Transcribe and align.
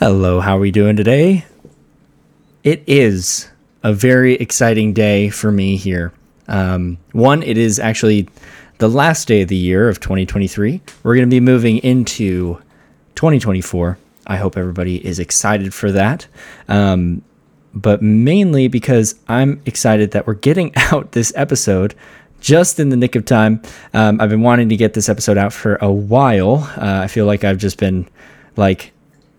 Hello, 0.00 0.40
how 0.40 0.56
are 0.56 0.60
we 0.60 0.72
doing 0.72 0.96
today? 0.96 1.44
It 2.64 2.82
is 2.88 3.48
a 3.84 3.92
very 3.92 4.34
exciting 4.34 4.92
day 4.92 5.28
for 5.28 5.52
me 5.52 5.76
here. 5.76 6.12
Um, 6.48 6.98
one, 7.12 7.44
it 7.44 7.56
is 7.56 7.78
actually 7.78 8.28
the 8.78 8.88
last 8.88 9.28
day 9.28 9.42
of 9.42 9.48
the 9.48 9.56
year 9.56 9.88
of 9.88 10.00
2023. 10.00 10.80
We're 11.04 11.14
going 11.14 11.30
to 11.30 11.32
be 11.32 11.38
moving 11.38 11.78
into 11.78 12.60
2024. 13.14 13.96
I 14.26 14.36
hope 14.36 14.56
everybody 14.56 14.96
is 15.06 15.20
excited 15.20 15.72
for 15.72 15.92
that. 15.92 16.26
Um, 16.66 17.22
but 17.72 18.02
mainly 18.02 18.66
because 18.66 19.14
I'm 19.28 19.62
excited 19.64 20.10
that 20.10 20.26
we're 20.26 20.34
getting 20.34 20.72
out 20.76 21.12
this 21.12 21.32
episode 21.36 21.94
just 22.40 22.80
in 22.80 22.88
the 22.88 22.96
nick 22.96 23.14
of 23.14 23.24
time. 23.26 23.62
Um, 23.92 24.20
I've 24.20 24.30
been 24.30 24.42
wanting 24.42 24.70
to 24.70 24.76
get 24.76 24.94
this 24.94 25.08
episode 25.08 25.38
out 25.38 25.52
for 25.52 25.76
a 25.76 25.92
while. 25.92 26.68
Uh, 26.76 27.02
I 27.04 27.06
feel 27.06 27.26
like 27.26 27.44
I've 27.44 27.58
just 27.58 27.78
been 27.78 28.08
like 28.56 28.90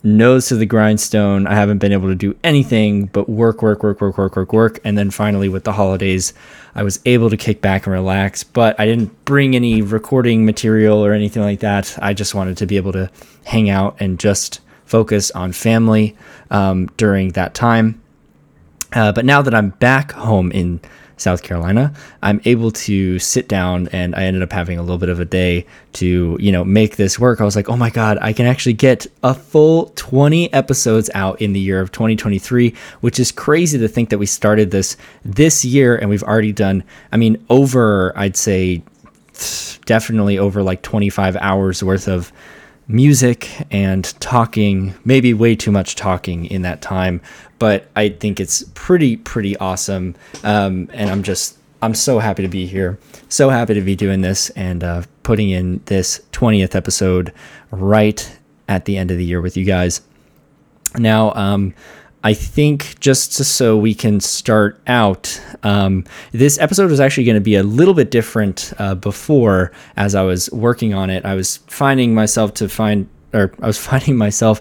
nose 0.06 0.48
to 0.48 0.56
the 0.56 0.66
grindstone. 0.66 1.48
I 1.48 1.56
haven't 1.56 1.80
been 1.80 1.92
able 1.92 2.08
to 2.08 2.16
do 2.16 2.38
anything 2.44 3.08
but 3.08 3.28
work, 3.28 3.62
work, 3.62 3.84
work, 3.84 4.00
work, 4.00 4.18
work, 4.18 4.36
work, 4.36 4.54
work. 4.54 4.80
And 4.84 4.98
then 4.98 5.10
finally, 5.10 5.50
with 5.50 5.64
the 5.64 5.74
holidays, 5.74 6.34
I 6.76 6.84
was 6.84 7.00
able 7.06 7.30
to 7.30 7.38
kick 7.38 7.60
back 7.62 7.86
and 7.86 7.94
relax, 7.94 8.44
but 8.44 8.80
I 8.80 8.86
didn't 8.86 9.26
bring 9.26 9.56
any 9.56 9.82
recording 9.82 10.46
material 10.46 11.04
or 11.04 11.12
anything 11.12 11.42
like 11.42 11.60
that. 11.62 11.98
I 12.02 12.14
just 12.14 12.36
wanted 12.36 12.58
to 12.58 12.66
be 12.66 12.78
able 12.78 12.92
to 12.94 13.10
hang 13.46 13.70
out 13.70 13.98
and 14.00 14.20
just 14.20 14.62
focus 14.86 15.32
on 15.32 15.52
family 15.52 16.16
um, 16.52 16.88
during 16.98 17.32
that 17.32 17.56
time. 17.56 18.02
Uh, 18.94 19.12
but 19.12 19.26
now 19.26 19.42
that 19.42 19.54
I'm 19.54 19.72
back 19.72 20.12
home 20.12 20.52
in 20.52 20.80
South 21.18 21.44
Carolina, 21.44 21.94
I'm 22.22 22.42
able 22.46 22.72
to 22.72 23.20
sit 23.20 23.48
down 23.48 23.88
and 23.90 24.16
I 24.16 24.24
ended 24.24 24.44
up 24.44 24.52
having 24.52 24.78
a 24.78 24.82
little 24.82 24.98
bit 24.98 25.10
of 25.10 25.20
a 25.20 25.26
day 25.26 25.66
to, 25.94 26.38
you 26.40 26.52
know, 26.52 26.64
make 26.64 26.98
this 26.98 27.18
work. 27.18 27.40
I 27.40 27.46
was 27.46 27.56
like, 27.56 27.70
oh 27.70 27.78
my 27.78 27.90
God, 27.90 28.18
I 28.22 28.34
can 28.34 28.46
actually 28.46 28.74
get 28.74 29.08
a 29.24 29.34
full 29.34 29.92
20 29.96 30.52
episodes 30.54 31.10
out 31.14 31.42
in 31.42 31.54
the 31.54 31.60
year 31.60 31.80
of 31.80 31.92
2023, 31.92 32.74
which 33.02 33.20
is 33.20 33.32
crazy 33.32 33.78
to 33.78 33.88
think 33.88 34.10
that 34.10 34.18
we 34.18 34.26
started 34.26 34.72
this 34.72 34.98
this 35.24 35.64
year 35.64 35.96
and 35.96 36.10
we've 36.10 36.24
already 36.24 36.52
done, 36.52 36.84
I 37.12 37.18
mean, 37.18 37.44
over, 37.50 38.14
I'd 38.18 38.38
say, 38.38 38.84
definitely 39.86 40.38
over 40.38 40.64
like 40.64 40.82
25 40.82 41.36
hours 41.38 41.84
worth 41.84 42.08
of 42.08 42.32
music 42.88 43.50
and 43.72 44.04
talking, 44.20 44.94
maybe 45.04 45.34
way 45.34 45.56
too 45.56 45.72
much 45.72 45.96
talking 45.96 46.46
in 46.46 46.62
that 46.62 46.82
time, 46.82 47.22
but 47.60 47.88
I 47.96 48.10
think 48.10 48.40
it's 48.40 48.64
pretty, 48.74 49.18
pretty 49.18 49.58
awesome. 49.58 50.16
Um, 50.44 50.90
and 50.94 51.10
I'm 51.10 51.24
just, 51.24 51.58
I'm 51.82 51.94
so 51.94 52.20
happy 52.20 52.44
to 52.44 52.50
be 52.50 52.66
here. 52.66 53.00
So 53.30 53.50
happy 53.50 53.74
to 53.74 53.82
be 53.82 53.96
doing 53.96 54.22
this 54.22 54.50
and 54.52 54.84
uh, 54.84 55.04
putting 55.24 55.50
in 55.50 55.82
this 55.86 56.22
20th 56.32 56.76
episode 56.76 57.34
right 57.72 58.38
at 58.68 58.86
the 58.86 58.98
end 58.98 59.12
of 59.12 59.18
the 59.18 59.26
year 59.26 59.42
with 59.42 59.58
you 59.58 59.66
guys. 59.66 60.02
Now, 60.98 61.34
um, 61.34 61.74
I 62.24 62.34
think 62.34 63.00
just 63.00 63.34
so 63.34 63.78
we 63.78 63.94
can 63.94 64.20
start 64.20 64.82
out, 64.88 65.40
um, 65.62 66.06
this 66.32 66.58
episode 66.58 66.90
was 66.90 67.00
actually 67.00 67.26
going 67.26 67.36
to 67.36 67.42
be 67.42 67.56
a 67.56 67.62
little 67.62 67.94
bit 67.94 68.10
different 68.10 68.74
uh, 68.80 68.96
before 68.96 69.72
as 69.96 70.16
I 70.16 70.24
was 70.24 70.50
working 70.52 70.94
on 70.94 71.12
it. 71.12 71.24
I 71.24 71.36
was 71.36 71.58
finding 71.68 72.16
myself 72.16 72.56
to 72.56 72.68
find, 72.68 73.08
or 73.32 73.54
I 73.62 73.68
was 73.68 73.78
finding 73.92 74.18
myself 74.18 74.60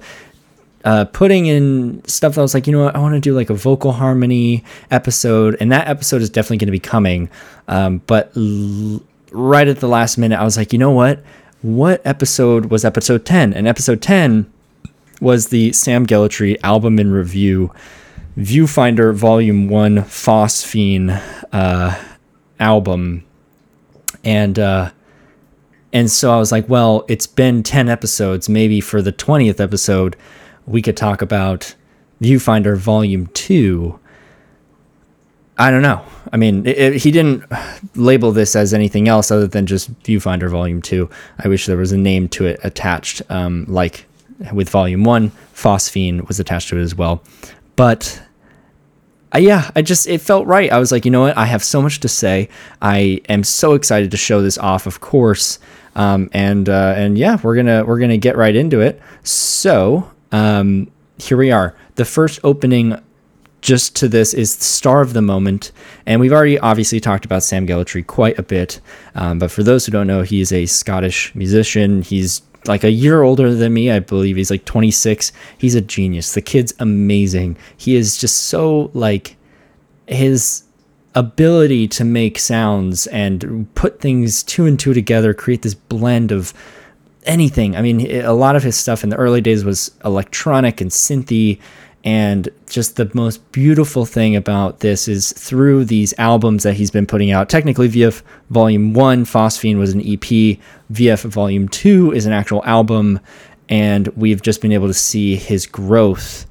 uh, 0.84 1.06
putting 1.06 1.46
in 1.46 2.02
stuff 2.06 2.34
that 2.34 2.40
I 2.40 2.42
was 2.42 2.54
like, 2.54 2.66
you 2.66 2.72
know 2.72 2.84
what, 2.84 2.94
I 2.94 2.98
want 2.98 3.14
to 3.14 3.20
do 3.20 3.34
like 3.34 3.50
a 3.50 3.54
vocal 3.54 3.92
harmony 3.92 4.64
episode, 4.90 5.56
and 5.60 5.72
that 5.72 5.88
episode 5.88 6.20
is 6.22 6.30
definitely 6.30 6.58
going 6.58 6.68
to 6.68 6.72
be 6.72 6.78
coming. 6.78 7.30
Um, 7.68 8.02
but 8.06 8.30
l- 8.36 9.02
right 9.32 9.66
at 9.66 9.80
the 9.80 9.88
last 9.88 10.18
minute, 10.18 10.38
I 10.38 10.44
was 10.44 10.56
like, 10.56 10.72
you 10.72 10.78
know 10.78 10.90
what? 10.90 11.24
What 11.62 12.02
episode 12.04 12.66
was 12.66 12.84
episode 12.84 13.24
10? 13.24 13.54
And 13.54 13.66
episode 13.66 14.02
10 14.02 14.50
was 15.20 15.48
the 15.48 15.72
Sam 15.72 16.06
Gellaitry 16.06 16.58
album 16.62 16.98
in 16.98 17.10
review, 17.10 17.72
Viewfinder 18.36 19.14
Volume 19.14 19.68
1 19.68 19.96
Phosphene 20.00 21.22
uh, 21.50 21.98
album. 22.60 23.24
And, 24.22 24.58
uh, 24.58 24.90
and 25.94 26.10
so 26.10 26.30
I 26.30 26.38
was 26.38 26.52
like, 26.52 26.68
well, 26.68 27.06
it's 27.08 27.26
been 27.26 27.62
10 27.62 27.88
episodes. 27.88 28.48
Maybe 28.50 28.82
for 28.82 29.00
the 29.00 29.12
20th 29.12 29.60
episode, 29.60 30.16
we 30.66 30.82
could 30.82 30.96
talk 30.96 31.22
about 31.22 31.74
Viewfinder 32.20 32.76
Volume 32.76 33.26
2. 33.28 33.98
I 35.56 35.70
don't 35.70 35.82
know. 35.82 36.04
I 36.32 36.36
mean, 36.36 36.66
it, 36.66 36.78
it, 36.78 36.94
he 37.02 37.10
didn't 37.10 37.44
label 37.94 38.32
this 38.32 38.56
as 38.56 38.74
anything 38.74 39.08
else 39.08 39.30
other 39.30 39.46
than 39.46 39.66
just 39.66 39.92
Viewfinder 40.02 40.50
Volume 40.50 40.82
2. 40.82 41.08
I 41.38 41.48
wish 41.48 41.66
there 41.66 41.76
was 41.76 41.92
a 41.92 41.98
name 41.98 42.28
to 42.30 42.46
it 42.46 42.58
attached, 42.64 43.22
um, 43.30 43.66
like 43.68 44.06
with 44.52 44.68
volume 44.68 45.04
one. 45.04 45.30
Phosphene 45.54 46.26
was 46.26 46.40
attached 46.40 46.70
to 46.70 46.78
it 46.78 46.82
as 46.82 46.94
well. 46.94 47.22
But 47.76 48.20
uh, 49.34 49.38
yeah, 49.38 49.70
I 49.76 49.82
just, 49.82 50.08
it 50.08 50.20
felt 50.20 50.46
right. 50.46 50.72
I 50.72 50.78
was 50.78 50.90
like, 50.90 51.04
you 51.04 51.10
know 51.10 51.22
what? 51.22 51.36
I 51.36 51.46
have 51.46 51.62
so 51.62 51.82
much 51.82 52.00
to 52.00 52.08
say. 52.08 52.48
I 52.80 53.20
am 53.28 53.44
so 53.44 53.74
excited 53.74 54.10
to 54.10 54.16
show 54.16 54.42
this 54.42 54.58
off, 54.58 54.86
of 54.86 55.00
course. 55.00 55.58
Um, 55.94 56.28
and, 56.32 56.68
uh, 56.68 56.94
and 56.96 57.16
yeah, 57.16 57.38
we're 57.42 57.54
gonna, 57.54 57.84
we're 57.84 57.98
gonna 57.98 58.16
get 58.16 58.36
right 58.36 58.54
into 58.54 58.80
it. 58.80 59.00
So, 59.22 60.10
um, 60.34 60.90
here 61.18 61.36
we 61.36 61.52
are. 61.52 61.76
The 61.94 62.04
first 62.04 62.40
opening 62.42 63.00
just 63.60 63.94
to 63.96 64.08
this 64.08 64.34
is 64.34 64.52
Star 64.52 65.00
of 65.00 65.12
the 65.12 65.22
Moment. 65.22 65.70
And 66.06 66.20
we've 66.20 66.32
already 66.32 66.58
obviously 66.58 66.98
talked 66.98 67.24
about 67.24 67.44
Sam 67.44 67.66
Gellaitry 67.66 68.04
quite 68.04 68.36
a 68.38 68.42
bit. 68.42 68.80
Um, 69.14 69.38
but 69.38 69.50
for 69.52 69.62
those 69.62 69.86
who 69.86 69.92
don't 69.92 70.08
know, 70.08 70.22
he 70.22 70.40
is 70.40 70.52
a 70.52 70.66
Scottish 70.66 71.32
musician. 71.36 72.02
He's 72.02 72.42
like 72.66 72.82
a 72.82 72.90
year 72.90 73.22
older 73.22 73.54
than 73.54 73.72
me. 73.72 73.92
I 73.92 74.00
believe 74.00 74.36
he's 74.36 74.50
like 74.50 74.64
26. 74.64 75.32
He's 75.56 75.76
a 75.76 75.80
genius. 75.80 76.34
The 76.34 76.42
kid's 76.42 76.74
amazing. 76.80 77.56
He 77.76 77.94
is 77.94 78.18
just 78.18 78.48
so 78.48 78.90
like 78.92 79.36
his 80.08 80.64
ability 81.14 81.86
to 81.86 82.04
make 82.04 82.40
sounds 82.40 83.06
and 83.06 83.72
put 83.76 84.00
things 84.00 84.42
two 84.42 84.66
and 84.66 84.80
two 84.80 84.94
together, 84.94 85.32
create 85.32 85.62
this 85.62 85.74
blend 85.74 86.32
of 86.32 86.52
anything. 87.24 87.76
I 87.76 87.82
mean, 87.82 88.10
a 88.22 88.32
lot 88.32 88.56
of 88.56 88.62
his 88.62 88.76
stuff 88.76 89.02
in 89.04 89.10
the 89.10 89.16
early 89.16 89.40
days 89.40 89.64
was 89.64 89.90
electronic 90.04 90.80
and 90.80 90.90
synthy 90.90 91.60
and 92.04 92.50
just 92.68 92.96
the 92.96 93.10
most 93.14 93.50
beautiful 93.50 94.04
thing 94.04 94.36
about 94.36 94.80
this 94.80 95.08
is 95.08 95.32
through 95.32 95.86
these 95.86 96.12
albums 96.18 96.62
that 96.64 96.74
he's 96.74 96.90
been 96.90 97.06
putting 97.06 97.30
out. 97.30 97.48
Technically, 97.48 97.88
VF 97.88 98.20
Volume 98.50 98.92
1, 98.92 99.24
Phosphene 99.24 99.78
was 99.78 99.94
an 99.94 100.00
EP. 100.00 100.58
VF 100.92 101.24
Volume 101.24 101.66
2 101.66 102.12
is 102.12 102.26
an 102.26 102.34
actual 102.34 102.62
album. 102.66 103.20
And 103.70 104.08
we've 104.08 104.42
just 104.42 104.60
been 104.60 104.72
able 104.72 104.88
to 104.88 104.94
see 104.94 105.36
his 105.36 105.64
growth 105.64 106.44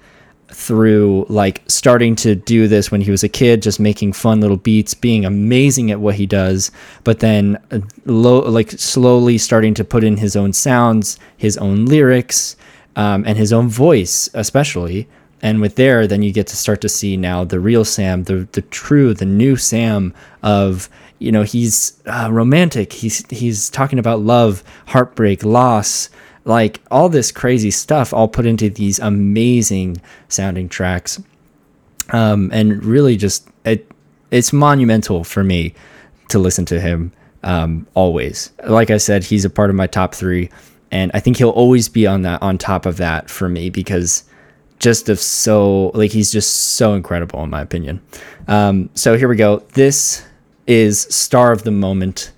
through 0.54 1.26
like 1.30 1.62
starting 1.68 2.16
to 2.18 2.36
do 2.36 2.68
this 2.68 2.92
when 2.92 3.02
he 3.02 3.12
was 3.12 3.24
a 3.24 3.30
kid, 3.30 3.62
just 3.62 3.80
making 3.80 4.14
fun 4.14 4.40
little 4.42 4.58
beats, 4.58 4.94
being 4.94 5.26
amazing 5.26 5.92
at 5.92 6.00
what 6.00 6.16
he 6.16 6.26
does, 6.26 6.72
but 7.04 7.20
then 7.20 7.58
uh, 7.72 7.80
like 8.06 8.72
slowly 8.72 9.38
starting 9.38 9.74
to 9.74 9.84
put 9.84 10.04
in 10.04 10.18
his 10.18 10.36
own 10.36 10.54
sounds, 10.54 11.20
his 11.38 11.58
own 11.58 11.86
lyrics, 11.86 12.56
um, 12.96 13.24
and 13.26 13.38
his 13.38 13.52
own 13.52 13.68
voice, 13.68 14.30
especially. 14.34 15.08
And 15.42 15.60
with 15.60 15.76
there 15.76 16.08
then 16.08 16.24
you 16.24 16.32
get 16.32 16.48
to 16.48 16.56
start 16.56 16.80
to 16.82 16.90
see 16.90 17.18
now 17.18 17.44
the 17.44 17.60
real 17.60 17.84
sam 17.84 18.24
the 18.24 18.48
the 18.54 18.62
true 18.62 19.14
the 19.14 19.26
new 19.26 19.58
sam 19.58 20.14
of 20.42 20.90
you 21.20 21.32
know 21.32 21.44
he's 21.44 22.02
uh, 22.06 22.30
romantic. 22.32 22.94
He's 22.94 23.30
he's 23.30 23.70
talking 23.70 24.00
about 24.00 24.22
love 24.22 24.64
heartbreak 24.88 25.44
loss 25.44 26.10
like 26.46 26.82
all 26.92 27.10
this 27.10 27.32
crazy 27.32 27.72
stuff 27.72 28.14
all 28.14 28.28
put 28.28 28.46
into 28.46 28.70
these 28.70 29.00
amazing 29.00 30.02
sounding 30.28 30.68
tracks 30.70 31.22
um, 32.12 32.50
and 32.54 32.84
really 32.84 33.16
just 33.16 33.48
it 33.66 33.90
it's 34.32 34.52
monumental 34.52 35.24
for 35.24 35.44
me 35.44 35.74
to 36.30 36.40
listen 36.40 36.66
to 36.66 36.80
him 36.80 37.12
um, 37.44 37.86
always 37.94 38.52
like 38.68 38.90
i 38.90 38.98
said 38.98 39.24
he's 39.24 39.46
a 39.46 39.50
part 39.50 39.70
of 39.70 39.76
my 39.76 39.88
top 39.88 40.14
three 40.16 40.50
and 40.92 41.12
i 41.14 41.20
think 41.20 41.38
he'll 41.38 41.50
always 41.50 41.90
be 41.90 42.08
on 42.08 42.22
that 42.22 42.42
on 42.42 42.58
top 42.58 42.86
of 42.86 42.98
that 42.98 43.30
for 43.30 43.50
me 43.50 43.70
because 43.70 44.24
just 44.84 45.08
of 45.08 45.18
so 45.18 45.88
like 45.94 46.12
he's 46.12 46.30
just 46.30 46.76
so 46.76 46.94
incredible 46.94 47.42
in 47.42 47.50
my 47.50 47.62
opinion. 47.62 48.02
Um, 48.50 48.90
so 48.94 49.18
here 49.18 49.30
we 49.30 49.38
go. 49.38 49.60
This 49.74 50.26
is 50.68 51.02
Star 51.04 51.54
of 51.54 51.64
the 51.64 51.72
Moment 51.72 52.34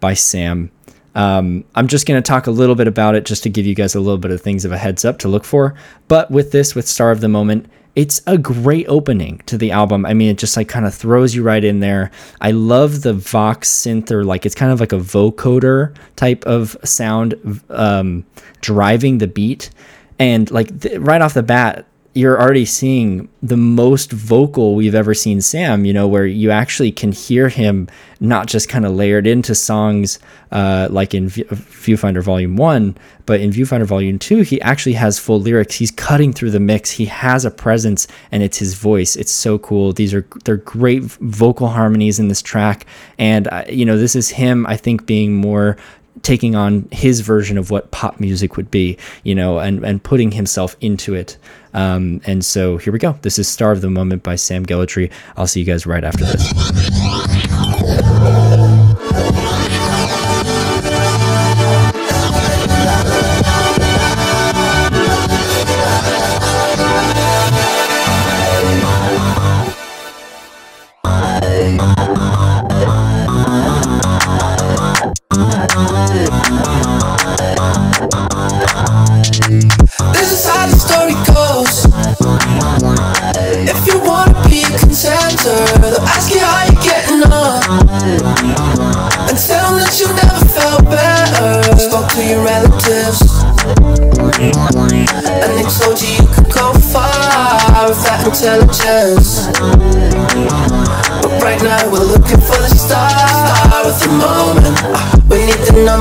by 0.00 0.14
Sam. 0.14 0.70
Um, 1.14 1.64
I'm 1.74 1.88
just 1.88 2.06
going 2.06 2.20
to 2.20 2.26
talk 2.26 2.46
a 2.46 2.50
little 2.50 2.74
bit 2.74 2.86
about 2.86 3.14
it 3.14 3.24
just 3.24 3.42
to 3.42 3.48
give 3.50 3.66
you 3.66 3.74
guys 3.74 3.94
a 3.94 4.00
little 4.00 4.18
bit 4.18 4.30
of 4.30 4.40
things 4.40 4.64
of 4.64 4.72
a 4.72 4.78
heads 4.78 5.04
up 5.04 5.18
to 5.20 5.28
look 5.28 5.44
for. 5.44 5.74
But 6.08 6.30
with 6.30 6.52
this, 6.52 6.74
with 6.74 6.88
Star 6.88 7.10
of 7.10 7.20
the 7.20 7.28
Moment, 7.28 7.66
it's 7.96 8.22
a 8.26 8.38
great 8.38 8.86
opening 8.88 9.38
to 9.46 9.58
the 9.58 9.72
album. 9.72 10.06
I 10.06 10.14
mean, 10.14 10.30
it 10.30 10.38
just 10.38 10.56
like 10.56 10.68
kind 10.68 10.86
of 10.86 10.94
throws 10.94 11.34
you 11.34 11.42
right 11.42 11.62
in 11.62 11.80
there. 11.80 12.10
I 12.40 12.52
love 12.52 13.02
the 13.02 13.12
Vox 13.12 13.68
synth 13.68 14.10
or 14.10 14.24
like 14.24 14.46
it's 14.46 14.54
kind 14.54 14.72
of 14.72 14.78
like 14.78 14.92
a 14.92 14.98
vocoder 14.98 15.94
type 16.16 16.44
of 16.44 16.76
sound 16.84 17.34
um, 17.68 18.24
driving 18.60 19.18
the 19.18 19.26
beat. 19.26 19.70
And 20.18 20.50
like 20.50 20.80
th- 20.80 20.98
right 21.00 21.20
off 21.20 21.34
the 21.34 21.42
bat, 21.42 21.86
you're 22.12 22.40
already 22.40 22.64
seeing 22.64 23.28
the 23.40 23.56
most 23.56 24.10
vocal 24.10 24.74
we've 24.74 24.96
ever 24.96 25.14
seen 25.14 25.40
Sam, 25.40 25.84
you 25.84 25.92
know, 25.92 26.08
where 26.08 26.26
you 26.26 26.50
actually 26.50 26.90
can 26.90 27.12
hear 27.12 27.48
him 27.48 27.88
not 28.18 28.48
just 28.48 28.68
kind 28.68 28.84
of 28.84 28.92
layered 28.92 29.28
into 29.28 29.54
songs 29.54 30.18
uh, 30.50 30.88
like 30.90 31.14
in 31.14 31.28
Viewfinder 31.28 32.22
Volume 32.22 32.56
1, 32.56 32.96
but 33.26 33.40
in 33.40 33.50
Viewfinder 33.50 33.86
Volume 33.86 34.18
2, 34.18 34.42
he 34.42 34.60
actually 34.60 34.94
has 34.94 35.20
full 35.20 35.40
lyrics. 35.40 35.76
He's 35.76 35.92
cutting 35.92 36.32
through 36.32 36.50
the 36.50 36.58
mix. 36.58 36.90
He 36.90 37.06
has 37.06 37.44
a 37.44 37.50
presence 37.50 38.08
and 38.32 38.42
it's 38.42 38.58
his 38.58 38.74
voice. 38.74 39.14
It's 39.14 39.30
so 39.30 39.58
cool. 39.58 39.92
These 39.92 40.12
are 40.12 40.26
they're 40.44 40.56
great 40.56 41.04
vocal 41.04 41.68
harmonies 41.68 42.18
in 42.18 42.26
this 42.26 42.42
track 42.42 42.86
and 43.18 43.46
uh, 43.48 43.64
you 43.68 43.84
know, 43.84 43.96
this 43.96 44.16
is 44.16 44.30
him 44.30 44.66
I 44.66 44.76
think 44.76 45.06
being 45.06 45.36
more 45.36 45.76
taking 46.22 46.54
on 46.54 46.88
his 46.90 47.20
version 47.20 47.56
of 47.56 47.70
what 47.70 47.90
pop 47.90 48.20
music 48.20 48.56
would 48.56 48.70
be, 48.70 48.98
you 49.24 49.34
know, 49.34 49.58
and, 49.58 49.84
and 49.84 50.02
putting 50.02 50.32
himself 50.32 50.76
into 50.80 51.14
it. 51.14 51.38
Um, 51.72 52.20
and 52.26 52.44
so 52.44 52.76
here 52.76 52.92
we 52.92 52.98
go. 52.98 53.18
This 53.22 53.38
is 53.38 53.48
Star 53.48 53.72
of 53.72 53.80
the 53.80 53.90
Moment 53.90 54.22
by 54.22 54.36
Sam 54.36 54.66
Gellaitry. 54.66 55.10
I'll 55.36 55.46
see 55.46 55.60
you 55.60 55.66
guys 55.66 55.86
right 55.86 56.04
after 56.04 56.24
this. 56.24 57.29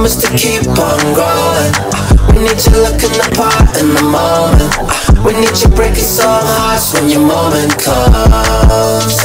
Need 0.10 0.22
to 0.22 0.30
keep 0.38 0.68
on 0.68 1.00
growing. 1.14 1.74
We 2.34 2.42
need 2.44 2.60
you 2.66 2.72
looking 2.82 3.14
the 3.14 3.30
part 3.36 3.78
in 3.78 3.94
the 3.94 4.02
moment. 4.02 5.24
We 5.24 5.34
need 5.34 5.56
you 5.62 5.70
breaking 5.76 6.04
some 6.04 6.42
hearts 6.46 6.94
when 6.94 7.10
your 7.10 7.22
moment 7.22 7.78
comes. 7.78 9.20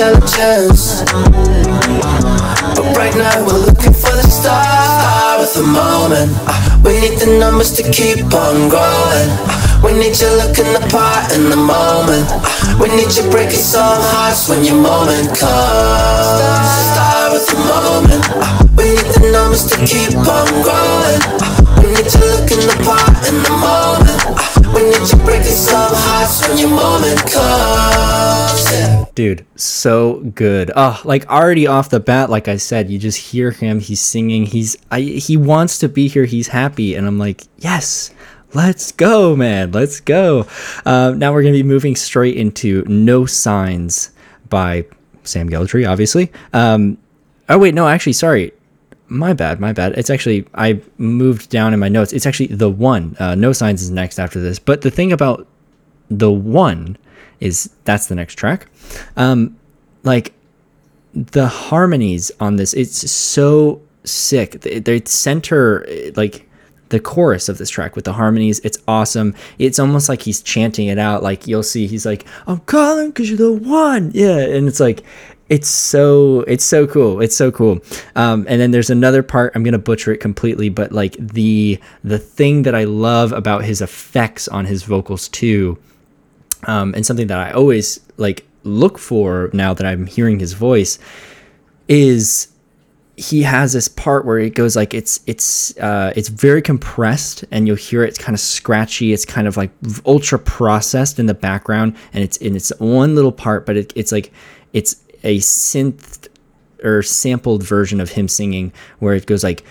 Intelligence. 0.00 1.04
But 2.72 2.96
right 2.96 3.14
now 3.16 3.44
we're 3.44 3.60
looking 3.68 3.92
for 3.92 4.16
the 4.16 4.24
star 4.24 5.36
of 5.36 5.52
the 5.52 5.62
moment. 5.62 6.32
Uh, 6.48 6.80
we 6.84 6.96
need 7.00 7.20
the 7.20 7.36
numbers 7.38 7.72
to 7.76 7.82
keep 7.92 8.24
on 8.32 8.72
growing. 8.72 9.30
Uh, 9.44 9.80
we 9.84 9.92
need 9.92 10.16
you 10.16 10.30
looking 10.40 10.72
the 10.72 10.80
part 10.88 11.32
in 11.36 11.50
the 11.50 11.56
moment. 11.56 12.24
Uh, 12.32 12.80
we 12.80 12.88
need 12.96 13.12
you 13.12 13.28
breaking 13.28 13.60
some 13.60 14.00
hearts 14.16 14.48
when 14.48 14.64
your 14.64 14.80
moment 14.80 15.28
comes. 15.36 16.64
Star 16.96 17.36
of 17.36 17.44
the 17.44 17.60
moment. 17.68 18.24
We 18.80 18.96
need 18.96 19.10
the 19.20 19.28
numbers 19.36 19.68
to 19.68 19.76
keep 19.84 20.16
on 20.16 20.48
growing. 20.64 21.20
We 21.76 21.92
need 21.92 22.08
you 22.08 22.24
looking 22.40 22.64
the 22.64 22.76
part 22.88 23.20
in 23.28 23.36
the 23.44 23.52
moment. 23.52 24.16
We 24.72 24.80
need 24.80 25.04
you 25.12 25.18
breaking 25.28 25.60
some 25.60 25.92
hearts 25.92 26.48
when 26.48 26.56
your 26.56 26.72
moment 26.72 27.20
comes. 27.28 28.64
Yeah 28.72 28.89
dude 29.20 29.44
so 29.54 30.20
good. 30.34 30.70
Oh 30.74 30.98
like 31.04 31.28
already 31.28 31.66
off 31.66 31.90
the 31.90 32.00
bat 32.00 32.30
like 32.30 32.48
i 32.48 32.56
said 32.56 32.88
you 32.88 32.98
just 32.98 33.18
hear 33.18 33.50
him 33.50 33.78
he's 33.78 34.00
singing 34.00 34.46
he's 34.46 34.78
I, 34.90 35.02
he 35.02 35.36
wants 35.36 35.78
to 35.80 35.90
be 35.90 36.08
here 36.08 36.24
he's 36.24 36.48
happy 36.48 36.94
and 36.94 37.06
i'm 37.06 37.18
like 37.18 37.42
yes 37.58 38.14
let's 38.54 38.92
go 38.92 39.36
man 39.36 39.72
let's 39.72 40.00
go. 40.00 40.46
Uh, 40.86 41.12
now 41.14 41.34
we're 41.34 41.42
gonna 41.42 41.52
be 41.52 41.62
moving 41.62 41.96
straight 41.96 42.38
into 42.38 42.82
no 42.86 43.26
signs 43.26 44.10
by 44.48 44.86
sam 45.24 45.50
gellaitry 45.50 45.86
obviously. 45.86 46.32
Um, 46.54 46.96
oh 47.50 47.58
wait 47.58 47.74
no 47.74 47.88
actually 47.88 48.14
sorry. 48.14 48.52
My 49.08 49.34
bad 49.34 49.60
my 49.60 49.74
bad. 49.74 49.98
It's 49.98 50.08
actually 50.08 50.46
i 50.54 50.80
moved 50.96 51.50
down 51.50 51.74
in 51.74 51.80
my 51.80 51.90
notes. 51.90 52.14
It's 52.14 52.24
actually 52.24 52.46
the 52.46 52.70
one. 52.70 53.16
Uh, 53.20 53.34
no 53.34 53.52
signs 53.52 53.82
is 53.82 53.90
next 53.90 54.18
after 54.18 54.40
this. 54.40 54.58
But 54.58 54.80
the 54.80 54.90
thing 54.90 55.12
about 55.12 55.46
the 56.08 56.32
one 56.32 56.96
is 57.40 57.70
that's 57.84 58.06
the 58.06 58.14
next 58.14 58.34
track. 58.34 58.66
Um, 59.16 59.56
like 60.02 60.32
the 61.12 61.48
harmonies 61.48 62.30
on 62.40 62.56
this, 62.56 62.74
it's 62.74 63.10
so 63.10 63.80
sick. 64.04 64.60
They, 64.60 65.00
center 65.04 65.86
like 66.16 66.46
the 66.90 67.00
chorus 67.00 67.48
of 67.48 67.58
this 67.58 67.70
track 67.70 67.96
with 67.96 68.04
the 68.04 68.12
harmonies. 68.12 68.60
It's 68.60 68.78
awesome. 68.86 69.34
It's 69.58 69.78
almost 69.78 70.08
like 70.08 70.22
he's 70.22 70.42
chanting 70.42 70.88
it 70.88 70.98
out. 70.98 71.22
Like 71.22 71.46
you'll 71.46 71.62
see, 71.62 71.86
he's 71.86 72.06
like, 72.06 72.26
"I'm 72.46 72.60
calling 72.60 73.08
because 73.08 73.28
you're 73.28 73.38
the 73.38 73.52
one." 73.52 74.10
Yeah, 74.14 74.38
and 74.38 74.68
it's 74.68 74.80
like, 74.80 75.02
it's 75.48 75.68
so 75.68 76.40
it's 76.42 76.64
so 76.64 76.86
cool. 76.86 77.20
It's 77.20 77.36
so 77.36 77.50
cool. 77.50 77.80
Um, 78.14 78.46
and 78.48 78.60
then 78.60 78.70
there's 78.70 78.90
another 78.90 79.22
part. 79.22 79.52
I'm 79.54 79.62
gonna 79.62 79.78
butcher 79.78 80.12
it 80.12 80.18
completely, 80.18 80.68
but 80.68 80.92
like 80.92 81.16
the 81.18 81.80
the 82.04 82.18
thing 82.18 82.62
that 82.62 82.74
I 82.74 82.84
love 82.84 83.32
about 83.32 83.64
his 83.64 83.80
effects 83.80 84.46
on 84.48 84.66
his 84.66 84.82
vocals 84.82 85.28
too 85.28 85.78
um, 86.64 86.94
and 86.94 87.04
something 87.04 87.26
that 87.28 87.38
I 87.38 87.52
always 87.52 88.00
like 88.16 88.46
look 88.64 88.98
for 88.98 89.50
now 89.52 89.74
that 89.74 89.86
I'm 89.86 90.06
hearing 90.06 90.38
his 90.38 90.52
voice 90.52 90.98
is 91.88 92.48
he 93.16 93.42
has 93.42 93.74
this 93.74 93.86
part 93.86 94.24
where 94.24 94.38
it 94.38 94.54
goes 94.54 94.76
like 94.76 94.94
it's 94.94 95.20
it's 95.26 95.76
uh, 95.78 96.12
it's 96.16 96.28
very 96.28 96.62
compressed 96.62 97.44
and 97.50 97.66
you'll 97.66 97.76
hear 97.76 98.02
it's 98.02 98.18
kind 98.18 98.34
of 98.34 98.40
scratchy. 98.40 99.12
It's 99.12 99.26
kind 99.26 99.46
of 99.46 99.56
like 99.56 99.70
ultra 100.06 100.38
processed 100.38 101.18
in 101.18 101.26
the 101.26 101.34
background 101.34 101.96
and 102.12 102.24
it's 102.24 102.38
in 102.38 102.56
its 102.56 102.72
one 102.78 103.14
little 103.14 103.32
part 103.32 103.66
but 103.66 103.76
it, 103.76 103.92
it's 103.94 104.12
like 104.12 104.32
it's 104.72 104.96
a 105.22 105.38
synth 105.38 106.28
or 106.82 107.02
sampled 107.02 107.62
version 107.62 108.00
of 108.00 108.10
him 108.10 108.28
singing 108.28 108.72
where 108.98 109.14
it 109.14 109.26
goes 109.26 109.44
like 109.44 109.64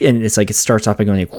and 0.00 0.22
it's 0.22 0.36
like 0.36 0.50
it 0.50 0.54
starts 0.54 0.86
off 0.86 0.98
by 0.98 1.04
going 1.04 1.18
like 1.18 1.32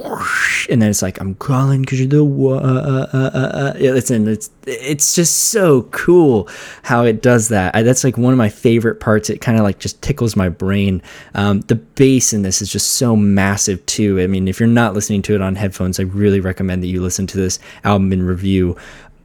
and 0.70 0.82
then 0.82 0.90
it's 0.90 1.02
like 1.02 1.20
I'm 1.20 1.36
calling 1.36 1.82
because 1.82 2.00
you're 2.00 2.08
the 2.08 2.24
uh, 2.24 2.58
uh, 2.58 3.08
uh, 3.14 3.38
uh, 3.38 3.74
it's 3.76 4.12
and 4.12 4.28
it's 4.28 4.50
it's 4.68 5.16
just 5.16 5.50
so 5.50 5.84
cool 5.84 6.48
how 6.84 7.04
it 7.04 7.22
does 7.22 7.50
that. 7.50 7.76
I, 7.76 7.82
that's 7.82 8.04
like 8.04 8.18
one 8.18 8.34
of 8.34 8.38
my 8.38 8.50
favorite 8.50 9.00
parts. 9.00 9.30
It 9.30 9.42
kind 9.42 9.58
of 9.58 9.64
like 9.64 9.80
just 9.80 10.02
tickles 10.02 10.36
my 10.36 10.50
brain. 10.50 11.02
Um, 11.34 11.62
the 11.62 11.76
bass 11.76 12.34
in 12.34 12.44
this 12.44 12.62
is 12.62 12.72
just 12.72 12.94
so 12.94 13.16
massive 13.16 13.86
too. 13.86 14.20
I 14.20 14.28
mean 14.28 14.48
if 14.48 14.60
you're 14.60 14.68
not 14.70 14.94
listening 14.94 15.22
to 15.24 15.36
it 15.36 15.42
on 15.42 15.56
headphones 15.56 16.00
I 16.00 16.04
really 16.04 16.40
recommend 16.40 16.84
that 16.84 16.88
you 16.88 17.02
listen 17.02 17.28
to 17.28 17.38
this 17.38 17.60
album 17.84 18.14
in 18.14 18.24
review 18.24 18.78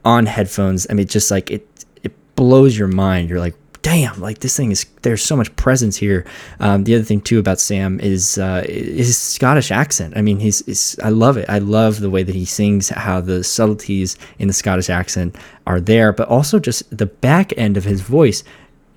on 0.03 0.25
headphones. 0.25 0.87
I 0.89 0.93
mean 0.93 1.07
just 1.07 1.29
like 1.31 1.51
it 1.51 1.67
it 2.03 2.13
blows 2.35 2.77
your 2.77 2.87
mind. 2.87 3.29
You're 3.29 3.39
like 3.39 3.55
damn, 3.85 4.19
like 4.19 4.39
this 4.39 4.57
thing 4.57 4.71
is 4.71 4.83
there's 5.03 5.23
so 5.23 5.35
much 5.35 5.55
presence 5.57 5.95
here. 5.95 6.25
Um, 6.59 6.85
the 6.85 6.95
other 6.95 7.03
thing 7.03 7.21
too 7.21 7.37
about 7.37 7.59
Sam 7.59 7.99
is 7.99 8.39
uh, 8.39 8.65
his 8.67 9.15
Scottish 9.15 9.69
accent. 9.69 10.17
I 10.17 10.23
mean, 10.23 10.39
he's, 10.39 10.65
he's 10.65 10.97
I 11.03 11.09
love 11.09 11.37
it. 11.37 11.47
I 11.47 11.59
love 11.59 11.99
the 11.99 12.09
way 12.09 12.23
that 12.23 12.33
he 12.33 12.45
sings, 12.45 12.89
how 12.89 13.21
the 13.21 13.43
subtleties 13.43 14.17
in 14.39 14.47
the 14.47 14.55
Scottish 14.55 14.89
accent 14.89 15.35
are 15.67 15.79
there, 15.79 16.11
but 16.11 16.27
also 16.29 16.57
just 16.57 16.97
the 16.97 17.05
back 17.05 17.55
end 17.59 17.77
of 17.77 17.83
his 17.83 18.01
voice. 18.01 18.43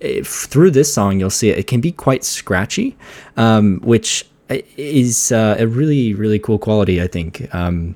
If, 0.01 0.27
through 0.27 0.71
this 0.71 0.93
song, 0.95 1.21
you'll 1.21 1.29
see 1.29 1.51
it. 1.51 1.59
It 1.59 1.67
can 1.67 1.83
be 1.83 1.93
quite 1.93 2.25
scratchy, 2.25 2.97
um, 3.37 3.81
which 3.81 4.27
is 4.49 5.33
uh, 5.33 5.57
a 5.59 5.67
really 5.67 6.15
really 6.15 6.39
cool 6.39 6.59
quality. 6.59 7.03
I 7.03 7.09
think. 7.09 7.55
Um, 7.55 7.95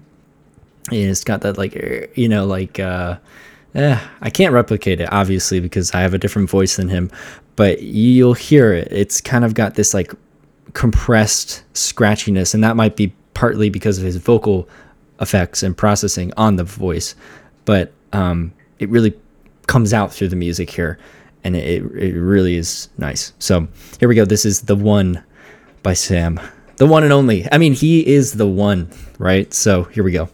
it's 0.90 1.25
got 1.25 1.40
that 1.40 1.56
like 1.56 1.72
you 2.16 2.28
know 2.28 2.44
like. 2.44 2.78
Uh, 2.78 3.16
eh, 3.75 3.99
I 4.21 4.31
can't 4.31 4.52
replicate 4.52 5.00
it 5.00 5.12
obviously 5.12 5.61
because 5.61 5.93
I 5.93 6.00
have 6.00 6.14
a 6.14 6.19
different 6.19 6.50
voice 6.50 6.76
than 6.76 6.88
him, 6.88 7.11
but 7.57 7.83
you'll 7.83 8.35
hear 8.35 8.73
it. 8.73 8.88
It's 8.91 9.21
kind 9.21 9.45
of 9.45 9.55
got 9.55 9.75
this 9.75 9.95
like 9.95 10.12
compressed 10.73 11.62
scratchiness, 11.75 12.55
and 12.55 12.64
that 12.64 12.76
might 12.76 12.97
be 12.97 13.14
partly 13.35 13.71
because 13.71 13.99
of 13.99 14.05
his 14.05 14.17
vocal 14.17 14.69
effects 15.21 15.62
and 15.62 15.76
processing 15.76 16.33
on 16.37 16.57
the 16.57 16.64
voice, 16.64 17.14
but 17.64 17.93
um, 18.12 18.52
it 18.79 18.88
really 18.88 19.14
comes 19.67 19.95
out 19.95 20.12
through 20.12 20.29
the 20.29 20.37
music 20.37 20.71
here, 20.71 20.99
and 21.45 21.57
it 21.57 21.83
it 21.95 22.19
really 22.19 22.57
is 22.57 22.88
nice. 22.99 23.33
So 23.38 23.69
here 24.00 24.09
we 24.09 24.14
go. 24.14 24.25
This 24.25 24.45
is 24.45 24.62
the 24.62 24.76
one 24.76 25.23
by 25.83 25.95
Sam, 25.95 26.41
the 26.76 26.87
one 26.87 27.05
and 27.05 27.12
only. 27.12 27.47
I 27.50 27.59
mean, 27.59 27.73
he 27.73 28.07
is 28.07 28.33
the 28.33 28.49
one, 28.49 28.91
right? 29.19 29.52
So 29.52 29.85
here 29.85 30.05
we 30.05 30.12
go. 30.12 30.29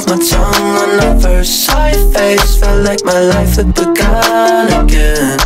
Tip 0.00 0.08
of 0.08 0.18
my 0.18 0.24
tongue. 0.24 0.74
When 0.74 1.00
I 1.00 1.20
first 1.20 1.64
saw 1.64 1.86
your 1.86 2.12
face, 2.12 2.58
felt 2.58 2.84
like 2.84 3.04
my 3.04 3.20
life 3.20 3.56
had 3.56 3.74
begun 3.74 4.84
again. 4.84 5.38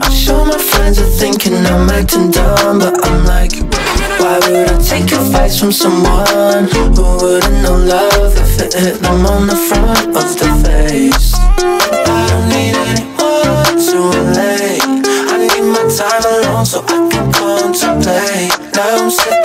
I 0.00 0.08
show 0.10 0.44
my 0.44 0.58
friends 0.58 0.98
are 0.98 1.04
thinking 1.04 1.54
I'm 1.54 1.88
acting 1.90 2.30
dumb, 2.30 2.78
but 2.78 2.94
I'm 3.04 3.24
like, 3.24 3.52
why 4.20 4.38
would 4.38 4.70
I 4.70 4.78
take 4.82 5.12
advice 5.12 5.58
from 5.58 5.72
someone 5.72 6.68
who 6.72 6.90
wouldn't 6.90 7.62
know 7.62 7.76
love 7.76 8.36
if 8.36 8.60
it 8.60 8.74
hit 8.74 9.00
them 9.00 9.26
on 9.26 9.46
the 9.46 9.56
front 9.56 10.08
of 10.08 10.28
the 10.38 10.50
face? 10.64 11.34
I 11.34 12.26
don't 12.28 12.48
need 12.48 12.74
anyone 12.90 13.76
to 13.88 13.98
relate. 14.18 14.82
I 15.30 15.38
need 15.38 15.66
my 15.72 15.84
time 15.88 16.24
alone 16.24 16.66
so 16.66 16.84
I 16.86 17.08
can 17.10 17.32
contemplate. 17.32 18.74
Now 18.74 19.04
I'm 19.04 19.10
sitting 19.10 19.41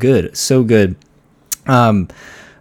good 0.00 0.36
so 0.36 0.64
good. 0.64 0.96
Um 1.66 2.08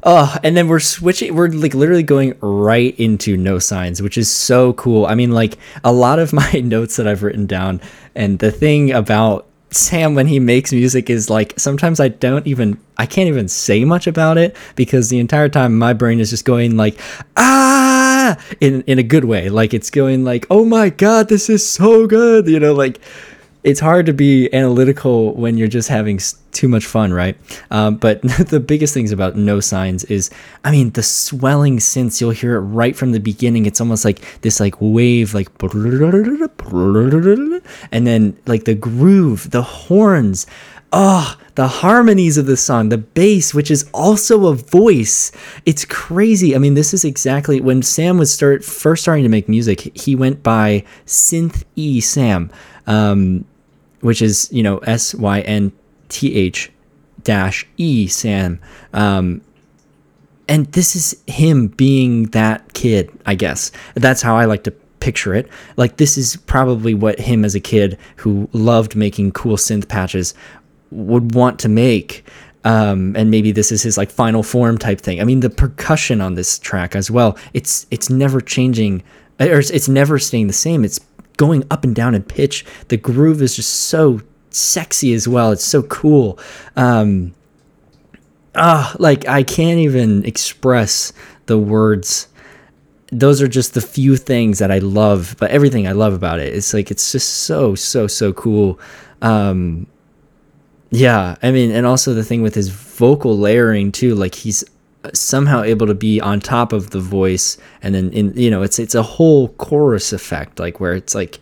oh 0.04 0.38
and 0.44 0.56
then 0.56 0.68
we're 0.68 0.80
switching 0.80 1.36
we're 1.36 1.50
like 1.50 1.74
literally 1.74 2.04
going 2.04 2.34
right 2.40 2.98
into 3.00 3.36
no 3.36 3.60
signs 3.60 4.02
which 4.02 4.18
is 4.18 4.30
so 4.30 4.74
cool. 4.74 5.06
I 5.06 5.16
mean 5.16 5.32
like 5.32 5.58
a 5.84 5.92
lot 5.92 6.20
of 6.20 6.32
my 6.42 6.52
notes 6.54 6.96
that 6.98 7.08
i've 7.08 7.24
written 7.24 7.46
down 7.46 7.82
and 8.16 8.40
the 8.40 8.52
thing 8.52 8.92
about 8.92 9.46
sam 9.72 10.16
when 10.16 10.26
he 10.28 10.40
makes 10.40 10.72
music 10.72 11.12
is 11.12 11.30
like 11.30 11.54
sometimes 11.60 12.00
i 12.00 12.08
don't 12.08 12.48
even 12.48 12.76
i 12.98 13.06
can't 13.06 13.28
even 13.28 13.48
say 13.48 13.86
much 13.86 14.08
about 14.08 14.36
it 14.36 14.56
because 14.76 15.10
the 15.10 15.20
entire 15.20 15.48
time 15.48 15.78
my 15.78 15.94
brain 15.94 16.20
is 16.20 16.32
just 16.32 16.44
going 16.44 16.76
like 16.76 17.00
ah! 17.38 17.90
in 18.60 18.82
in 18.84 19.00
a 19.00 19.04
good 19.04 19.26
way. 19.26 19.50
Like 19.50 19.74
it's 19.74 19.90
going 19.90 20.24
like 20.24 20.46
oh 20.50 20.66
my 20.66 20.90
god 20.90 21.30
this 21.30 21.50
is 21.50 21.68
so 21.68 22.08
good 22.08 22.48
you 22.48 22.60
know 22.60 22.74
like 22.74 23.00
it's 23.64 23.80
hard 23.80 24.06
to 24.06 24.14
be 24.14 24.54
analytical 24.54 25.34
when 25.34 25.58
you're 25.58 25.68
just 25.68 25.90
having 25.90 26.20
too 26.52 26.68
much 26.68 26.86
fun, 26.86 27.14
right? 27.14 27.38
Um, 27.72 27.98
but 27.98 28.22
the 28.48 28.60
biggest 28.60 28.94
things 28.94 29.12
about 29.12 29.36
No 29.36 29.60
Signs 29.60 30.04
is, 30.06 30.30
I 30.64 30.72
mean, 30.72 30.92
the 30.92 31.04
swelling 31.04 31.78
synths. 31.78 32.22
You'll 32.22 32.32
hear 32.32 32.56
it 32.56 32.62
right 32.62 32.96
from 32.96 33.12
the 33.12 33.20
beginning. 33.20 33.66
It's 33.66 33.82
almost 33.82 34.06
like 34.06 34.42
this 34.42 34.60
like 34.60 34.76
wave, 34.80 35.34
like, 35.34 35.50
and 35.62 37.62
then 37.92 38.38
like 38.46 38.66
the 38.66 38.76
groove, 38.76 39.52
the 39.52 39.64
horns. 39.64 40.46
Oh, 40.92 41.38
the 41.54 41.68
harmonies 41.68 42.38
of 42.38 42.48
the 42.48 42.58
song, 42.58 42.90
the 42.90 42.98
bass, 42.98 43.54
which 43.54 43.70
is 43.70 43.88
also 43.94 44.48
a 44.48 44.56
voice. 44.56 45.32
It's 45.66 45.86
crazy. 45.86 46.56
I 46.56 46.58
mean, 46.58 46.74
this 46.74 46.96
is 46.96 47.06
exactly 47.06 47.62
when 47.62 47.84
Sam 47.84 48.18
was 48.18 48.34
start 48.34 48.64
first 48.64 49.04
starting 49.04 49.24
to 49.24 49.30
make 49.30 49.48
music. 49.48 49.96
He 49.96 50.16
went 50.16 50.42
by 50.42 50.84
Synth 51.06 51.64
E 51.76 52.02
Sam, 52.02 52.50
um, 52.90 53.46
which 54.02 54.22
is 54.22 54.50
you 54.52 54.62
know 54.62 54.80
S 54.80 55.16
Y 55.16 55.40
N 55.42 55.72
T 56.10 56.36
H 56.36 56.70
dash 57.24 57.66
E 57.78 58.08
Sam. 58.08 58.60
Um, 58.92 59.42
and 60.50 60.66
this 60.74 60.96
is 60.96 61.22
him 61.28 61.68
being 61.68 62.24
that 62.32 62.74
kid, 62.74 63.12
I 63.28 63.36
guess. 63.36 63.72
That's 63.94 64.22
how 64.22 64.36
I 64.36 64.46
like 64.46 64.64
to 64.64 64.72
picture 65.00 65.34
it. 65.36 65.48
Like 65.78 65.98
this 65.98 66.18
is 66.18 66.36
probably 66.36 66.94
what 66.94 67.20
him 67.20 67.46
as 67.46 67.56
a 67.56 67.60
kid 67.60 67.98
who 68.18 68.50
loved 68.52 68.96
making 68.96 69.32
cool 69.34 69.58
synth 69.58 69.88
patches 69.88 70.34
would 70.92 71.36
want 71.36 71.60
to 71.60 71.70
make. 71.70 72.26
Um, 72.66 73.16
and 73.16 73.32
maybe 73.32 73.52
this 73.52 73.72
is 73.72 73.84
his 73.84 73.98
like 73.98 74.10
final 74.10 74.44
form 74.44 74.78
type 74.80 75.00
thing. 75.00 75.22
I 75.22 75.24
mean, 75.24 75.40
the 75.40 75.52
percussion 75.52 76.20
on 76.20 76.34
this 76.34 76.58
track 76.60 76.96
as 76.96 77.10
well. 77.10 77.38
It's 77.54 77.86
it's 77.92 78.10
never 78.10 78.42
changing, 78.42 79.04
or 79.40 79.60
it's, 79.60 79.70
it's 79.70 79.88
never 79.88 80.20
staying 80.20 80.48
the 80.48 80.54
same. 80.54 80.84
It's 80.84 81.00
going 81.40 81.64
up 81.72 81.86
and 81.86 81.96
down 81.96 82.14
in 82.14 82.22
pitch. 82.22 82.66
The 82.90 82.98
groove 82.98 83.42
is 83.42 83.56
just 83.56 83.72
so 83.72 84.22
sexy 84.52 85.14
as 85.14 85.28
well. 85.28 85.52
It's 85.52 85.64
so 85.64 85.82
cool. 85.84 86.38
Um, 86.76 87.34
ah, 88.56 88.94
like 89.00 89.28
I 89.28 89.42
can't 89.42 89.80
even 89.80 90.26
express 90.26 91.14
the 91.46 91.58
words. 91.58 92.28
Those 93.12 93.42
are 93.42 93.48
just 93.48 93.74
the 93.74 93.82
few 93.82 94.18
things 94.18 94.60
that 94.60 94.70
I 94.70 94.80
love, 94.80 95.36
but 95.40 95.50
everything 95.50 95.88
I 95.88 95.94
love 95.94 96.14
about 96.14 96.40
it. 96.40 96.54
It's 96.54 96.74
like 96.74 96.92
it's 96.92 97.12
just 97.12 97.30
so 97.30 97.74
so 97.74 98.06
so 98.06 98.34
cool. 98.34 98.78
Um, 99.22 99.88
yeah, 100.92 101.38
I 101.42 101.52
mean, 101.52 101.72
and 101.72 101.86
also 101.86 102.14
the 102.14 102.24
thing 102.24 102.42
with 102.42 102.54
his 102.54 102.68
vocal 102.70 103.38
layering 103.38 103.92
too, 103.94 104.14
like 104.14 104.36
he's 104.36 104.64
somehow 105.14 105.64
able 105.64 105.88
to 105.88 105.94
be 105.94 106.20
on 106.22 106.40
top 106.40 106.74
of 106.74 106.92
the 106.92 107.00
voice, 107.00 107.58
and 107.82 107.96
then 107.96 108.12
in 108.12 108.34
you 108.36 108.50
know, 108.52 108.62
it's 108.62 108.80
it's 108.80 108.96
a 108.96 109.04
whole 109.04 109.50
chorus 109.50 110.14
effect, 110.14 110.60
like 110.60 110.80
where 110.80 110.94
it's 110.94 111.16
like 111.16 111.40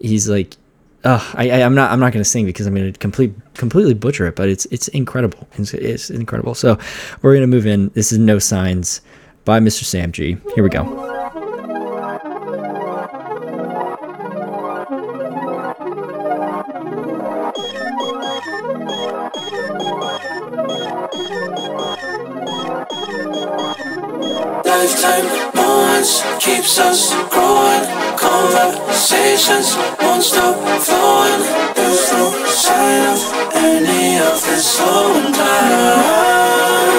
he's 0.00 0.28
like, 0.28 0.56
uh, 1.04 1.24
I, 1.34 1.44
I 1.50 1.58
am 1.58 1.74
not 1.74 1.90
I'm 1.90 2.00
not 2.00 2.12
gonna 2.12 2.24
sing 2.24 2.46
because 2.46 2.66
I'm 2.66 2.74
gonna 2.74 2.92
complete 2.92 3.34
completely 3.54 3.94
butcher 3.94 4.26
it, 4.26 4.36
but 4.36 4.48
it's 4.48 4.66
it's 4.66 4.88
incredible. 4.88 5.48
It's, 5.58 5.74
it's 5.74 6.10
incredible. 6.10 6.54
So 6.54 6.78
we're 7.22 7.34
gonna 7.34 7.46
move 7.46 7.66
in. 7.66 7.90
This 7.90 8.12
is 8.12 8.18
No 8.18 8.38
Signs 8.38 9.00
by 9.44 9.60
Mr. 9.60 9.84
Sam 9.84 10.12
G. 10.12 10.36
Here 10.54 10.64
we 10.64 10.70
go. 10.70 11.15
Keeps 26.46 26.78
us 26.78 27.12
growing. 27.34 27.82
Conversations 28.16 29.74
won't 30.00 30.22
stop 30.22 30.54
flowing. 30.80 31.42
There's 31.74 32.12
no 32.12 32.46
sign 32.46 33.02
of 33.14 33.20
any 33.56 34.18
of 34.18 34.40
this 34.46 34.64
slowing 34.78 35.32
down. 35.32 36.95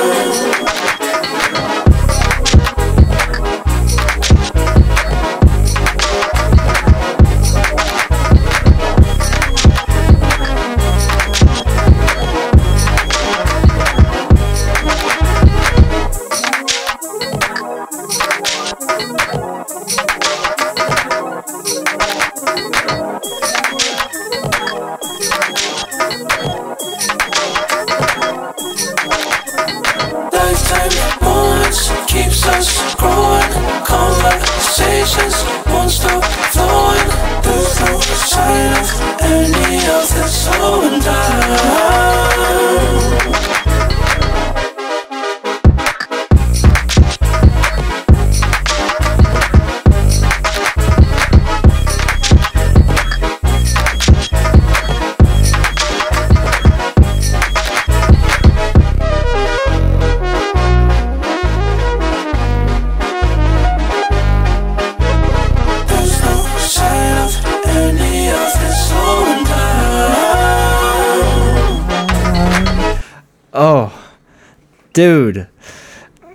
Dude, 74.98 75.48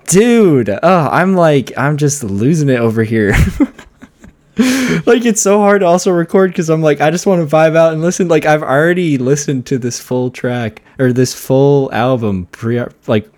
dude. 0.06 0.70
Oh, 0.70 1.08
I'm 1.10 1.34
like, 1.34 1.76
I'm 1.76 1.96
just 1.96 2.22
losing 2.22 2.68
it 2.68 2.78
over 2.78 3.02
here. 3.02 3.30
like, 5.04 5.26
it's 5.26 5.42
so 5.42 5.58
hard 5.58 5.80
to 5.80 5.86
also 5.86 6.12
record 6.12 6.52
because 6.52 6.70
I'm 6.70 6.80
like, 6.80 7.00
I 7.00 7.10
just 7.10 7.26
want 7.26 7.40
to 7.40 7.56
vibe 7.56 7.74
out 7.74 7.92
and 7.92 8.00
listen. 8.00 8.28
Like, 8.28 8.46
I've 8.46 8.62
already 8.62 9.18
listened 9.18 9.66
to 9.66 9.78
this 9.78 9.98
full 9.98 10.30
track 10.30 10.80
or 11.00 11.12
this 11.12 11.34
full 11.34 11.92
album 11.92 12.46
pre, 12.52 12.80
like, 13.08 13.28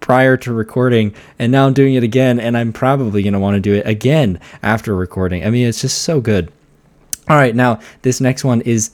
prior 0.00 0.38
to 0.38 0.54
recording, 0.54 1.14
and 1.38 1.52
now 1.52 1.66
I'm 1.66 1.74
doing 1.74 1.92
it 1.92 2.02
again, 2.02 2.40
and 2.40 2.56
I'm 2.56 2.72
probably 2.72 3.22
gonna 3.22 3.38
want 3.38 3.56
to 3.56 3.60
do 3.60 3.74
it 3.74 3.86
again 3.86 4.40
after 4.62 4.96
recording. 4.96 5.44
I 5.44 5.50
mean, 5.50 5.66
it's 5.66 5.82
just 5.82 6.00
so 6.04 6.22
good. 6.22 6.50
All 7.28 7.36
right, 7.36 7.54
now 7.54 7.80
this 8.00 8.18
next 8.18 8.44
one 8.44 8.62
is 8.62 8.92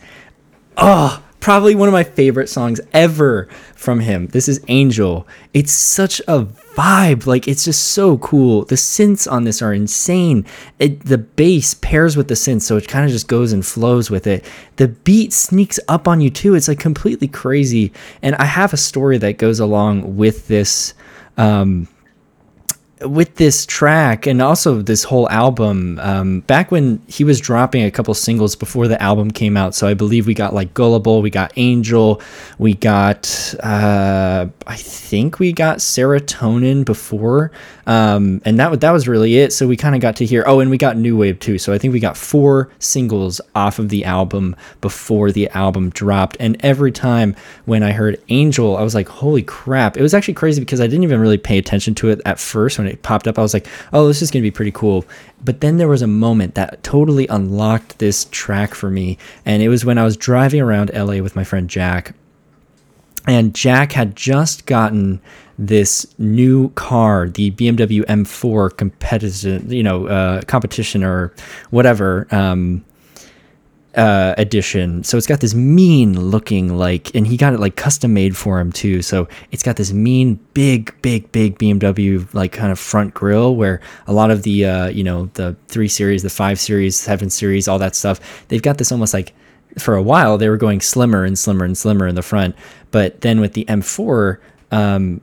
oh, 0.78 1.22
probably 1.46 1.76
one 1.76 1.86
of 1.86 1.92
my 1.92 2.02
favorite 2.02 2.48
songs 2.48 2.80
ever 2.92 3.46
from 3.76 4.00
him. 4.00 4.26
This 4.26 4.48
is 4.48 4.60
Angel. 4.66 5.28
It's 5.54 5.70
such 5.70 6.20
a 6.26 6.44
vibe. 6.44 7.24
Like 7.24 7.46
it's 7.46 7.64
just 7.64 7.92
so 7.92 8.18
cool. 8.18 8.64
The 8.64 8.74
synths 8.74 9.30
on 9.30 9.44
this 9.44 9.62
are 9.62 9.72
insane. 9.72 10.44
It, 10.80 11.04
the 11.04 11.18
bass 11.18 11.74
pairs 11.74 12.16
with 12.16 12.26
the 12.26 12.34
synth, 12.34 12.62
so 12.62 12.76
it 12.76 12.88
kind 12.88 13.04
of 13.04 13.12
just 13.12 13.28
goes 13.28 13.52
and 13.52 13.64
flows 13.64 14.10
with 14.10 14.26
it. 14.26 14.44
The 14.74 14.88
beat 14.88 15.32
sneaks 15.32 15.78
up 15.86 16.08
on 16.08 16.20
you 16.20 16.30
too. 16.30 16.56
It's 16.56 16.66
like 16.66 16.80
completely 16.80 17.28
crazy. 17.28 17.92
And 18.22 18.34
I 18.34 18.44
have 18.46 18.72
a 18.72 18.76
story 18.76 19.16
that 19.18 19.38
goes 19.38 19.60
along 19.60 20.16
with 20.16 20.48
this 20.48 20.94
um 21.36 21.86
with 23.02 23.34
this 23.34 23.66
track 23.66 24.26
and 24.26 24.40
also 24.40 24.80
this 24.80 25.04
whole 25.04 25.28
album 25.28 25.98
um, 25.98 26.40
back 26.40 26.70
when 26.70 26.98
he 27.06 27.24
was 27.24 27.38
dropping 27.40 27.84
a 27.84 27.90
couple 27.90 28.14
singles 28.14 28.56
before 28.56 28.88
the 28.88 29.00
album 29.02 29.30
came 29.30 29.54
out 29.54 29.74
so 29.74 29.86
i 29.86 29.92
believe 29.92 30.26
we 30.26 30.32
got 30.32 30.54
like 30.54 30.72
gullible 30.72 31.20
we 31.20 31.28
got 31.28 31.52
angel 31.56 32.22
we 32.58 32.72
got 32.72 33.54
uh, 33.62 34.46
i 34.66 34.76
think 34.76 35.38
we 35.38 35.52
got 35.52 35.78
serotonin 35.78 36.86
before 36.86 37.52
um, 37.86 38.40
and 38.46 38.58
that, 38.58 38.80
that 38.80 38.92
was 38.92 39.06
really 39.06 39.36
it 39.36 39.52
so 39.52 39.68
we 39.68 39.76
kind 39.76 39.94
of 39.94 40.00
got 40.00 40.16
to 40.16 40.24
hear 40.24 40.42
oh 40.46 40.60
and 40.60 40.70
we 40.70 40.78
got 40.78 40.96
new 40.96 41.18
wave 41.18 41.38
too 41.38 41.58
so 41.58 41.74
i 41.74 41.78
think 41.78 41.92
we 41.92 42.00
got 42.00 42.16
four 42.16 42.70
singles 42.78 43.42
off 43.54 43.78
of 43.78 43.90
the 43.90 44.06
album 44.06 44.56
before 44.80 45.30
the 45.30 45.50
album 45.50 45.90
dropped 45.90 46.34
and 46.40 46.56
every 46.64 46.90
time 46.90 47.36
when 47.66 47.82
i 47.82 47.92
heard 47.92 48.18
angel 48.30 48.78
i 48.78 48.82
was 48.82 48.94
like 48.94 49.06
holy 49.06 49.42
crap 49.42 49.98
it 49.98 50.02
was 50.02 50.14
actually 50.14 50.32
crazy 50.32 50.60
because 50.62 50.80
i 50.80 50.86
didn't 50.86 51.04
even 51.04 51.20
really 51.20 51.36
pay 51.36 51.58
attention 51.58 51.94
to 51.94 52.08
it 52.08 52.22
at 52.24 52.40
first 52.40 52.78
when 52.78 52.85
it 52.86 53.02
popped 53.02 53.26
up 53.26 53.38
i 53.38 53.42
was 53.42 53.54
like 53.54 53.66
oh 53.92 54.06
this 54.06 54.22
is 54.22 54.30
going 54.30 54.42
to 54.42 54.46
be 54.46 54.54
pretty 54.54 54.72
cool. 54.72 55.04
But 55.44 55.60
then 55.60 55.76
there 55.76 55.86
was 55.86 56.02
a 56.02 56.06
moment 56.06 56.54
that 56.54 56.82
totally 56.82 57.26
unlocked 57.28 57.98
this 57.98 58.26
track 58.30 58.74
for 58.74 58.90
me 58.90 59.18
and 59.44 59.62
it 59.62 59.68
was 59.68 59.84
when 59.84 59.98
i 59.98 60.04
was 60.04 60.16
driving 60.16 60.60
around 60.60 60.90
la 60.94 61.20
with 61.20 61.36
my 61.36 61.44
friend 61.44 61.68
jack 61.68 62.14
and 63.26 63.54
Jack 63.54 63.92
had 63.92 64.14
just 64.14 64.66
gotten 64.66 65.20
this 65.58 66.06
new 66.18 66.68
car, 66.70 67.28
the 67.28 67.50
BMW 67.52 68.02
M4 68.04 68.76
competition, 68.76 69.70
you 69.70 69.82
know, 69.82 70.06
uh, 70.06 70.42
competition 70.42 71.02
or 71.02 71.32
whatever 71.70 72.28
um, 72.30 72.84
uh, 73.96 74.34
edition. 74.36 75.02
So 75.02 75.16
it's 75.16 75.26
got 75.26 75.40
this 75.40 75.54
mean 75.54 76.20
looking 76.20 76.76
like, 76.76 77.14
and 77.14 77.26
he 77.26 77.36
got 77.36 77.54
it 77.54 77.60
like 77.60 77.76
custom 77.76 78.12
made 78.12 78.36
for 78.36 78.60
him 78.60 78.70
too. 78.70 79.02
So 79.02 79.26
it's 79.50 79.62
got 79.62 79.76
this 79.76 79.92
mean, 79.92 80.38
big, 80.54 80.94
big, 81.02 81.32
big 81.32 81.58
BMW 81.58 82.32
like 82.34 82.52
kind 82.52 82.70
of 82.70 82.78
front 82.78 83.14
grille 83.14 83.56
where 83.56 83.80
a 84.06 84.12
lot 84.12 84.30
of 84.30 84.42
the, 84.42 84.66
uh, 84.66 84.86
you 84.88 85.02
know, 85.02 85.30
the 85.34 85.56
three 85.68 85.88
series, 85.88 86.22
the 86.22 86.30
five 86.30 86.60
series, 86.60 86.96
seven 86.96 87.30
series, 87.30 87.68
all 87.68 87.78
that 87.78 87.96
stuff, 87.96 88.46
they've 88.48 88.62
got 88.62 88.78
this 88.78 88.92
almost 88.92 89.14
like 89.14 89.32
for 89.78 89.94
a 89.94 90.02
while 90.02 90.38
they 90.38 90.48
were 90.48 90.56
going 90.56 90.80
slimmer 90.80 91.24
and 91.24 91.38
slimmer 91.38 91.64
and 91.64 91.76
slimmer 91.76 92.06
in 92.06 92.14
the 92.14 92.22
front 92.22 92.56
but 92.90 93.20
then 93.20 93.40
with 93.40 93.52
the 93.52 93.64
m4 93.66 94.38
um 94.72 95.20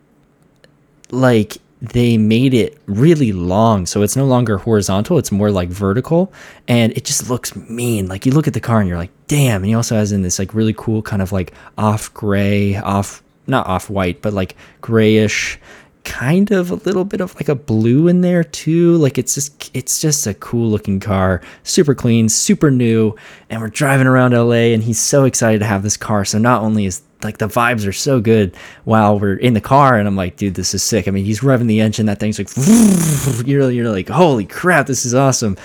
like 1.09 1.57
they 1.83 2.17
made 2.17 2.53
it 2.53 2.77
really 2.85 3.33
long 3.33 3.85
so 3.85 4.03
it's 4.03 4.15
no 4.15 4.23
longer 4.23 4.57
horizontal 4.57 5.17
it's 5.17 5.33
more 5.33 5.51
like 5.51 5.67
vertical 5.67 6.31
and 6.69 6.93
it 6.93 7.03
just 7.03 7.29
looks 7.29 7.57
mean. 7.57 8.07
Like 8.07 8.25
you 8.25 8.31
look 8.31 8.47
at 8.47 8.53
the 8.53 8.61
car 8.61 8.79
and 8.79 8.87
you're 8.87 8.97
like 8.97 9.11
damn 9.27 9.57
and 9.57 9.65
he 9.65 9.73
also 9.73 9.95
has 9.95 10.13
in 10.13 10.21
this 10.21 10.39
like 10.39 10.53
really 10.53 10.73
cool 10.77 11.01
kind 11.01 11.21
of 11.21 11.33
like 11.33 11.51
off 11.77 12.13
gray 12.13 12.77
off 12.77 13.21
not 13.47 13.67
off 13.67 13.89
white 13.89 14.21
but 14.21 14.31
like 14.31 14.55
grayish 14.79 15.59
kind 16.03 16.51
of 16.51 16.69
a 16.69 16.75
little 16.75 17.05
bit 17.05 17.21
of 17.21 17.35
like 17.35 17.49
a 17.49 17.55
blue 17.55 18.07
in 18.07 18.21
there 18.21 18.43
too. 18.43 18.95
Like 18.97 19.17
it's 19.17 19.33
just 19.35 19.71
it's 19.73 20.01
just 20.01 20.27
a 20.27 20.33
cool 20.33 20.69
looking 20.69 20.99
car. 20.99 21.41
Super 21.63 21.95
clean 21.95 22.29
super 22.29 22.69
new 22.69 23.15
and 23.49 23.61
we're 23.61 23.69
driving 23.69 24.07
around 24.07 24.33
la 24.33 24.51
and 24.53 24.83
he's 24.83 24.99
so 24.99 25.25
excited 25.25 25.59
to 25.59 25.65
have 25.65 25.83
this 25.83 25.97
car. 25.97 26.25
So 26.25 26.37
not 26.37 26.61
only 26.61 26.85
is 26.85 27.01
like 27.23 27.37
the 27.37 27.47
vibes 27.47 27.87
are 27.87 27.93
so 27.93 28.19
good 28.19 28.55
while 28.83 29.17
we're 29.17 29.35
in 29.35 29.53
the 29.53 29.61
car 29.61 29.97
and 29.97 30.09
i'm 30.09 30.15
like 30.17 30.35
dude 30.35 30.55
this 30.55 30.73
is 30.73 30.83
sick. 30.83 31.07
I 31.07 31.11
mean 31.11 31.25
he's 31.25 31.39
revving 31.39 31.67
the 31.67 31.79
engine 31.79 32.05
that 32.07 32.19
thing's 32.19 32.37
like 32.37 32.49
you're, 33.47 33.71
you're 33.71 33.89
like 33.89 34.09
holy 34.09 34.45
crap 34.45 34.87
this 34.87 35.05
is 35.05 35.13
awesome. 35.13 35.57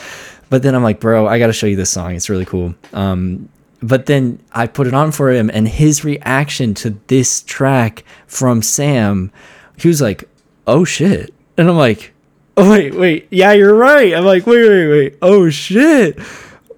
But 0.50 0.62
then 0.62 0.74
i'm 0.74 0.82
like 0.82 1.00
bro 1.00 1.26
i 1.26 1.38
gotta 1.38 1.52
show 1.52 1.66
you 1.66 1.76
this 1.76 1.90
song. 1.90 2.14
It's 2.14 2.30
really 2.30 2.46
cool. 2.46 2.74
Um 2.92 3.48
but 3.80 4.06
then 4.06 4.40
I 4.52 4.66
put 4.66 4.86
it 4.86 4.94
on 4.94 5.12
for 5.12 5.30
him, 5.30 5.50
and 5.52 5.68
his 5.68 6.04
reaction 6.04 6.74
to 6.74 6.98
this 7.06 7.42
track 7.42 8.04
from 8.26 8.60
Sam, 8.62 9.30
he 9.78 9.88
was 9.88 10.00
like, 10.00 10.28
"Oh 10.66 10.84
shit," 10.84 11.32
and 11.56 11.68
I'm 11.68 11.76
like, 11.76 12.12
"Oh 12.56 12.70
wait, 12.70 12.94
wait, 12.94 13.28
yeah, 13.30 13.52
you're 13.52 13.74
right." 13.74 14.14
I'm 14.14 14.24
like, 14.24 14.46
"Wait, 14.46 14.68
wait, 14.68 14.88
wait, 14.88 15.18
oh 15.22 15.50
shit." 15.50 16.18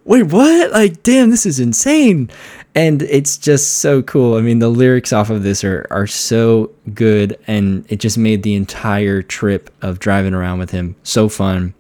Wait, 0.05 0.25
what? 0.25 0.73
Like, 0.73 1.03
damn, 1.03 1.31
this 1.31 1.47
is 1.47 1.61
insane 1.61 2.31
and 2.75 3.03
it's 3.03 3.37
just 3.37 3.79
so 3.79 4.03
cool. 4.03 4.37
I 4.37 4.43
mean, 4.43 4.61
the 4.61 4.69
lyrics 4.69 5.13
off 5.13 5.31
of 5.31 5.43
this 5.43 5.65
are 5.65 5.87
are 5.91 6.07
so 6.07 6.71
good, 6.95 7.39
and 7.47 7.85
it 7.89 7.97
just 7.97 8.17
made 8.17 8.43
the 8.43 8.55
entire 8.55 9.23
trip 9.23 9.71
of 9.83 9.99
driving 9.99 10.35
around 10.35 10.59
with 10.59 10.71
him 10.71 10.97
so 11.03 11.29
fun. 11.29 11.75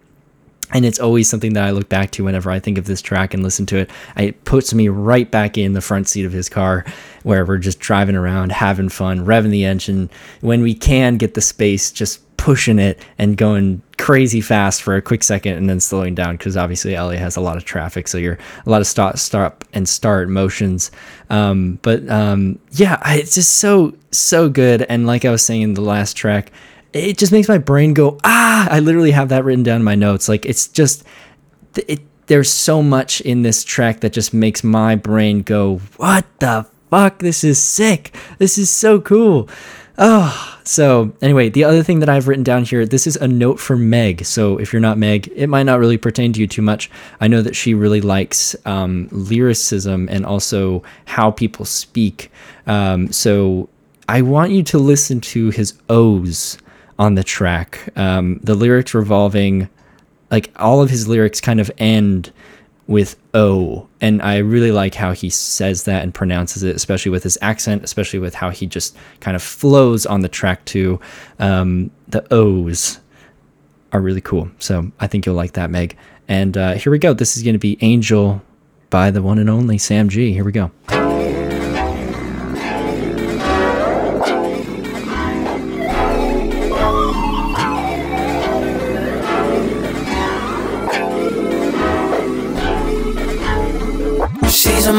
And 0.72 0.84
it's 0.84 1.00
always 1.00 1.28
something 1.28 1.54
that 1.54 1.64
I 1.64 1.70
look 1.72 1.88
back 1.88 2.12
to 2.12 2.24
whenever 2.24 2.48
I 2.50 2.60
think 2.60 2.78
of 2.78 2.84
this 2.84 3.02
track 3.02 3.34
and 3.34 3.42
listen 3.42 3.66
to 3.66 3.76
it. 3.78 3.90
It 4.16 4.44
puts 4.44 4.72
me 4.72 4.88
right 4.88 5.28
back 5.28 5.58
in 5.58 5.72
the 5.72 5.80
front 5.80 6.06
seat 6.06 6.24
of 6.24 6.32
his 6.32 6.48
car 6.48 6.84
where 7.22 7.44
we're 7.44 7.58
just 7.58 7.80
driving 7.80 8.16
around, 8.16 8.52
having 8.52 8.88
fun, 8.88 9.24
revving 9.24 9.50
the 9.50 9.64
engine. 9.64 10.10
When 10.40 10.62
we 10.62 10.74
can 10.74 11.16
get 11.16 11.34
the 11.34 11.40
space, 11.40 11.90
just 11.90 12.20
pushing 12.40 12.78
it 12.78 12.98
and 13.18 13.36
going 13.36 13.82
crazy 13.98 14.40
fast 14.40 14.82
for 14.82 14.96
a 14.96 15.02
quick 15.02 15.22
second 15.22 15.58
and 15.58 15.68
then 15.68 15.78
slowing 15.78 16.14
down 16.14 16.38
because 16.38 16.56
obviously 16.56 16.94
LA 16.94 17.10
has 17.10 17.36
a 17.36 17.40
lot 17.40 17.58
of 17.58 17.64
traffic, 17.66 18.08
so 18.08 18.16
you're 18.16 18.38
a 18.64 18.70
lot 18.70 18.80
of 18.80 18.86
stop, 18.86 19.18
stop 19.18 19.62
and 19.74 19.86
start 19.86 20.30
motions. 20.30 20.90
Um, 21.28 21.78
but 21.82 22.08
um, 22.08 22.58
yeah, 22.72 22.98
it's 23.12 23.34
just 23.34 23.56
so 23.56 23.94
so 24.10 24.48
good. 24.48 24.82
And 24.82 25.06
like 25.06 25.26
I 25.26 25.30
was 25.30 25.44
saying 25.44 25.60
in 25.60 25.74
the 25.74 25.82
last 25.82 26.16
track, 26.16 26.50
it 26.94 27.18
just 27.18 27.30
makes 27.30 27.46
my 27.46 27.58
brain 27.58 27.92
go 27.92 28.18
ah. 28.24 28.68
I 28.70 28.80
literally 28.80 29.10
have 29.10 29.28
that 29.28 29.44
written 29.44 29.62
down 29.62 29.76
in 29.76 29.84
my 29.84 29.94
notes. 29.94 30.26
Like 30.26 30.46
it's 30.46 30.66
just 30.66 31.04
it. 31.76 32.00
There's 32.26 32.50
so 32.50 32.80
much 32.80 33.20
in 33.20 33.42
this 33.42 33.64
track 33.64 34.00
that 34.00 34.12
just 34.12 34.32
makes 34.32 34.62
my 34.62 34.94
brain 34.94 35.42
go, 35.42 35.78
what 35.96 36.24
the 36.38 36.64
fuck? 36.90 37.20
This 37.20 37.44
is 37.44 37.62
sick. 37.62 38.14
This 38.38 38.58
is 38.58 38.68
so 38.68 39.00
cool. 39.00 39.48
Oh, 40.02 40.58
so 40.64 41.12
anyway, 41.20 41.50
the 41.50 41.64
other 41.64 41.82
thing 41.82 42.00
that 42.00 42.08
I've 42.08 42.26
written 42.26 42.42
down 42.42 42.64
here, 42.64 42.86
this 42.86 43.06
is 43.06 43.16
a 43.16 43.28
note 43.28 43.60
for 43.60 43.76
Meg. 43.76 44.24
So 44.24 44.58
if 44.58 44.72
you're 44.72 44.80
not 44.80 44.98
Meg, 44.98 45.30
it 45.36 45.46
might 45.46 45.64
not 45.64 45.78
really 45.78 45.98
pertain 45.98 46.32
to 46.32 46.40
you 46.40 46.46
too 46.46 46.62
much. 46.62 46.90
I 47.20 47.28
know 47.28 47.42
that 47.42 47.54
she 47.54 47.74
really 47.74 48.00
likes 48.00 48.56
um, 48.64 49.08
lyricism 49.12 50.08
and 50.08 50.24
also 50.24 50.82
how 51.04 51.30
people 51.30 51.64
speak. 51.64 52.32
Um, 52.66 53.12
so 53.12 53.68
I 54.08 54.22
want 54.22 54.52
you 54.52 54.62
to 54.64 54.78
listen 54.78 55.20
to 55.20 55.50
his 55.50 55.74
O's 55.88 56.56
on 56.98 57.14
the 57.14 57.24
track. 57.24 57.88
Um, 57.96 58.40
the 58.42 58.54
lyrics 58.54 58.94
revolving, 58.94 59.68
like 60.30 60.50
all 60.56 60.80
of 60.80 60.88
his 60.88 61.08
lyrics 61.08 61.40
kind 61.40 61.60
of 61.60 61.70
end 61.78 62.32
with 62.90 63.16
O. 63.34 63.88
And 64.00 64.20
I 64.20 64.38
really 64.38 64.72
like 64.72 64.96
how 64.96 65.12
he 65.12 65.30
says 65.30 65.84
that 65.84 66.02
and 66.02 66.12
pronounces 66.12 66.64
it, 66.64 66.74
especially 66.74 67.12
with 67.12 67.22
his 67.22 67.38
accent, 67.40 67.84
especially 67.84 68.18
with 68.18 68.34
how 68.34 68.50
he 68.50 68.66
just 68.66 68.96
kind 69.20 69.36
of 69.36 69.42
flows 69.42 70.04
on 70.06 70.22
the 70.22 70.28
track 70.28 70.64
too. 70.64 71.00
Um, 71.38 71.92
the 72.08 72.26
O's 72.34 72.98
are 73.92 74.00
really 74.00 74.20
cool. 74.20 74.50
So 74.58 74.90
I 74.98 75.06
think 75.06 75.24
you'll 75.24 75.36
like 75.36 75.52
that, 75.52 75.70
Meg. 75.70 75.96
And 76.26 76.56
uh, 76.58 76.72
here 76.72 76.90
we 76.90 76.98
go. 76.98 77.14
This 77.14 77.36
is 77.36 77.44
going 77.44 77.54
to 77.54 77.60
be 77.60 77.78
Angel 77.80 78.42
by 78.90 79.12
the 79.12 79.22
one 79.22 79.38
and 79.38 79.48
only 79.48 79.78
Sam 79.78 80.08
G. 80.08 80.32
Here 80.32 80.44
we 80.44 80.52
go. 80.52 80.72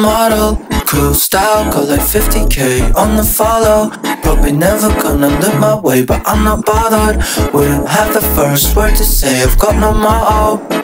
Model 0.02 0.58
Cool 0.88 1.14
style, 1.14 1.72
got 1.72 1.88
like 1.88 2.02
50k 2.02 2.96
on 2.96 3.16
the 3.16 3.24
follow 3.24 3.92
Probably 4.24 4.52
never 4.52 4.90
gonna 5.02 5.30
look 5.40 5.56
my 5.60 5.80
way, 5.80 6.04
but 6.04 6.22
I'm 6.26 6.44
not 6.44 6.66
bothered 6.66 7.18
Wouldn't 7.54 7.88
have 7.88 8.14
the 8.14 8.22
first 8.36 8.76
word 8.76 8.96
to 8.96 9.04
say, 9.04 9.44
I've 9.44 9.58
got 9.60 9.76
no 9.76 9.94
motto 9.94 10.82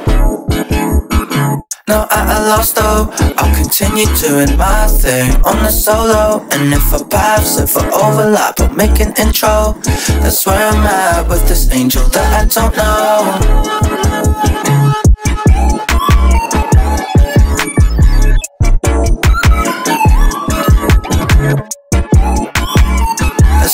now 1.87 2.05
at 2.11 2.37
a 2.37 2.39
loss 2.49 2.73
though, 2.73 3.09
I'll 3.37 3.55
continue 3.55 4.05
doing 4.17 4.57
my 4.57 4.87
thing 4.87 5.33
on 5.45 5.63
the 5.63 5.71
solo. 5.71 6.45
And 6.51 6.73
if 6.73 6.93
I 6.93 7.01
pass, 7.09 7.57
if 7.61 7.77
I 7.77 7.89
overlap, 7.91 8.59
I'll 8.59 8.73
make 8.75 8.99
an 8.99 9.13
intro. 9.17 9.73
That's 10.19 10.45
where 10.45 10.67
I'm 10.67 10.85
at 10.85 11.29
with 11.29 11.47
this 11.47 11.71
angel 11.71 12.03
that 12.09 12.41
I 12.41 12.45
don't 12.53 12.75
know. 12.75 13.37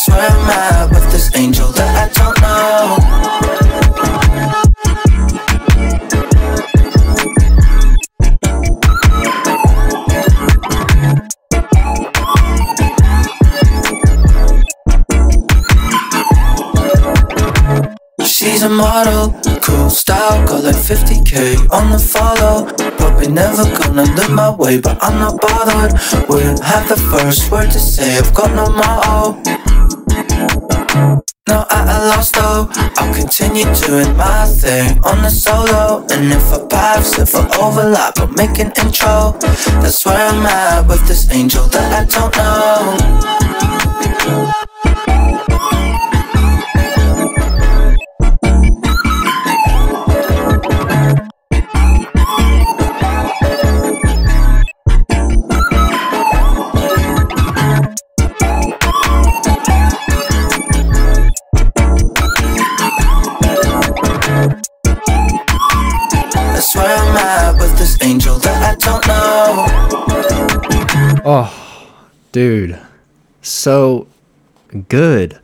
Where 0.08 0.20
I'm 0.20 0.50
at 0.50 0.90
with 0.90 1.12
this 1.12 1.36
angel 1.36 1.68
that 1.74 1.96
I 2.04 2.08
don't 2.14 2.42
know. 2.42 2.98
She's 18.26 18.64
a 18.64 18.70
model, 18.70 19.40
cool 19.62 19.90
style, 19.90 20.46
got 20.48 20.64
like 20.64 20.76
50k 20.76 21.72
on 21.72 21.92
the 21.92 22.00
follow. 22.00 22.66
Probably 22.98 23.28
never 23.32 23.64
gonna 23.78 24.04
look 24.16 24.32
my 24.32 24.50
way, 24.56 24.80
but 24.80 24.98
I'm 25.02 25.20
not 25.20 25.40
bothered. 25.40 25.94
Wouldn't 26.30 26.60
have 26.62 26.90
the 26.90 26.98
first 26.98 27.52
word 27.52 27.72
to 27.72 27.80
say, 27.80 28.18
I've 28.18 28.34
got 28.34 28.52
no 28.54 28.70
motto. 28.70 29.83
No, 30.94 31.66
I, 31.70 31.86
I 31.90 32.08
lost 32.08 32.36
though. 32.36 32.70
I'll 32.98 33.14
continue 33.14 33.66
doing 33.74 34.16
my 34.16 34.46
thing 34.46 35.00
on 35.04 35.24
the 35.24 35.30
solo. 35.30 36.06
And 36.12 36.32
if 36.32 36.54
I 36.54 36.66
pass, 36.68 37.18
if 37.18 37.36
I 37.36 37.46
overlap, 37.58 38.20
I'll 38.20 38.28
make 38.28 38.60
an 38.60 38.72
intro. 38.78 39.34
That's 39.82 40.06
where 40.06 40.18
I'm 40.18 40.46
at 40.46 40.88
with 40.88 41.06
this 41.08 41.32
angel 41.32 41.66
that 41.68 41.92
I 41.94 42.06
don't 42.06 42.36
know. 44.58 44.63
Oh, 71.26 71.90
dude. 72.32 72.80
So 73.42 74.08
good. 74.90 75.40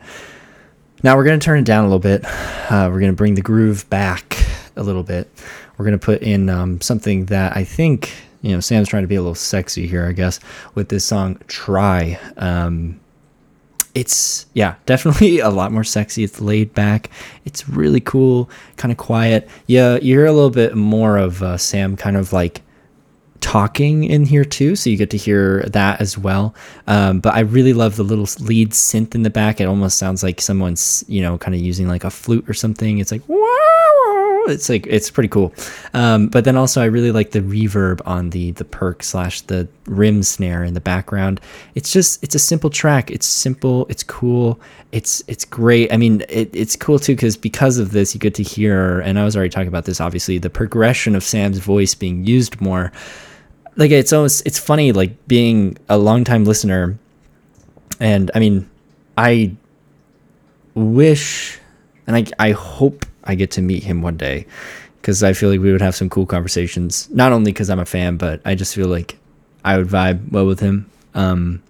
Now 1.03 1.15
we're 1.15 1.23
going 1.23 1.39
to 1.39 1.45
turn 1.45 1.59
it 1.59 1.65
down 1.65 1.85
a 1.85 1.87
little 1.87 1.99
bit. 1.99 2.25
Uh, 2.25 2.89
we're 2.91 2.99
going 2.99 3.11
to 3.11 3.15
bring 3.15 3.35
the 3.35 3.41
groove 3.41 3.89
back 3.89 4.43
a 4.75 4.83
little 4.83 5.03
bit. 5.03 5.29
We're 5.77 5.85
going 5.85 5.97
to 5.97 6.03
put 6.03 6.21
in 6.21 6.49
um, 6.49 6.81
something 6.81 7.25
that 7.25 7.55
I 7.55 7.63
think, 7.63 8.11
you 8.41 8.51
know, 8.51 8.59
Sam's 8.59 8.89
trying 8.89 9.03
to 9.03 9.07
be 9.07 9.15
a 9.15 9.21
little 9.21 9.35
sexy 9.35 9.87
here, 9.87 10.05
I 10.05 10.11
guess, 10.11 10.39
with 10.75 10.89
this 10.89 11.05
song, 11.05 11.39
Try. 11.47 12.19
Um, 12.35 12.99
it's 13.95 14.45
yeah 14.53 14.75
definitely 14.85 15.39
a 15.39 15.49
lot 15.49 15.71
more 15.71 15.83
sexy 15.83 16.23
it's 16.23 16.39
laid 16.39 16.71
back 16.75 17.09
it's 17.43 17.67
really 17.67 17.99
cool 17.99 18.47
kind 18.77 18.91
of 18.91 18.99
quiet 18.99 19.49
yeah 19.65 19.95
you 19.95 20.13
hear 20.13 20.27
a 20.27 20.31
little 20.31 20.51
bit 20.51 20.75
more 20.75 21.17
of 21.17 21.41
uh, 21.41 21.57
sam 21.57 21.97
kind 21.97 22.15
of 22.15 22.31
like 22.31 22.61
talking 23.41 24.03
in 24.03 24.25
here 24.25 24.45
too 24.45 24.75
so 24.75 24.89
you 24.89 24.97
get 24.97 25.09
to 25.09 25.17
hear 25.17 25.63
that 25.63 25.99
as 26.01 26.17
well 26.17 26.53
um, 26.87 27.19
but 27.19 27.33
i 27.33 27.39
really 27.39 27.73
love 27.73 27.95
the 27.95 28.03
little 28.03 28.27
lead 28.45 28.71
synth 28.71 29.15
in 29.15 29.23
the 29.23 29.29
back 29.29 29.59
it 29.59 29.65
almost 29.65 29.97
sounds 29.97 30.23
like 30.23 30.41
someone's 30.41 31.03
you 31.07 31.21
know 31.21 31.37
kind 31.37 31.55
of 31.55 31.61
using 31.61 31.87
like 31.87 32.03
a 32.03 32.09
flute 32.09 32.47
or 32.49 32.53
something 32.53 32.99
it's 32.99 33.11
like 33.11 33.21
wow, 33.27 34.45
it's 34.47 34.69
like 34.69 34.85
it's 34.87 35.09
pretty 35.09 35.29
cool. 35.29 35.53
Um, 35.93 36.27
but 36.27 36.43
then 36.45 36.55
also 36.55 36.81
I 36.81 36.85
really 36.85 37.11
like 37.11 37.31
the 37.31 37.41
reverb 37.41 38.01
on 38.05 38.31
the 38.31 38.51
the 38.51 38.65
perk 38.65 39.03
slash 39.03 39.41
the 39.41 39.67
rim 39.85 40.23
snare 40.23 40.63
in 40.63 40.73
the 40.73 40.81
background. 40.81 41.41
It's 41.75 41.91
just 41.91 42.23
it's 42.23 42.35
a 42.35 42.39
simple 42.39 42.69
track. 42.69 43.11
It's 43.11 43.25
simple. 43.25 43.85
It's 43.89 44.03
cool. 44.03 44.59
It's 44.91 45.23
it's 45.27 45.45
great. 45.45 45.91
I 45.93 45.97
mean, 45.97 46.23
it, 46.29 46.49
it's 46.53 46.75
cool 46.75 46.99
too 46.99 47.15
because 47.15 47.37
because 47.37 47.77
of 47.77 47.91
this, 47.91 48.13
you 48.13 48.19
get 48.19 48.35
to 48.35 48.43
hear. 48.43 48.99
And 49.01 49.19
I 49.19 49.23
was 49.23 49.35
already 49.35 49.49
talking 49.49 49.67
about 49.67 49.85
this. 49.85 50.01
Obviously, 50.01 50.37
the 50.37 50.49
progression 50.49 51.15
of 51.15 51.23
Sam's 51.23 51.59
voice 51.59 51.95
being 51.95 52.25
used 52.25 52.59
more. 52.61 52.91
Like 53.79 53.91
it's 53.91 54.11
almost 54.11 54.45
it's 54.45 54.59
funny 54.59 54.91
like 54.91 55.27
being 55.27 55.77
a 55.87 55.97
longtime 55.97 56.43
listener, 56.43 56.99
and 58.01 58.29
I 58.35 58.39
mean, 58.39 58.69
I 59.17 59.55
wish 60.75 61.57
and 62.05 62.15
I 62.15 62.25
I 62.37 62.51
hope 62.51 63.05
I 63.23 63.35
get 63.35 63.51
to 63.51 63.61
meet 63.61 63.83
him 63.83 64.01
one 64.01 64.17
day 64.17 64.45
because 65.01 65.23
I 65.23 65.31
feel 65.31 65.49
like 65.49 65.61
we 65.61 65.71
would 65.71 65.81
have 65.81 65.95
some 65.95 66.09
cool 66.09 66.25
conversations. 66.25 67.09
Not 67.09 67.31
only 67.31 67.53
because 67.53 67.69
I'm 67.69 67.79
a 67.79 67.85
fan, 67.85 68.17
but 68.17 68.41
I 68.43 68.53
just 68.53 68.75
feel 68.75 68.87
like 68.87 69.17
I 69.63 69.77
would 69.77 69.87
vibe 69.87 70.29
well 70.29 70.45
with 70.45 70.59
him. 70.59 70.89
Um, 71.15 71.63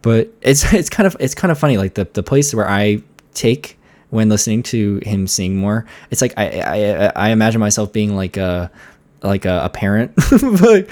but 0.00 0.30
it's 0.40 0.72
it's 0.72 0.88
kind 0.88 1.06
of 1.06 1.14
it's 1.20 1.34
kind 1.34 1.52
of 1.52 1.58
funny. 1.58 1.76
Like 1.76 1.92
the 1.92 2.08
the 2.10 2.22
place 2.22 2.54
where 2.54 2.68
I 2.68 3.02
take 3.34 3.78
when 4.08 4.30
listening 4.30 4.62
to 4.62 5.00
him 5.02 5.26
sing 5.26 5.56
more, 5.56 5.84
it's 6.10 6.22
like 6.22 6.32
I 6.38 6.60
I 6.60 7.12
I 7.16 7.28
imagine 7.30 7.60
myself 7.60 7.92
being 7.92 8.16
like 8.16 8.38
a 8.38 8.70
like 9.24 9.44
a, 9.44 9.62
a 9.64 9.68
parent. 9.68 10.12
But 10.64 10.88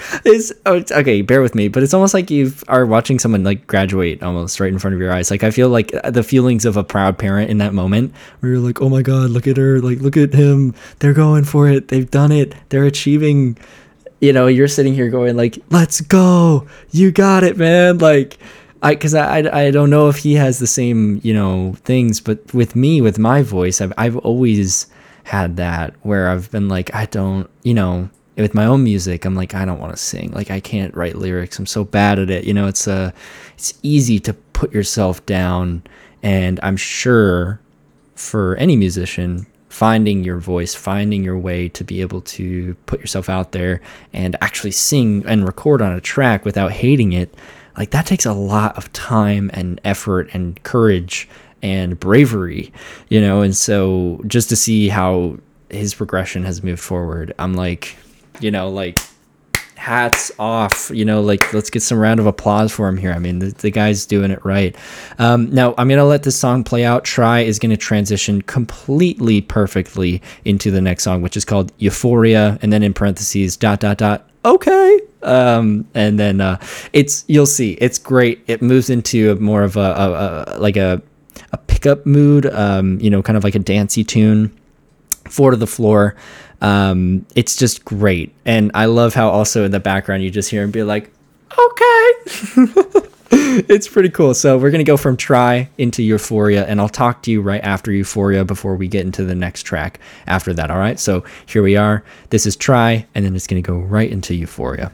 oh, 0.65 0.75
it's 0.75 0.91
okay 0.91 1.21
bear 1.21 1.41
with 1.41 1.55
me 1.55 1.67
but 1.67 1.83
it's 1.83 1.93
almost 1.93 2.13
like 2.13 2.29
you 2.29 2.51
are 2.67 2.85
watching 2.85 3.19
someone 3.19 3.43
like 3.43 3.67
graduate 3.67 4.21
almost 4.23 4.59
right 4.59 4.71
in 4.71 4.79
front 4.79 4.93
of 4.93 4.99
your 4.99 5.11
eyes. 5.11 5.31
Like 5.31 5.43
i 5.43 5.51
feel 5.51 5.69
like 5.69 5.93
uh, 6.03 6.11
the 6.11 6.23
feelings 6.23 6.65
of 6.65 6.77
a 6.77 6.83
proud 6.83 7.17
parent 7.17 7.49
in 7.49 7.57
that 7.59 7.73
moment 7.73 8.13
where 8.39 8.53
you're 8.53 8.61
like 8.61 8.81
oh 8.81 8.89
my 8.89 9.01
god 9.01 9.29
look 9.29 9.47
at 9.47 9.57
her 9.57 9.79
like 9.79 9.99
look 9.99 10.17
at 10.17 10.33
him. 10.33 10.73
They're 10.99 11.13
going 11.13 11.43
for 11.43 11.69
it. 11.69 11.87
They've 11.89 12.09
done 12.09 12.31
it. 12.31 12.55
They're 12.69 12.85
achieving. 12.85 13.57
You 14.21 14.33
know 14.33 14.47
you're 14.47 14.67
sitting 14.67 14.93
here 14.93 15.09
going 15.09 15.35
like 15.35 15.59
let's 15.69 16.01
go. 16.01 16.67
You 16.91 17.11
got 17.11 17.43
it 17.43 17.57
man. 17.57 17.99
Like 17.99 18.37
I, 18.83 18.95
cause 18.95 19.15
I, 19.15 19.39
I, 19.39 19.61
I 19.61 19.71
don't 19.71 19.89
know 19.89 20.09
if 20.09 20.17
he 20.17 20.33
has 20.33 20.59
the 20.59 20.67
same, 20.67 21.21
you 21.23 21.33
know, 21.33 21.73
things, 21.85 22.19
but 22.19 22.53
with 22.53 22.75
me, 22.75 22.99
with 22.99 23.17
my 23.17 23.41
voice, 23.41 23.79
I've, 23.79 23.93
I've 23.97 24.17
always 24.17 24.87
had 25.23 25.55
that 25.55 25.93
where 26.01 26.27
I've 26.27 26.51
been 26.51 26.67
like, 26.67 26.93
I 26.93 27.05
don't, 27.05 27.49
you 27.63 27.73
know, 27.73 28.09
with 28.35 28.53
my 28.53 28.65
own 28.65 28.83
music 28.83 29.25
i'm 29.25 29.35
like 29.35 29.53
i 29.53 29.65
don't 29.65 29.79
want 29.79 29.93
to 29.93 30.01
sing. 30.01 30.31
Like 30.31 30.51
i 30.51 30.59
can't 30.59 30.95
write 30.95 31.15
lyrics. 31.15 31.59
I'm 31.59 31.65
so 31.65 31.83
bad 31.83 32.19
at 32.19 32.29
it. 32.29 32.45
You 32.45 32.53
know 32.53 32.67
it's 32.67 32.87
uh 32.87 33.11
it's 33.55 33.73
easy 33.83 34.19
to 34.21 34.33
put 34.33 34.73
yourself 34.73 35.25
down 35.25 35.83
and 36.21 36.59
i'm 36.63 36.77
sure 36.77 37.59
for 38.15 38.55
any 38.55 38.75
musician 38.75 39.45
finding 39.69 40.23
your 40.23 40.37
voice 40.37 40.73
finding 40.73 41.23
your 41.23 41.37
way 41.37 41.67
to 41.67 41.83
be 41.83 41.99
able 42.01 42.21
to 42.21 42.75
put 42.85 42.99
yourself 42.99 43.27
out 43.27 43.51
there 43.51 43.81
and 44.13 44.35
actually 44.41 44.71
sing 44.71 45.23
and 45.27 45.45
record 45.45 45.81
on 45.81 45.91
a 45.91 45.99
track 45.99 46.45
without 46.45 46.71
hating 46.71 47.11
it 47.11 47.35
like 47.77 47.89
that 47.89 48.05
takes 48.05 48.25
a 48.25 48.33
lot 48.33 48.77
of 48.77 48.91
time 48.93 49.49
and 49.53 49.81
effort 49.83 50.29
and 50.33 50.61
courage 50.63 51.27
and 51.61 51.99
bravery 51.99 52.71
you 53.09 53.19
know? 53.19 53.41
And 53.41 53.55
so 53.57 54.21
just 54.27 54.47
to 54.49 54.55
see 54.55 54.89
how 54.89 55.37
his 55.69 55.93
progression 55.95 56.43
has 56.43 56.63
moved 56.63 56.81
forward 56.81 57.33
i'm 57.39 57.55
like 57.55 57.97
you 58.39 58.51
know, 58.51 58.69
like 58.69 58.99
hats 59.75 60.31
off 60.39 60.89
you 60.93 61.03
know 61.03 61.19
like 61.19 61.51
let's 61.51 61.69
get 61.69 61.81
some 61.81 61.97
round 61.97 62.17
of 62.17 62.25
applause 62.25 62.71
for 62.71 62.87
him 62.87 62.95
here. 62.95 63.11
I 63.11 63.19
mean 63.19 63.39
the, 63.39 63.47
the 63.47 63.69
guy's 63.69 64.05
doing 64.05 64.31
it 64.31 64.43
right. 64.45 64.73
Um, 65.19 65.49
now 65.53 65.75
i'm 65.77 65.89
gonna 65.89 66.05
let 66.05 66.23
this 66.23 66.39
song 66.39 66.63
play 66.63 66.85
out. 66.85 67.03
Try 67.03 67.41
is 67.41 67.59
gonna 67.59 67.75
transition 67.75 68.41
completely 68.43 69.41
perfectly 69.41 70.21
into 70.45 70.71
the 70.71 70.79
next 70.79 71.03
song 71.03 71.21
which 71.21 71.35
is 71.35 71.43
called 71.43 71.73
euphoria 71.79 72.57
and 72.61 72.71
then 72.71 72.81
in 72.81 72.93
parentheses 72.93 73.57
dot 73.57 73.81
dot 73.81 73.97
dot 73.97 74.29
okay. 74.45 74.99
Um, 75.21 75.87
and 75.93 76.19
then 76.19 76.41
uh, 76.41 76.59
it's 76.91 77.25
you'll 77.27 77.45
see 77.45 77.73
it's 77.73 77.97
great. 77.97 78.43
It 78.47 78.61
moves 78.61 78.89
into 78.89 79.31
a 79.31 79.35
more 79.35 79.63
of 79.63 79.77
a, 79.77 79.79
a, 79.79 80.55
a 80.57 80.59
like 80.59 80.77
a 80.77 81.01
a 81.51 81.57
pickup 81.57 82.05
mood 82.05 82.45
um, 82.47 82.99
you 82.99 83.09
know 83.09 83.21
kind 83.21 83.37
of 83.37 83.43
like 83.43 83.55
a 83.55 83.59
dancey 83.59 84.03
tune. 84.03 84.57
Four 85.29 85.51
to 85.51 85.57
the 85.57 85.67
floor 85.67 86.15
um, 86.63 87.25
it's 87.35 87.57
just 87.57 87.85
great. 87.85 88.33
And 88.45 88.71
I 88.73 88.85
love 88.85 89.13
how 89.13 89.29
also 89.29 89.65
in 89.65 89.71
the 89.71 89.81
background 89.81 90.23
you 90.23 90.31
just 90.31 90.49
hear 90.49 90.63
him 90.63 90.71
be 90.71 90.81
like, 90.81 91.11
okay. 91.51 92.11
it's 93.67 93.87
pretty 93.87 94.09
cool. 94.09 94.33
So 94.33 94.57
we're 94.57 94.71
going 94.71 94.79
to 94.79 94.89
go 94.89 94.95
from 94.95 95.17
Try 95.17 95.69
into 95.77 96.01
Euphoria, 96.01 96.65
and 96.65 96.79
I'll 96.79 96.89
talk 96.89 97.21
to 97.23 97.31
you 97.31 97.41
right 97.41 97.61
after 97.63 97.91
Euphoria 97.91 98.45
before 98.45 98.77
we 98.77 98.87
get 98.87 99.05
into 99.05 99.25
the 99.25 99.35
next 99.35 99.63
track 99.63 99.99
after 100.25 100.53
that. 100.53 100.71
All 100.71 100.79
right. 100.79 100.99
So 100.99 101.25
here 101.45 101.61
we 101.61 101.75
are. 101.75 102.01
This 102.29 102.45
is 102.45 102.55
Try, 102.55 103.05
and 103.13 103.25
then 103.25 103.35
it's 103.35 103.45
going 103.45 103.61
to 103.61 103.67
go 103.67 103.77
right 103.77 104.09
into 104.09 104.33
Euphoria. 104.33 104.93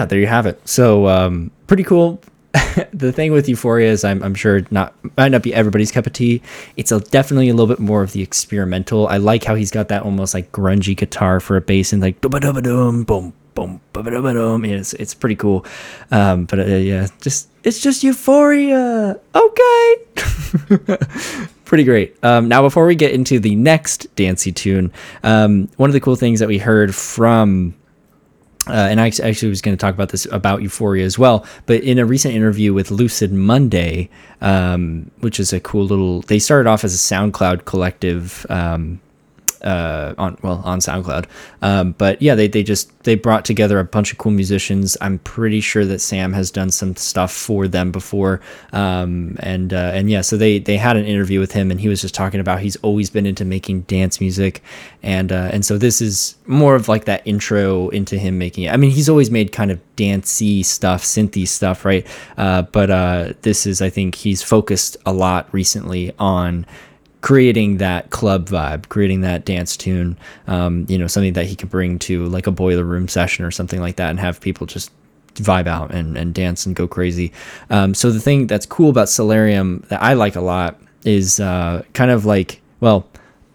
Yeah, 0.00 0.06
there 0.06 0.18
you 0.18 0.26
have 0.26 0.46
it. 0.46 0.66
So, 0.66 1.08
um, 1.08 1.50
pretty 1.66 1.84
cool. 1.84 2.22
the 2.92 3.12
thing 3.12 3.32
with 3.32 3.48
Euphoria 3.48 3.90
is, 3.90 4.02
I'm, 4.02 4.22
I'm 4.22 4.34
sure 4.34 4.62
not 4.70 4.94
might 5.16 5.28
not 5.28 5.42
be 5.42 5.54
everybody's 5.54 5.92
cup 5.92 6.06
of 6.06 6.12
tea. 6.12 6.42
It's 6.76 6.90
a, 6.90 7.00
definitely 7.00 7.48
a 7.48 7.54
little 7.54 7.72
bit 7.72 7.78
more 7.78 8.02
of 8.02 8.12
the 8.12 8.22
experimental. 8.22 9.06
I 9.08 9.18
like 9.18 9.44
how 9.44 9.54
he's 9.54 9.70
got 9.70 9.88
that 9.88 10.02
almost 10.02 10.34
like 10.34 10.50
grungy 10.50 10.96
guitar 10.96 11.38
for 11.38 11.56
a 11.56 11.60
bass 11.60 11.92
and 11.92 12.02
like 12.02 12.20
dum 12.20 12.32
dum 12.32 13.04
boom 13.04 13.34
boom, 13.54 13.80
ba-ba-da-ba-dum. 13.92 14.64
It's 14.64 14.94
it's 14.94 15.12
pretty 15.12 15.36
cool. 15.36 15.66
Um, 16.10 16.46
but 16.46 16.60
uh, 16.60 16.64
yeah, 16.64 17.08
just 17.20 17.48
it's 17.62 17.80
just 17.80 18.02
euphoria. 18.02 19.20
Okay. 19.34 19.96
pretty 21.64 21.84
great. 21.84 22.16
Um, 22.24 22.48
now, 22.48 22.62
before 22.62 22.86
we 22.86 22.94
get 22.94 23.12
into 23.12 23.38
the 23.38 23.54
next 23.54 24.14
dancey 24.16 24.52
tune, 24.52 24.92
um, 25.22 25.68
one 25.76 25.90
of 25.90 25.94
the 25.94 26.00
cool 26.00 26.16
things 26.16 26.40
that 26.40 26.48
we 26.48 26.58
heard 26.58 26.94
from 26.94 27.74
uh, 28.66 28.72
and 28.72 29.00
I 29.00 29.08
actually 29.08 29.48
was 29.48 29.62
going 29.62 29.76
to 29.76 29.80
talk 29.80 29.94
about 29.94 30.10
this 30.10 30.26
about 30.30 30.62
Euphoria 30.62 31.04
as 31.04 31.18
well. 31.18 31.46
But 31.66 31.82
in 31.82 31.98
a 31.98 32.04
recent 32.04 32.34
interview 32.34 32.74
with 32.74 32.90
Lucid 32.90 33.32
Monday, 33.32 34.10
um, 34.40 35.10
which 35.20 35.40
is 35.40 35.52
a 35.52 35.60
cool 35.60 35.84
little, 35.84 36.20
they 36.22 36.38
started 36.38 36.68
off 36.68 36.84
as 36.84 36.94
a 36.94 36.98
SoundCloud 36.98 37.64
collective. 37.64 38.46
Um, 38.50 39.00
uh, 39.62 40.14
on 40.18 40.36
well 40.42 40.62
on 40.64 40.78
SoundCloud. 40.78 41.26
Um, 41.62 41.92
but 41.92 42.20
yeah, 42.20 42.34
they 42.34 42.48
they 42.48 42.62
just 42.62 42.90
they 43.04 43.14
brought 43.14 43.44
together 43.44 43.78
a 43.78 43.84
bunch 43.84 44.12
of 44.12 44.18
cool 44.18 44.32
musicians. 44.32 44.96
I'm 45.00 45.18
pretty 45.20 45.60
sure 45.60 45.84
that 45.84 46.00
Sam 46.00 46.32
has 46.32 46.50
done 46.50 46.70
some 46.70 46.96
stuff 46.96 47.32
for 47.32 47.68
them 47.68 47.92
before. 47.92 48.40
Um, 48.72 49.36
and 49.40 49.72
uh, 49.72 49.92
and 49.94 50.10
yeah, 50.10 50.20
so 50.20 50.36
they 50.36 50.58
they 50.58 50.76
had 50.76 50.96
an 50.96 51.04
interview 51.04 51.40
with 51.40 51.52
him, 51.52 51.70
and 51.70 51.80
he 51.80 51.88
was 51.88 52.00
just 52.00 52.14
talking 52.14 52.40
about 52.40 52.60
he's 52.60 52.76
always 52.76 53.10
been 53.10 53.26
into 53.26 53.44
making 53.44 53.82
dance 53.82 54.20
music, 54.20 54.62
and 55.02 55.32
uh, 55.32 55.50
and 55.52 55.64
so 55.64 55.78
this 55.78 56.00
is 56.00 56.36
more 56.46 56.74
of 56.74 56.88
like 56.88 57.04
that 57.04 57.22
intro 57.26 57.88
into 57.90 58.18
him 58.18 58.38
making 58.38 58.64
it. 58.64 58.72
I 58.72 58.76
mean, 58.76 58.90
he's 58.90 59.08
always 59.08 59.30
made 59.30 59.52
kind 59.52 59.70
of 59.70 59.80
dancey 59.96 60.62
stuff, 60.62 61.02
synthy 61.02 61.46
stuff, 61.46 61.84
right? 61.84 62.06
Uh, 62.36 62.62
but 62.62 62.90
uh, 62.90 63.32
this 63.42 63.66
is 63.66 63.82
I 63.82 63.90
think 63.90 64.14
he's 64.14 64.42
focused 64.42 64.96
a 65.06 65.12
lot 65.12 65.48
recently 65.52 66.12
on 66.18 66.66
creating 67.20 67.78
that 67.78 68.10
club 68.10 68.48
vibe, 68.48 68.88
creating 68.88 69.20
that 69.20 69.44
dance 69.44 69.76
tune, 69.76 70.16
um, 70.46 70.86
you 70.88 70.96
know, 70.96 71.06
something 71.06 71.34
that 71.34 71.46
he 71.46 71.54
could 71.54 71.70
bring 71.70 71.98
to 71.98 72.26
like 72.26 72.46
a 72.46 72.50
boiler 72.50 72.84
room 72.84 73.08
session 73.08 73.44
or 73.44 73.50
something 73.50 73.80
like 73.80 73.96
that 73.96 74.10
and 74.10 74.18
have 74.18 74.40
people 74.40 74.66
just 74.66 74.90
vibe 75.34 75.66
out 75.66 75.92
and, 75.92 76.16
and 76.16 76.34
dance 76.34 76.66
and 76.66 76.74
go 76.74 76.88
crazy. 76.88 77.32
Um, 77.68 77.94
so 77.94 78.10
the 78.10 78.20
thing 78.20 78.46
that's 78.46 78.66
cool 78.66 78.90
about 78.90 79.08
Solarium 79.08 79.84
that 79.88 80.02
I 80.02 80.14
like 80.14 80.36
a 80.36 80.40
lot 80.40 80.80
is 81.04 81.40
uh, 81.40 81.82
kind 81.92 82.10
of 82.10 82.24
like, 82.24 82.60
well, 82.80 83.06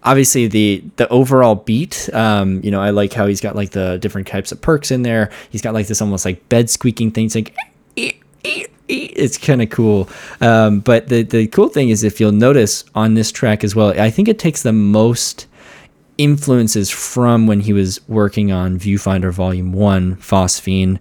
obviously 0.02 0.46
the 0.46 0.84
the 0.96 1.08
overall 1.08 1.56
beat 1.56 2.08
um, 2.14 2.60
you 2.62 2.70
know 2.70 2.80
i 2.80 2.90
like 2.90 3.12
how 3.12 3.26
he's 3.26 3.40
got 3.40 3.56
like 3.56 3.70
the 3.70 3.98
different 3.98 4.28
types 4.28 4.52
of 4.52 4.60
perks 4.60 4.92
in 4.92 5.02
there 5.02 5.30
he's 5.50 5.60
got 5.60 5.74
like 5.74 5.88
this 5.88 6.00
almost 6.00 6.24
like 6.24 6.48
bed 6.48 6.70
squeaking 6.70 7.10
things 7.10 7.34
like 7.34 7.52
it's 8.88 9.38
kind 9.38 9.62
of 9.62 9.70
cool. 9.70 10.08
Um, 10.40 10.80
but 10.80 11.08
the 11.08 11.22
the 11.22 11.46
cool 11.48 11.68
thing 11.68 11.88
is, 11.90 12.04
if 12.04 12.20
you'll 12.20 12.32
notice 12.32 12.84
on 12.94 13.14
this 13.14 13.32
track 13.32 13.64
as 13.64 13.74
well, 13.74 13.88
I 14.00 14.10
think 14.10 14.28
it 14.28 14.38
takes 14.38 14.62
the 14.62 14.72
most 14.72 15.46
influences 16.18 16.90
from 16.90 17.46
when 17.46 17.60
he 17.60 17.72
was 17.72 18.00
working 18.08 18.50
on 18.50 18.78
Viewfinder 18.78 19.32
Volume 19.32 19.72
One, 19.72 20.16
Phosphene. 20.16 20.98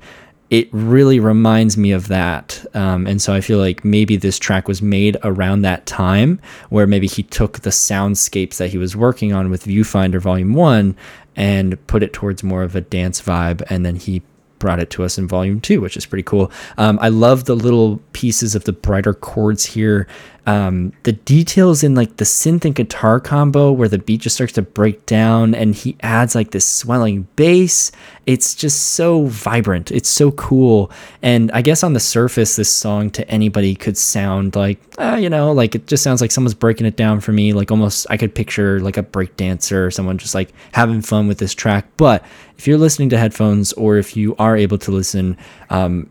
It 0.51 0.69
really 0.71 1.19
reminds 1.19 1.75
me 1.75 1.91
of 1.91 2.07
that, 2.09 2.63
um, 2.75 3.07
and 3.07 3.19
so 3.19 3.33
I 3.33 3.41
feel 3.41 3.57
like 3.57 3.83
maybe 3.83 4.15
this 4.15 4.37
track 4.37 4.67
was 4.67 4.79
made 4.79 5.17
around 5.23 5.63
that 5.63 5.87
time, 5.87 6.39
where 6.69 6.85
maybe 6.85 7.07
he 7.07 7.23
took 7.23 7.61
the 7.61 7.71
soundscapes 7.71 8.57
that 8.57 8.69
he 8.69 8.77
was 8.77 8.95
working 8.95 9.33
on 9.33 9.49
with 9.49 9.65
Viewfinder 9.65 10.21
Volume 10.21 10.53
One 10.53 10.95
and 11.35 11.85
put 11.87 12.03
it 12.03 12.13
towards 12.13 12.43
more 12.43 12.61
of 12.61 12.75
a 12.75 12.81
dance 12.81 13.21
vibe, 13.21 13.63
and 13.69 13.85
then 13.85 13.95
he 13.95 14.21
brought 14.59 14.79
it 14.79 14.89
to 14.91 15.03
us 15.03 15.17
in 15.17 15.27
volume 15.27 15.61
two, 15.61 15.81
which 15.81 15.97
is 15.97 16.05
pretty 16.05 16.23
cool. 16.23 16.51
Um, 16.77 16.97
I 17.01 17.09
love 17.09 17.45
the 17.45 17.55
little 17.55 17.99
pieces 18.13 18.55
of 18.55 18.63
the 18.63 18.73
brighter 18.73 19.13
chords 19.13 19.65
here. 19.65 20.07
Um, 20.47 20.93
the 21.03 21.13
details 21.13 21.83
in 21.83 21.95
like 21.95 22.17
the 22.17 22.25
synth 22.25 22.65
and 22.65 22.75
guitar 22.75 23.19
combo 23.19 23.71
where 23.71 23.87
the 23.87 23.97
beat 23.97 24.21
just 24.21 24.35
starts 24.35 24.53
to 24.53 24.61
break 24.61 25.05
down 25.07 25.55
and 25.55 25.73
he 25.73 25.97
adds 26.01 26.35
like 26.35 26.51
this 26.51 26.65
swelling 26.65 27.27
bass. 27.35 27.91
It's 28.27 28.53
just 28.53 28.91
so 28.91 29.25
vibrant. 29.25 29.91
It's 29.91 30.09
so 30.09 30.31
cool. 30.31 30.91
And 31.23 31.51
I 31.51 31.63
guess 31.63 31.83
on 31.83 31.93
the 31.93 31.99
surface, 31.99 32.55
this 32.55 32.71
song 32.71 33.09
to 33.11 33.27
anybody 33.27 33.73
could 33.73 33.97
sound 33.97 34.55
like, 34.55 34.79
uh, 34.99 35.17
you 35.19 35.29
know, 35.31 35.51
like 35.51 35.73
it 35.73 35.87
just 35.87 36.03
sounds 36.03 36.21
like 36.21 36.31
someone's 36.31 36.53
breaking 36.53 36.85
it 36.85 36.95
down 36.95 37.21
for 37.21 37.31
me. 37.31 37.53
Like 37.53 37.71
almost 37.71 38.05
I 38.11 38.17
could 38.17 38.35
picture 38.35 38.79
like 38.79 38.97
a 38.97 39.03
break 39.03 39.35
dancer 39.37 39.87
or 39.87 39.89
someone 39.89 40.19
just 40.19 40.35
like 40.35 40.53
having 40.73 41.01
fun 41.01 41.27
with 41.27 41.39
this 41.39 41.55
track. 41.55 41.87
But 41.97 42.23
if 42.57 42.67
you're 42.67 42.77
listening 42.77 43.09
to 43.09 43.17
headphones 43.17 43.73
or 43.73 43.97
if 43.97 44.15
you 44.15 44.35
are 44.37 44.55
able 44.55 44.77
to 44.79 44.91
listen 44.91 45.37
um, 45.69 46.09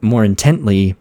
more 0.00 0.24
intently, 0.24 0.96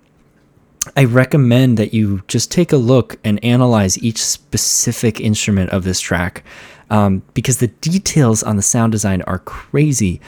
I 0.98 1.06
recommend 1.06 1.78
that 1.78 1.94
you 1.94 2.24
just 2.28 2.52
take 2.52 2.72
a 2.72 2.78
look 2.78 3.20
and 3.24 3.44
analyze 3.44 4.02
each 4.02 4.24
specific 4.24 5.20
instrument 5.20 5.70
of 5.70 5.84
this 5.84 6.00
track 6.00 6.44
um, 6.90 7.22
because 7.34 7.58
the 7.58 7.68
details 7.68 8.44
on 8.44 8.56
the 8.56 8.62
sound 8.62 8.92
design 8.92 9.22
are 9.24 9.40
crazy. 9.40 10.20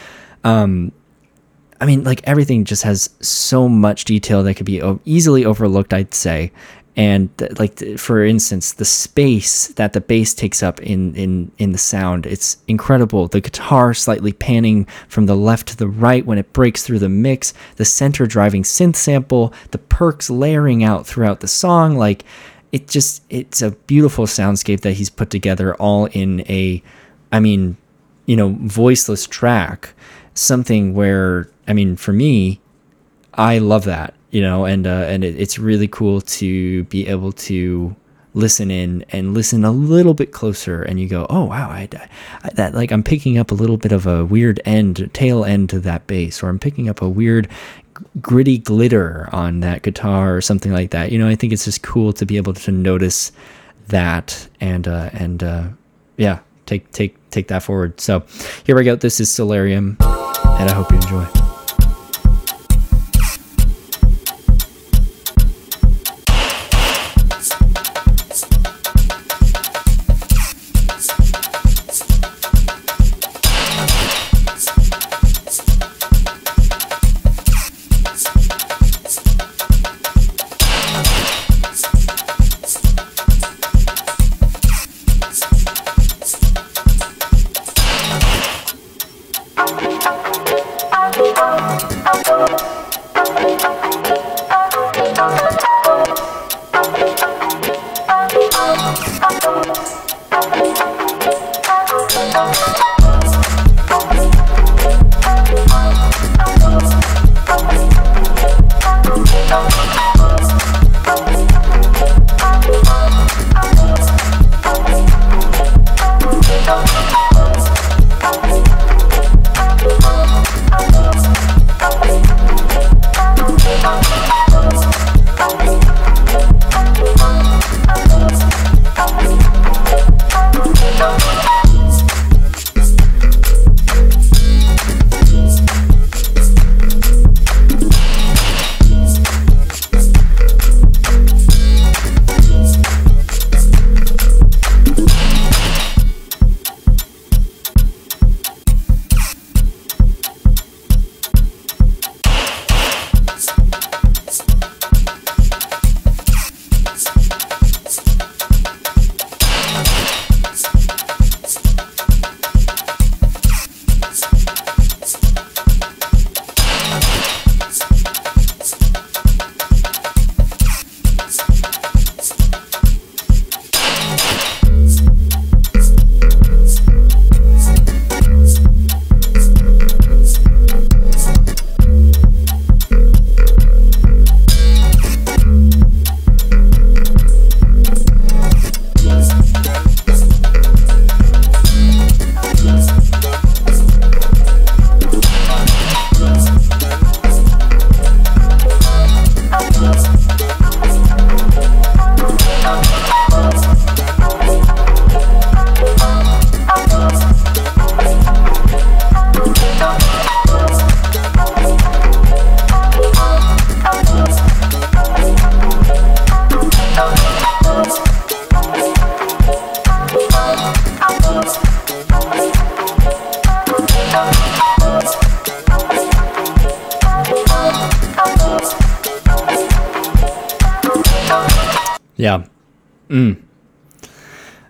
Um, 0.44 0.92
I 1.82 1.86
mean, 1.86 2.04
like 2.04 2.22
everything 2.24 2.64
just 2.64 2.84
has 2.84 3.10
so 3.20 3.68
much 3.68 4.06
detail 4.06 4.44
that 4.44 4.54
could 4.54 4.66
be 4.66 4.82
easily 5.06 5.44
overlooked, 5.44 5.94
I'd 5.94 6.14
say 6.14 6.52
and 6.96 7.30
like 7.58 7.80
for 7.98 8.24
instance 8.24 8.74
the 8.74 8.86
space 8.86 9.70
that 9.70 9.94
the 9.94 10.02
bass 10.02 10.34
takes 10.34 10.62
up 10.62 10.80
in 10.82 11.16
in 11.16 11.52
in 11.58 11.72
the 11.72 11.78
sound 11.78 12.26
it's 12.26 12.58
incredible. 12.68 13.28
The 13.28 13.42
guitar 13.42 13.94
slightly 13.94 14.32
panning 14.32 14.86
from 15.08 15.26
the 15.26 15.36
left 15.36 15.70
to 15.70 15.78
the 15.78 15.88
right 15.88 16.26
when 16.26 16.38
it 16.38 16.54
breaks 16.54 16.84
through 16.84 17.00
the 17.00 17.10
mix 17.10 17.54
the 17.78 17.86
center 17.86 18.28
driving 18.28 18.64
synth 18.64 18.96
sample 18.96 19.54
the 19.72 19.80
perks 19.80 20.30
layering 20.30 20.84
out 20.84 21.08
throughout 21.08 21.40
the 21.40 21.48
song. 21.48 21.98
Like 21.98 22.24
it 22.72 22.88
just 22.88 23.24
it's 23.30 23.62
a 23.62 23.72
beautiful 23.72 24.26
soundscape 24.26 24.82
that 24.82 24.94
he's 24.94 25.10
put 25.10 25.30
together 25.30 25.74
all 25.76 26.06
in 26.08 26.42
a 26.42 26.84
i 27.32 27.40
mean 27.40 27.76
you 28.28 28.36
know 28.36 28.56
voiceless 28.62 29.26
track. 29.26 29.94
Something 30.36 30.94
where 30.94 31.50
i 31.68 31.74
mean 31.74 31.96
for 31.96 32.14
me 32.14 32.60
i 33.34 33.58
love 33.58 33.86
that 33.86 34.14
you 34.34 34.42
know, 34.42 34.66
and 34.66 34.88
uh, 34.88 35.06
and 35.08 35.24
it, 35.24 35.40
it's 35.40 35.60
really 35.60 35.88
cool 35.88 36.20
to 36.20 36.84
be 36.86 37.08
able 37.08 37.32
to 37.32 37.96
listen 38.34 38.72
in 38.72 39.06
and 39.10 39.36
listen 39.36 39.64
a 39.64 39.72
little 39.72 40.16
bit 40.16 40.32
closer, 40.32 40.82
and 40.82 41.00
you 41.00 41.08
go, 41.08 41.28
oh 41.30 41.46
wow, 41.46 41.70
I, 41.70 41.88
I 42.44 42.50
that 42.50 42.74
like 42.74 42.92
I'm 42.92 43.04
picking 43.04 43.38
up 43.38 43.52
a 43.52 43.54
little 43.54 43.78
bit 43.78 43.92
of 43.92 44.08
a 44.08 44.26
weird 44.26 44.60
end, 44.66 45.12
tail 45.14 45.46
end 45.46 45.70
to 45.70 45.80
that 45.82 46.08
bass, 46.08 46.42
or 46.42 46.50
I'm 46.50 46.58
picking 46.58 46.90
up 46.90 47.00
a 47.00 47.08
weird 47.08 47.48
gritty 48.22 48.58
glitter 48.58 49.30
on 49.32 49.60
that 49.60 49.84
guitar 49.84 50.36
or 50.36 50.42
something 50.42 50.74
like 50.74 50.90
that. 50.90 51.12
You 51.12 51.20
know, 51.20 51.28
I 51.28 51.36
think 51.36 51.54
it's 51.54 51.66
just 51.66 51.84
cool 51.84 52.12
to 52.14 52.26
be 52.26 52.38
able 52.38 52.56
to 52.56 52.72
notice 52.72 53.32
that 53.90 54.48
and 54.60 54.88
uh, 54.88 55.12
and 55.14 55.44
uh, 55.44 55.68
yeah, 56.18 56.40
take 56.66 56.92
take 56.92 57.30
take 57.30 57.50
that 57.50 57.62
forward. 57.62 58.02
So 58.02 58.24
here 58.66 58.76
we 58.76 58.84
go. 58.84 58.96
This 58.96 59.20
is 59.20 59.32
Solarium, 59.32 59.96
and 60.02 60.72
I 60.72 60.74
hope 60.74 60.90
you 60.90 60.98
enjoy. 60.98 61.43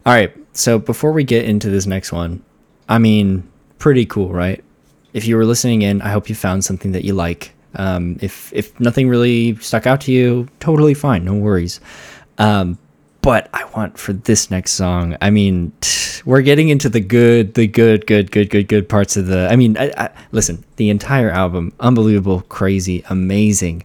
All 0.05 0.13
right. 0.13 0.35
So 0.53 0.79
before 0.79 1.11
we 1.11 1.23
get 1.23 1.45
into 1.45 1.69
this 1.69 1.85
next 1.85 2.11
one, 2.11 2.43
I 2.89 2.97
mean, 2.99 3.49
pretty 3.79 4.05
cool, 4.05 4.29
right? 4.29 4.63
If 5.13 5.25
you 5.25 5.37
were 5.37 5.45
listening 5.45 5.81
in, 5.81 6.01
I 6.01 6.09
hope 6.09 6.29
you 6.29 6.35
found 6.35 6.65
something 6.65 6.91
that 6.91 7.03
you 7.03 7.13
like. 7.13 7.53
Um, 7.75 8.17
if 8.21 8.51
if 8.53 8.79
nothing 8.79 9.07
really 9.07 9.55
stuck 9.55 9.87
out 9.87 10.01
to 10.01 10.11
you, 10.11 10.47
totally 10.59 10.93
fine, 10.93 11.25
no 11.25 11.33
worries. 11.33 11.79
Um, 12.37 12.77
but 13.21 13.49
I 13.53 13.63
want 13.75 13.97
for 13.97 14.13
this 14.13 14.51
next 14.51 14.73
song. 14.73 15.15
I 15.21 15.29
mean, 15.29 15.71
we're 16.25 16.41
getting 16.41 16.69
into 16.69 16.89
the 16.89 16.99
good, 16.99 17.53
the 17.53 17.67
good, 17.67 18.05
good, 18.05 18.31
good, 18.31 18.49
good, 18.49 18.67
good 18.67 18.89
parts 18.89 19.17
of 19.17 19.27
the. 19.27 19.47
I 19.49 19.55
mean, 19.55 19.77
I, 19.77 19.91
I, 19.97 20.09
listen, 20.31 20.63
the 20.75 20.89
entire 20.89 21.31
album, 21.31 21.73
unbelievable, 21.79 22.41
crazy, 22.49 23.03
amazing 23.09 23.83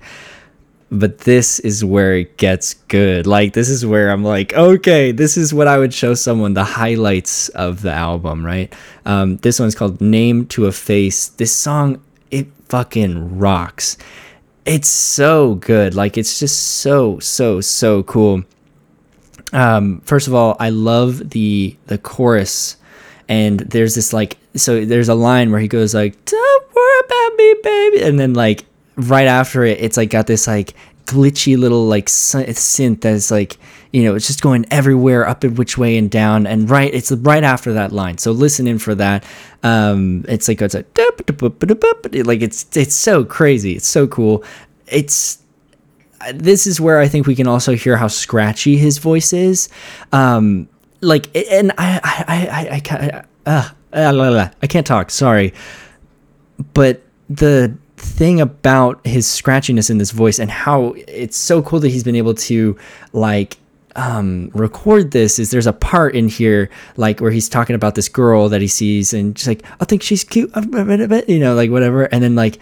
but 0.91 1.19
this 1.19 1.59
is 1.61 1.85
where 1.85 2.17
it 2.17 2.37
gets 2.37 2.75
good. 2.75 3.27
Like 3.27 3.53
this 3.53 3.69
is 3.69 3.85
where 3.85 4.11
I'm 4.11 4.25
like, 4.25 4.55
okay, 4.55 5.13
this 5.13 5.37
is 5.37 5.53
what 5.53 5.69
I 5.69 5.79
would 5.79 5.93
show 5.93 6.15
someone 6.15 6.55
the 6.55 6.65
highlights 6.65 7.49
of 7.51 7.83
the 7.83 7.93
album, 7.93 8.45
right? 8.45 8.73
Um, 9.05 9.37
this 9.39 9.61
one's 9.61 9.75
called 9.75 10.01
"Name 10.01 10.47
to 10.47 10.67
a 10.67 10.73
Face." 10.73 11.29
This 11.29 11.55
song, 11.55 12.03
it 12.31 12.47
fucking 12.69 13.39
rocks. 13.39 13.99
It's 14.65 14.89
so 14.89 15.57
good. 15.57 15.95
Like 15.95 16.17
it's 16.17 16.39
just 16.39 16.59
so 16.79 17.19
so 17.19 17.61
so 17.61 18.03
cool. 18.05 18.45
Um, 19.53 20.01
first 20.03 20.27
of 20.27 20.35
all, 20.35 20.57
I 20.59 20.71
love 20.71 21.31
the 21.31 21.77
the 21.87 21.99
chorus, 21.99 22.77
and 23.29 23.61
there's 23.61 23.95
this 23.95 24.13
like 24.13 24.39
so 24.57 24.85
there's 24.85 25.09
a 25.09 25.15
line 25.15 25.51
where 25.51 25.61
he 25.61 25.69
goes 25.69 25.95
like, 25.95 26.25
"Don't 26.25 26.75
worry 26.75 27.01
about 27.05 27.37
me, 27.37 27.55
baby," 27.63 28.03
and 28.03 28.19
then 28.19 28.33
like 28.33 28.65
right 28.99 29.27
after 29.27 29.65
it, 29.65 29.81
it's 29.81 29.97
like 29.97 30.11
got 30.11 30.27
this 30.27 30.47
like 30.47 30.75
glitchy 31.07 31.57
little 31.57 31.87
like 31.87 32.07
synth 32.07 33.01
that's 33.01 33.31
like 33.31 33.57
you 33.93 34.03
know 34.03 34.15
it's 34.15 34.27
just 34.27 34.43
going 34.43 34.67
everywhere 34.71 35.27
up 35.27 35.43
and 35.43 35.57
which 35.57 35.79
way 35.79 35.97
and 35.97 36.11
down 36.11 36.47
and 36.47 36.69
right 36.69 36.93
it's 36.93 37.11
right 37.11 37.45
after 37.45 37.73
that 37.73 37.93
line. 37.93 38.19
So 38.19 38.33
listen 38.33 38.67
in 38.67 38.79
for 38.79 38.95
that. 38.97 39.25
Um 39.63 40.25
it's 40.29 40.49
like 40.49 40.61
it's 40.61 40.75
like 40.75 40.87
like 42.27 42.43
it's 42.43 42.77
it's 42.77 42.95
so 42.95 43.25
crazy 43.25 43.73
it's 43.77 43.87
so 43.87 44.07
cool 44.07 44.45
it's 44.87 45.39
this 46.35 46.67
is 46.67 46.81
where 46.81 46.99
i 46.99 47.09
think 47.09 47.27
we 47.27 47.35
can 47.35 47.47
also 47.47 47.75
hear 47.75 47.97
how 47.97 48.09
scratchy 48.09 48.77
his 48.77 48.99
voice 48.99 49.33
is 49.33 49.69
um 50.13 50.69
like 51.01 51.35
and 51.37 51.73
i 51.79 52.01
i 52.03 52.25
i 52.29 52.81
i, 52.91 53.23
uh, 53.51 53.69
uh, 53.93 54.49
I 54.63 54.67
can't 54.67 54.87
talk 54.87 55.11
sorry 55.11 55.55
but 56.75 57.03
the 57.29 57.77
thing 57.99 58.41
about 58.41 59.05
his 59.07 59.27
scratchiness 59.27 59.91
in 59.91 59.99
this 59.99 60.11
voice 60.11 60.39
and 60.39 60.51
how 60.51 60.95
it's 61.07 61.37
so 61.37 61.63
cool 61.63 61.81
that 61.81 61.89
he's 61.89 62.05
been 62.05 62.17
able 62.17 62.35
to 62.35 62.79
like 63.13 63.57
um, 63.97 64.51
record 64.55 65.11
this 65.11 65.39
is 65.39 65.51
there's 65.51 65.67
a 65.67 65.73
part 65.73 66.15
in 66.15 66.29
here 66.29 66.71
like 66.97 67.21
where 67.21 67.33
he's 67.33 67.49
talking 67.49 67.75
about 67.75 67.97
this 67.97 68.09
girl 68.09 68.49
that 68.49 68.61
he 68.61 68.69
sees 68.69 69.13
and 69.13 69.35
just 69.35 69.49
like 69.49 69.65
I 69.81 69.85
think 69.85 70.03
she's 70.03 70.23
cute, 70.23 70.51
you 71.29 71.39
know, 71.39 71.55
like 71.55 71.71
whatever, 71.71 72.05
and 72.05 72.23
then 72.23 72.37
like 72.37 72.59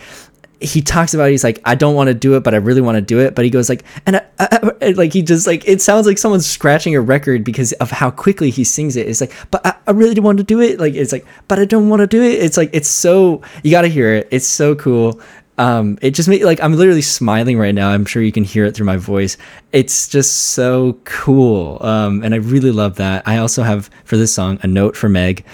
he 0.60 0.80
talks 0.80 1.14
about 1.14 1.28
it, 1.28 1.32
he's 1.32 1.44
like 1.44 1.60
I 1.64 1.74
don't 1.74 1.94
want 1.94 2.08
to 2.08 2.14
do 2.14 2.36
it, 2.36 2.42
but 2.42 2.54
I 2.54 2.58
really 2.58 2.80
want 2.80 2.96
to 2.96 3.02
do 3.02 3.20
it. 3.20 3.34
But 3.34 3.44
he 3.44 3.50
goes 3.50 3.68
like 3.68 3.84
and, 4.06 4.16
I, 4.16 4.72
I, 4.80 4.90
like 4.90 5.12
he 5.12 5.22
just 5.22 5.46
like 5.46 5.66
it 5.68 5.82
sounds 5.82 6.06
like 6.06 6.18
someone's 6.18 6.46
scratching 6.46 6.94
a 6.94 7.00
record 7.00 7.44
because 7.44 7.72
of 7.74 7.90
how 7.90 8.10
quickly 8.10 8.50
he 8.50 8.64
sings 8.64 8.96
it. 8.96 9.06
It's 9.08 9.20
like 9.20 9.32
but 9.50 9.64
I, 9.66 9.74
I 9.86 9.90
really 9.92 10.18
want 10.20 10.38
to 10.38 10.44
do 10.44 10.60
it. 10.60 10.80
Like 10.80 10.94
it's 10.94 11.12
like 11.12 11.26
but 11.48 11.58
I 11.58 11.64
don't 11.64 11.88
want 11.88 12.00
to 12.00 12.06
do 12.06 12.22
it. 12.22 12.42
It's 12.42 12.56
like 12.56 12.70
it's 12.72 12.88
so 12.88 13.42
you 13.62 13.70
got 13.70 13.82
to 13.82 13.88
hear 13.88 14.14
it. 14.14 14.28
It's 14.30 14.46
so 14.46 14.74
cool 14.74 15.20
um, 15.58 15.98
it 16.02 16.10
just 16.10 16.28
made 16.28 16.42
like 16.42 16.62
I'm 16.62 16.74
literally 16.74 17.02
smiling 17.02 17.58
right 17.58 17.74
now. 17.74 17.88
I'm 17.88 18.04
sure 18.04 18.22
you 18.22 18.32
can 18.32 18.44
hear 18.44 18.64
it 18.66 18.74
through 18.74 18.86
my 18.86 18.96
voice. 18.96 19.36
It's 19.72 20.08
just 20.08 20.50
so 20.50 20.98
cool, 21.04 21.78
um, 21.82 22.22
and 22.22 22.34
I 22.34 22.38
really 22.38 22.70
love 22.70 22.96
that. 22.96 23.26
I 23.26 23.38
also 23.38 23.62
have 23.62 23.88
for 24.04 24.16
this 24.16 24.34
song 24.34 24.58
a 24.62 24.66
note 24.66 24.96
for 24.96 25.08
Meg. 25.08 25.44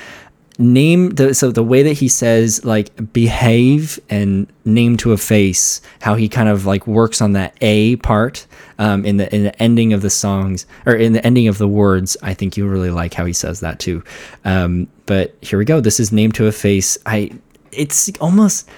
Name 0.59 1.11
the 1.11 1.35
so 1.35 1.51
the 1.51 1.63
way 1.63 1.83
that 1.83 1.95
he 1.95 2.09
says 2.09 2.65
like 2.65 3.13
behave 3.13 3.99
and 4.11 4.47
name 4.65 4.97
to 4.99 5.13
a 5.13 5.17
face, 5.17 5.81
how 6.01 6.15
he 6.15 6.29
kind 6.29 6.49
of 6.49 6.67
like 6.67 6.87
works 6.87 7.23
on 7.23 7.33
that 7.33 7.57
a 7.63 7.97
part 7.97 8.47
um, 8.79 9.05
in 9.05 9.17
the 9.17 9.35
in 9.35 9.45
the 9.45 9.63
ending 9.63 9.93
of 9.95 10.03
the 10.03 10.11
songs 10.11 10.67
or 10.85 10.95
in 10.95 11.15
the 11.15 11.25
ending 11.27 11.49
of 11.49 11.57
the 11.57 11.69
words. 11.69 12.17
I 12.23 12.35
think 12.35 12.57
you 12.57 12.69
really 12.69 12.91
like 12.91 13.15
how 13.15 13.25
he 13.25 13.33
says 13.33 13.61
that 13.61 13.79
too. 13.79 14.05
Um, 14.45 14.89
but 15.07 15.35
here 15.41 15.59
we 15.59 15.65
go. 15.65 15.81
This 15.81 15.99
is 15.99 16.13
name 16.13 16.33
to 16.33 16.47
a 16.47 16.53
face. 16.53 16.99
I 17.07 17.31
it's 17.73 18.11
almost 18.21 18.69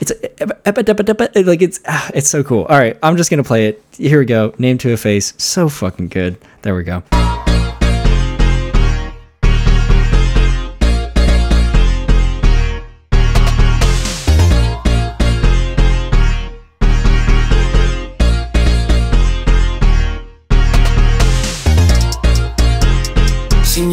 it's 0.00 0.12
like 1.46 1.62
it's 1.62 1.80
it's 2.14 2.28
so 2.28 2.42
cool. 2.42 2.64
All 2.64 2.78
right, 2.78 2.98
I'm 3.02 3.16
just 3.16 3.30
gonna 3.30 3.44
play 3.44 3.68
it. 3.68 3.82
Here 3.92 4.18
we 4.18 4.24
go. 4.26 4.54
Name 4.58 4.78
to 4.78 4.92
a 4.92 4.96
face. 4.96 5.34
So 5.38 5.68
fucking 5.68 6.08
good. 6.08 6.38
There 6.62 6.74
we 6.74 6.84
go. 6.84 7.02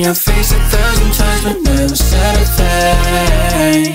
Your 0.09 0.15
face 0.15 0.51
a 0.51 0.59
thousand 0.73 1.13
times 1.13 1.43
but 1.43 1.61
never 1.61 1.95
said 1.95 2.35
a 2.41 2.45
thing 2.57 3.93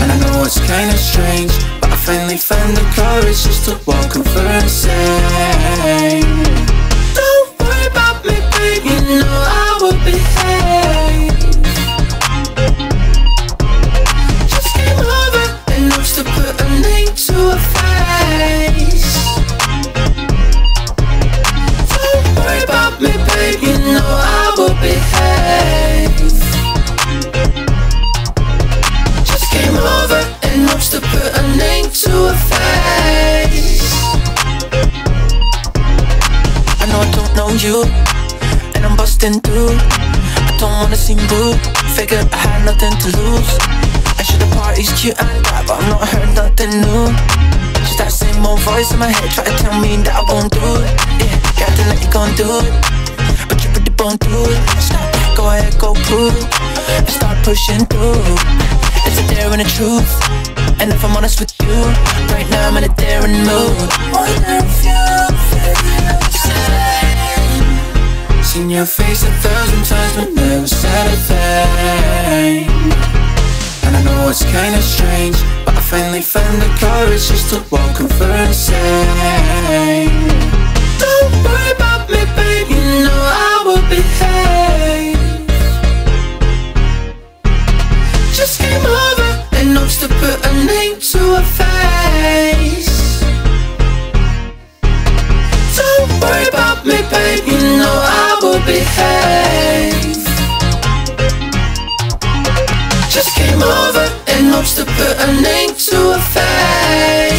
and 0.00 0.10
I 0.10 0.16
know 0.20 0.42
it's 0.42 0.58
kinda 0.58 0.96
strange 0.96 1.52
But 1.82 1.92
I 1.92 1.96
finally 1.96 2.38
found 2.38 2.74
the 2.78 2.86
courage 2.96 3.44
just 3.44 3.68
to 3.68 3.72
walk 3.84 3.95
you, 37.66 37.82
and 38.74 38.86
I'm 38.86 38.96
busting 38.96 39.40
through. 39.42 39.74
I 39.74 40.54
don't 40.60 40.70
wanna 40.70 40.94
seem 40.94 41.18
rude, 41.34 41.58
figured 41.98 42.26
I 42.30 42.38
had 42.38 42.62
nothing 42.62 42.94
to 43.02 43.08
lose. 43.18 43.50
I 44.18 44.22
should 44.22 44.38
the 44.38 44.50
party's 44.54 44.92
cute 44.94 45.18
and 45.18 45.44
that, 45.46 45.66
but 45.66 45.82
I've 45.82 45.90
not 45.90 46.02
heard 46.06 46.30
nothing 46.38 46.70
new. 46.78 47.10
Just 47.82 47.98
that 47.98 48.12
same 48.14 48.38
old 48.46 48.60
voice 48.62 48.92
in 48.94 48.98
my 49.02 49.10
head 49.10 49.30
try 49.34 49.44
to 49.50 49.54
tell 49.58 49.74
me 49.82 49.98
that 50.06 50.14
I 50.14 50.22
won't 50.30 50.52
do 50.54 50.62
it. 50.62 50.94
Yeah, 51.18 51.34
got 51.58 51.72
to 51.74 51.82
let 51.90 51.98
you 51.98 52.10
go 52.14 52.20
and 52.22 52.34
do 52.38 52.48
it, 52.62 52.72
but 53.50 53.58
you 53.58 53.68
really 53.74 53.94
won't 53.98 54.20
do 54.22 54.38
it. 54.46 54.60
Stop, 54.78 55.10
go 55.34 55.50
ahead, 55.50 55.74
go 55.82 55.90
prove 56.06 56.38
and 57.02 57.10
start 57.10 57.34
pushing 57.42 57.82
through. 57.90 58.22
It's 59.10 59.18
a 59.18 59.24
there 59.26 59.50
in 59.50 59.58
the 59.58 59.68
truth? 59.74 60.12
And 60.78 60.94
if 60.94 61.02
I'm 61.02 61.16
honest 61.18 61.42
with 61.42 61.50
you, 61.66 61.74
right 62.30 62.46
now 62.46 62.70
I'm 62.70 62.78
in 62.78 62.84
a 62.86 62.94
daring 62.94 63.42
mood. 63.42 63.90
Wonder 64.14 64.62
if 64.62 64.84
you're 64.86 65.16
Seen 68.56 68.70
your 68.70 68.86
face 68.86 69.22
a 69.22 69.30
thousand 69.44 69.84
times 69.84 70.16
but 70.16 70.32
never 70.32 70.66
said 70.66 71.06
a 71.12 71.16
thing. 71.28 72.64
And 73.84 73.96
I 73.98 74.02
know 74.02 74.30
it's 74.30 74.44
kinda 74.44 74.80
strange, 74.80 75.36
but 75.66 75.74
I 75.76 75.80
finally 75.80 76.22
found 76.22 76.62
the 76.62 76.70
courage 76.80 77.28
just 77.28 77.50
to 77.50 77.58
walk 77.70 78.00
and 78.00 78.54
say. 78.54 80.08
Don't 81.04 81.32
worry 81.44 81.72
about 81.76 82.08
me, 82.08 82.24
baby, 82.34 82.74
you 82.74 83.04
know 83.04 83.22
I 83.50 83.62
will 83.66 83.84
behave. 83.94 85.18
just 88.32 88.58
came 88.58 88.86
over 89.04 89.28
and 89.56 89.74
knows 89.74 89.98
to 89.98 90.08
put 90.08 90.36
a 90.50 90.52
name 90.64 90.98
to 91.12 91.20
a 91.40 91.42
face. 91.58 92.85
Worry 96.26 96.48
about 96.48 96.84
me, 96.84 96.98
babe, 97.10 97.44
you 97.46 97.58
know 97.78 97.96
I 98.24 98.38
will 98.42 98.62
behave. 98.66 100.24
Just 103.14 103.30
came 103.36 103.62
over 103.62 104.04
and 104.32 104.48
hopes 104.52 104.74
to 104.78 104.84
put 104.84 105.14
a 105.26 105.28
name 105.40 105.72
to 105.88 105.98
a 106.18 106.20
face. 106.34 107.35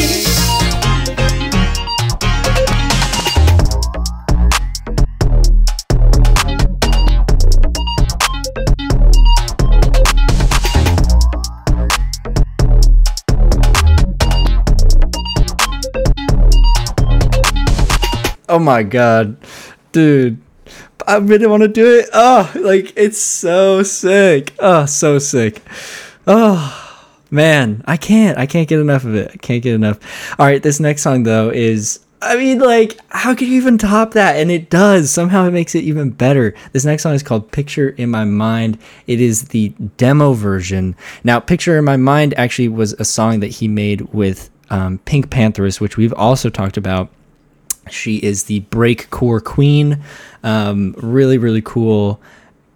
Oh 18.50 18.60
my 18.60 18.84
god, 18.84 19.38
dude. 19.92 20.42
I 21.08 21.18
really 21.18 21.48
want 21.48 21.64
to 21.64 21.70
do 21.70 22.00
it. 22.00 22.10
Oh, 22.14 22.52
like 22.56 22.94
it's 22.96 23.20
so 23.20 23.84
sick. 23.84 24.54
Oh, 24.60 24.86
so 24.86 25.20
sick. 25.20 25.62
Oh, 26.26 27.06
man, 27.32 27.84
I 27.86 27.98
can't. 27.98 28.38
I 28.38 28.46
can't 28.46 28.68
get 28.68 28.80
enough 28.80 29.06
of 29.06 29.16
it. 29.16 29.32
I 29.34 29.38
can't 29.38 29.64
get 29.64 29.76
enough. 29.76 30.00
All 30.40 30.46
right, 30.46 30.62
this 30.62 30.80
next 30.80 31.02
song 31.02 31.24
though 31.24 31.50
is 31.50 32.00
I 32.22 32.36
mean, 32.36 32.60
like, 32.60 33.00
how 33.10 33.36
could 33.36 33.48
you 33.48 33.58
even 33.58 33.78
top 33.78 34.14
that? 34.14 34.38
And 34.38 34.50
it 34.50 34.72
does. 34.72 35.12
Somehow 35.12 35.46
it 35.46 35.52
makes 35.52 35.76
it 35.76 35.84
even 35.84 36.10
better. 36.10 36.56
This 36.72 36.84
next 36.84 37.04
song 37.04 37.14
is 37.14 37.22
called 37.22 37.52
Picture 37.52 37.90
in 37.90 38.10
My 38.10 38.26
Mind. 38.26 38.80
It 39.06 39.22
is 39.22 39.50
the 39.50 39.70
demo 39.98 40.34
version. 40.34 40.96
Now, 41.24 41.40
Picture 41.40 41.78
in 41.78 41.86
My 41.86 41.98
Mind 41.98 42.34
actually 42.36 42.70
was 42.70 42.94
a 42.94 43.06
song 43.06 43.40
that 43.42 43.48
he 43.48 43.68
made 43.68 44.02
with 44.14 44.50
um, 44.72 45.00
PinkPantheress, 45.06 45.80
which 45.80 45.96
we've 45.96 46.14
also 46.14 46.50
talked 46.50 46.76
about. 46.76 47.10
She 47.92 48.18
is 48.18 48.46
the 48.46 48.62
breakcore 48.62 49.44
queen. 49.44 50.04
Um, 50.44 50.96
really, 50.98 51.38
really 51.38 51.62
cool. 51.62 52.22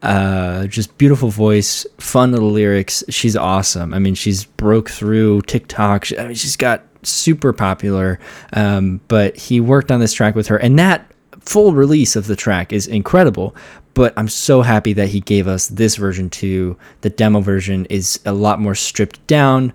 Uh, 0.02 0.66
just 0.66 0.98
beautiful 0.98 1.30
voice, 1.30 1.86
fun 2.00 2.32
little 2.32 2.50
lyrics. 2.50 3.04
She's 3.10 3.36
awesome. 3.36 3.94
I 3.94 4.00
mean, 4.00 4.16
she's 4.16 4.46
broke 4.46 4.90
through 4.90 5.44
TikTok. 5.44 6.06
She, 6.06 6.18
I 6.18 6.26
mean, 6.26 6.36
she's 6.36 6.56
got 6.56 6.84
super 7.04 7.54
popular. 7.54 8.20
Um, 8.54 9.02
but 9.08 9.38
he 9.38 9.60
worked 9.60 9.92
on 9.92 10.00
this 10.00 10.14
track 10.14 10.36
with 10.36 10.48
her, 10.48 10.58
and 10.58 10.78
that 10.80 11.12
full 11.42 11.74
release 11.74 12.16
of 12.16 12.28
the 12.28 12.36
track 12.36 12.74
is 12.74 12.88
incredible. 12.88 13.56
But 13.94 14.14
I'm 14.18 14.30
so 14.30 14.62
happy 14.62 14.94
that 14.94 15.10
he 15.10 15.20
gave 15.20 15.48
us 15.48 15.68
this 15.68 15.98
version 15.98 16.30
too. 16.30 16.78
The 17.02 17.10
demo 17.10 17.42
version 17.42 17.86
is 17.86 18.20
a 18.26 18.34
lot 18.34 18.60
more 18.60 18.76
stripped 18.76 19.26
down. 19.28 19.74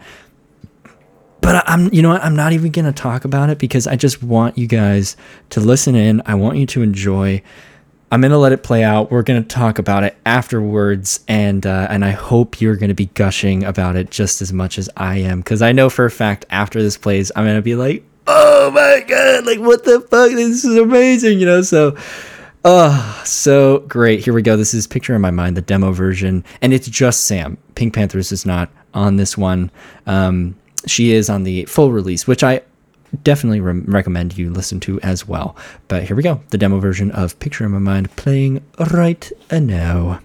But 1.46 1.62
I'm, 1.68 1.94
you 1.94 2.02
know 2.02 2.08
what? 2.08 2.24
I'm 2.24 2.34
not 2.34 2.54
even 2.54 2.72
gonna 2.72 2.92
talk 2.92 3.24
about 3.24 3.50
it 3.50 3.58
because 3.58 3.86
I 3.86 3.94
just 3.94 4.20
want 4.20 4.58
you 4.58 4.66
guys 4.66 5.16
to 5.50 5.60
listen 5.60 5.94
in. 5.94 6.20
I 6.26 6.34
want 6.34 6.58
you 6.58 6.66
to 6.66 6.82
enjoy. 6.82 7.40
I'm 8.10 8.20
gonna 8.20 8.36
let 8.36 8.50
it 8.50 8.64
play 8.64 8.82
out. 8.82 9.12
We're 9.12 9.22
gonna 9.22 9.44
talk 9.44 9.78
about 9.78 10.02
it 10.02 10.16
afterwards, 10.26 11.20
and 11.28 11.64
uh, 11.64 11.86
and 11.88 12.04
I 12.04 12.10
hope 12.10 12.60
you're 12.60 12.74
gonna 12.74 12.94
be 12.94 13.06
gushing 13.14 13.62
about 13.62 13.94
it 13.94 14.10
just 14.10 14.42
as 14.42 14.52
much 14.52 14.76
as 14.76 14.90
I 14.96 15.18
am, 15.18 15.38
because 15.38 15.62
I 15.62 15.70
know 15.70 15.88
for 15.88 16.04
a 16.04 16.10
fact 16.10 16.46
after 16.50 16.82
this 16.82 16.96
plays, 16.96 17.30
I'm 17.36 17.46
gonna 17.46 17.62
be 17.62 17.76
like, 17.76 18.02
oh 18.26 18.72
my 18.72 19.04
god, 19.06 19.46
like 19.46 19.60
what 19.60 19.84
the 19.84 20.00
fuck? 20.00 20.32
This 20.32 20.64
is 20.64 20.76
amazing, 20.76 21.38
you 21.38 21.46
know. 21.46 21.62
So, 21.62 21.96
oh, 22.64 23.22
so 23.24 23.84
great. 23.86 24.18
Here 24.24 24.34
we 24.34 24.42
go. 24.42 24.56
This 24.56 24.74
is 24.74 24.88
picture 24.88 25.14
in 25.14 25.20
my 25.20 25.30
mind, 25.30 25.56
the 25.56 25.62
demo 25.62 25.92
version, 25.92 26.42
and 26.60 26.72
it's 26.72 26.88
just 26.88 27.22
Sam. 27.22 27.56
PinkPantheress 27.76 28.32
is 28.32 28.44
not 28.44 28.68
on 28.94 29.14
this 29.14 29.38
one. 29.38 29.70
Um, 30.06 30.56
she 30.86 31.12
is 31.12 31.28
on 31.28 31.42
the 31.42 31.64
full 31.66 31.92
release, 31.92 32.26
which 32.26 32.42
I 32.42 32.62
definitely 33.22 33.60
re- 33.60 33.82
recommend 33.86 34.36
you 34.36 34.50
listen 34.50 34.80
to 34.80 35.00
as 35.00 35.26
well. 35.26 35.56
But 35.88 36.04
here 36.04 36.16
we 36.16 36.22
go 36.22 36.40
the 36.50 36.58
demo 36.58 36.78
version 36.78 37.10
of 37.10 37.38
Picture 37.38 37.64
in 37.64 37.72
My 37.72 37.78
Mind 37.78 38.14
playing 38.16 38.62
right 38.92 39.30
now. 39.50 40.20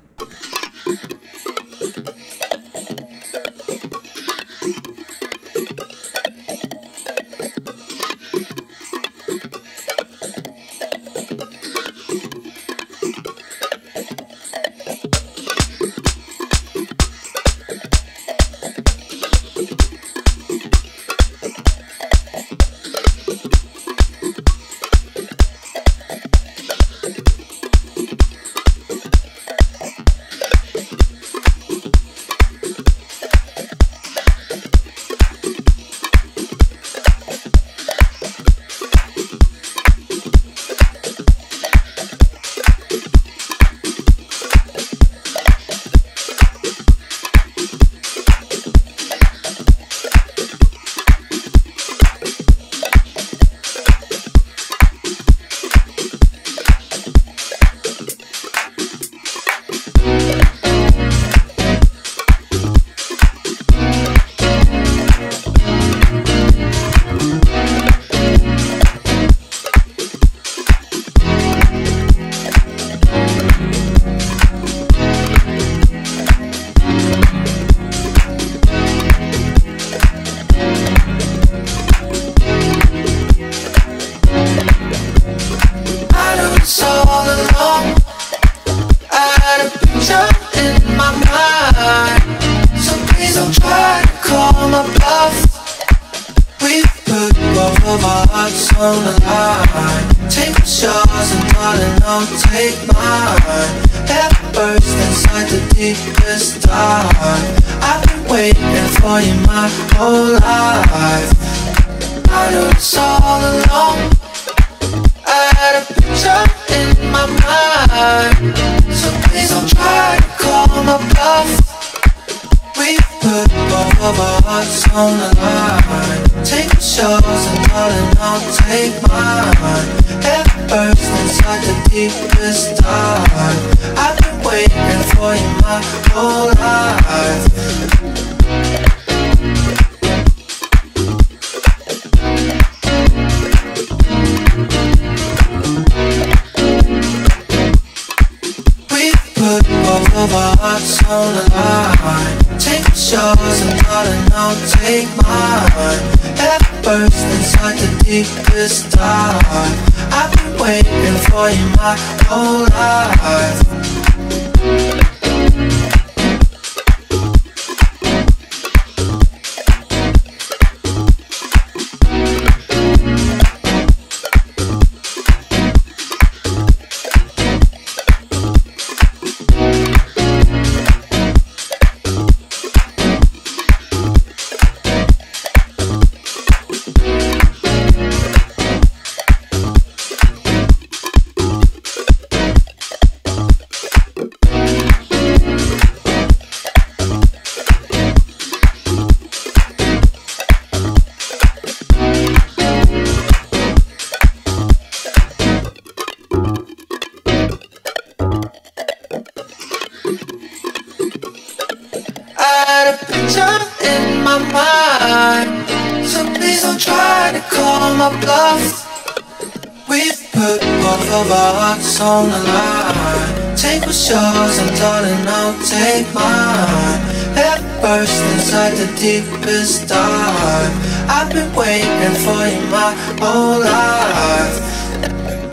I'll 225.33 225.57
take 225.63 226.07
mine. 226.13 226.99
Head 227.39 227.61
first 227.81 228.19
inside 228.33 228.73
the 228.81 228.87
deepest 228.99 229.87
dive. 229.87 230.73
I've 231.07 231.31
been 231.31 231.51
waiting 231.55 232.15
for 232.25 232.41
you 232.51 232.61
my 232.77 232.91
whole 233.21 233.59
life. 233.59 234.57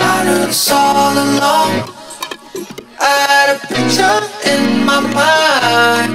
I 0.00 0.16
knew 0.24 0.46
this 0.46 0.70
all 0.72 1.14
along. 1.26 1.70
I 3.00 3.16
had 3.30 3.48
a 3.54 3.58
picture 3.72 4.18
in 4.52 4.84
my 4.84 5.00
mind. 5.20 6.12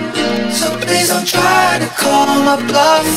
So 0.54 0.68
please 0.84 1.08
don't 1.08 1.26
try 1.26 1.80
to 1.80 1.88
call 2.04 2.28
my 2.50 2.58
bluff. 2.68 3.10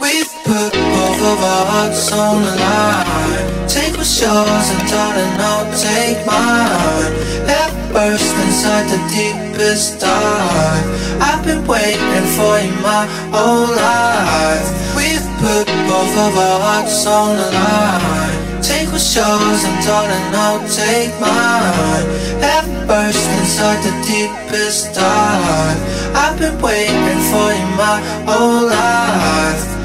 We've 0.00 0.32
put 0.44 0.72
both 0.72 1.20
of 1.32 1.38
our 1.52 1.66
hearts 1.72 2.12
on 2.12 2.42
the 2.46 2.54
line. 2.64 3.47
Take 3.68 3.96
what's 3.96 4.20
yours 4.20 4.66
and 4.72 4.88
darling, 4.88 5.34
I'll 5.44 5.68
take 5.76 6.24
mine. 6.24 7.12
Head 7.44 7.70
first 7.92 8.34
inside 8.44 8.88
the 8.88 9.00
deepest 9.12 10.00
dive. 10.00 10.86
I've 11.20 11.44
been 11.44 11.66
waiting 11.66 12.26
for 12.36 12.58
you 12.64 12.72
my 12.80 13.04
whole 13.28 13.68
life. 13.68 14.66
We've 14.96 15.28
put 15.44 15.66
both 15.84 16.14
of 16.16 16.32
our 16.36 16.60
hearts 16.60 17.06
on 17.06 17.36
the 17.36 17.50
line. 17.52 18.62
Take 18.62 18.88
what's 18.90 19.14
yours 19.14 19.62
and 19.64 19.84
darling, 19.84 20.26
I'll 20.32 20.64
take 20.66 21.12
mine. 21.20 22.06
Head 22.40 22.64
first 22.88 23.28
inside 23.38 23.80
the 23.84 23.94
deepest 24.08 24.94
dive. 24.94 25.78
I've 26.16 26.38
been 26.38 26.58
waiting 26.60 27.20
for 27.30 27.52
you 27.52 27.68
my 27.76 28.00
whole 28.24 28.66
life. 28.66 29.77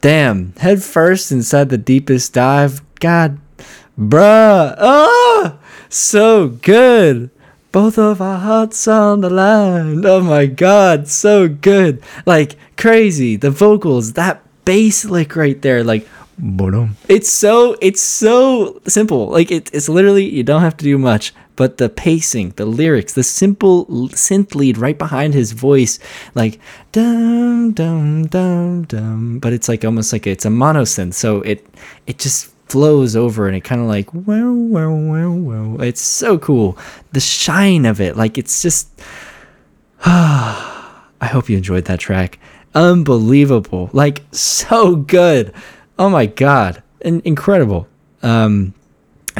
Damn, 0.00 0.52
head 0.58 0.82
first 0.82 1.32
inside 1.32 1.70
the 1.70 1.78
deepest 1.78 2.32
dive. 2.32 2.82
God, 3.00 3.38
bruh. 3.98 4.76
Oh, 4.78 5.58
so 5.88 6.48
good. 6.48 7.30
Both 7.72 7.98
of 7.98 8.22
our 8.22 8.38
hearts 8.38 8.86
on 8.86 9.20
the 9.20 9.30
line. 9.30 10.04
Oh 10.06 10.20
my 10.20 10.46
god, 10.46 11.08
so 11.08 11.48
good. 11.48 12.02
Like 12.26 12.56
crazy. 12.76 13.36
The 13.36 13.50
vocals, 13.50 14.12
that 14.12 14.42
bass 14.64 15.04
lick 15.04 15.34
right 15.34 15.60
there, 15.62 15.82
like. 15.82 16.06
It's 17.08 17.28
so 17.28 17.74
it's 17.80 18.00
so 18.00 18.80
simple. 18.86 19.26
Like 19.26 19.50
it, 19.50 19.70
it's 19.72 19.88
literally 19.88 20.24
you 20.30 20.44
don't 20.44 20.60
have 20.62 20.76
to 20.76 20.84
do 20.84 20.96
much, 20.96 21.34
but 21.58 21.78
the 21.78 21.88
pacing, 21.88 22.50
the 22.50 22.64
lyrics, 22.64 23.14
the 23.14 23.24
simple 23.24 23.84
synth 24.10 24.54
lead 24.54 24.78
right 24.78 24.96
behind 24.96 25.34
his 25.34 25.50
voice, 25.50 25.98
like 26.36 26.60
dum 26.92 27.72
dum 27.72 28.28
dum 28.28 28.84
dum. 28.84 29.40
But 29.40 29.52
it's 29.52 29.68
like 29.68 29.84
almost 29.84 30.12
like 30.12 30.28
it's 30.28 30.44
a 30.44 30.50
mono 30.50 30.82
synth, 30.82 31.14
so 31.14 31.42
it 31.42 31.66
it 32.06 32.18
just 32.20 32.52
flows 32.68 33.16
over 33.16 33.48
and 33.48 33.56
it 33.56 33.64
kind 33.64 33.80
of 33.80 33.88
like 33.88 34.14
wow 34.14 34.52
wow 34.52 34.94
wow 34.94 35.32
wow. 35.32 35.82
It's 35.82 36.00
so 36.00 36.38
cool. 36.38 36.78
The 37.10 37.18
shine 37.20 37.86
of 37.86 38.00
it, 38.00 38.16
like 38.16 38.38
it's 38.38 38.62
just. 38.62 38.88
I 40.04 41.26
hope 41.26 41.48
you 41.48 41.56
enjoyed 41.56 41.86
that 41.86 41.98
track. 41.98 42.38
Unbelievable. 42.76 43.90
Like 43.92 44.22
so 44.30 44.94
good. 44.94 45.52
Oh 45.98 46.08
my 46.08 46.26
god. 46.26 46.84
In- 47.00 47.22
incredible. 47.24 47.88
Um 48.22 48.74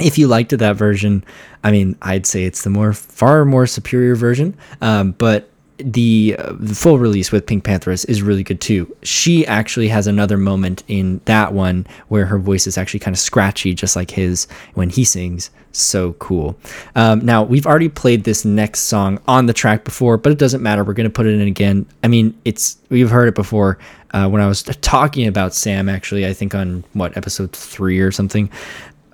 if 0.03 0.19
you 0.19 0.29
liked 0.29 0.57
that 0.57 0.77
version, 0.77 1.25
I 1.65 1.71
mean, 1.71 1.97
I'd 2.03 2.27
say 2.27 2.45
it's 2.45 2.63
the 2.63 2.71
more 2.71 2.93
far 2.93 3.45
more 3.45 3.67
superior 3.67 4.15
version. 4.15 4.57
Um, 4.81 5.13
but 5.13 5.51
the, 5.79 6.35
uh, 6.39 6.55
the 6.59 6.75
full 6.75 6.99
release 6.99 7.31
with 7.31 7.47
PinkPantheress 7.47 8.09
is 8.09 8.21
really 8.21 8.43
good 8.43 8.61
too. 8.61 8.95
She 9.03 9.47
actually 9.47 9.89
has 9.89 10.07
another 10.07 10.37
moment 10.37 10.83
in 10.89 11.21
that 11.27 11.53
one 11.53 11.87
where 12.09 12.27
her 12.27 12.39
voice 12.39 12.67
is 12.67 12.77
actually 12.77 13.01
kind 13.01 13.15
of 13.15 13.21
scratchy, 13.21 13.75
just 13.75 13.95
like 13.95 14.11
his 14.11 14.49
when 14.75 14.91
he 14.91 15.05
sings. 15.05 15.51
So 15.71 16.15
cool. 16.15 16.59
Um, 16.97 17.21
now 17.25 17.45
we've 17.45 17.67
already 17.67 17.89
played 17.89 18.25
this 18.25 18.45
next 18.45 18.81
song 18.81 19.21
on 19.29 19.47
the 19.47 19.53
track 19.53 19.85
before, 19.85 20.17
but 20.17 20.33
it 20.33 20.39
doesn't 20.39 20.63
matter. 20.63 20.83
We're 20.83 20.95
gonna 20.95 21.11
put 21.11 21.27
it 21.27 21.35
in 21.41 21.47
again. 21.47 21.87
I 22.03 22.09
mean, 22.09 22.37
it's 22.45 22.79
we've 22.89 23.11
heard 23.11 23.29
it 23.29 23.35
before 23.37 23.79
uh, 24.13 24.29
when 24.29 24.43
I 24.43 24.49
was 24.49 24.63
talking 24.63 25.29
about 25.29 25.55
Sam. 25.55 25.89
Actually, 25.89 26.27
I 26.27 26.33
think 26.33 26.55
on 26.55 26.83
what 26.95 27.17
episode 27.17 27.53
three 27.53 28.01
or 28.01 28.11
something. 28.11 28.51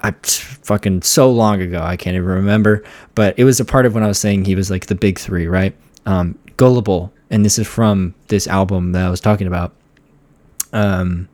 I 0.05 0.13
fucking 0.23 1.01
so 1.01 1.31
long 1.31 1.63
ago 1.63 1.81
I 1.83 1.97
can't 1.97 2.15
even 2.15 2.29
remember, 2.29 2.85
but 3.15 3.39
it 3.39 3.45
was 3.45 3.59
a 3.59 3.65
part 3.65 3.87
of 3.87 3.95
when 3.95 4.05
I 4.05 4.07
was 4.07 4.19
saying 4.19 4.45
he 4.45 4.55
was 4.55 4.71
like 4.71 4.87
the 4.87 4.95
big 4.95 5.19
three, 5.19 5.47
right? 5.47 5.75
Um, 6.05 6.39
Gullible, 6.59 7.11
and 7.31 7.43
this 7.43 7.59
is 7.59 7.67
from 7.67 8.15
this 8.29 8.47
album 8.47 8.93
that 8.93 9.07
I 9.07 9.09
was 9.09 9.21
talking 9.21 9.47
about. 9.47 9.73
Um, 10.75 11.29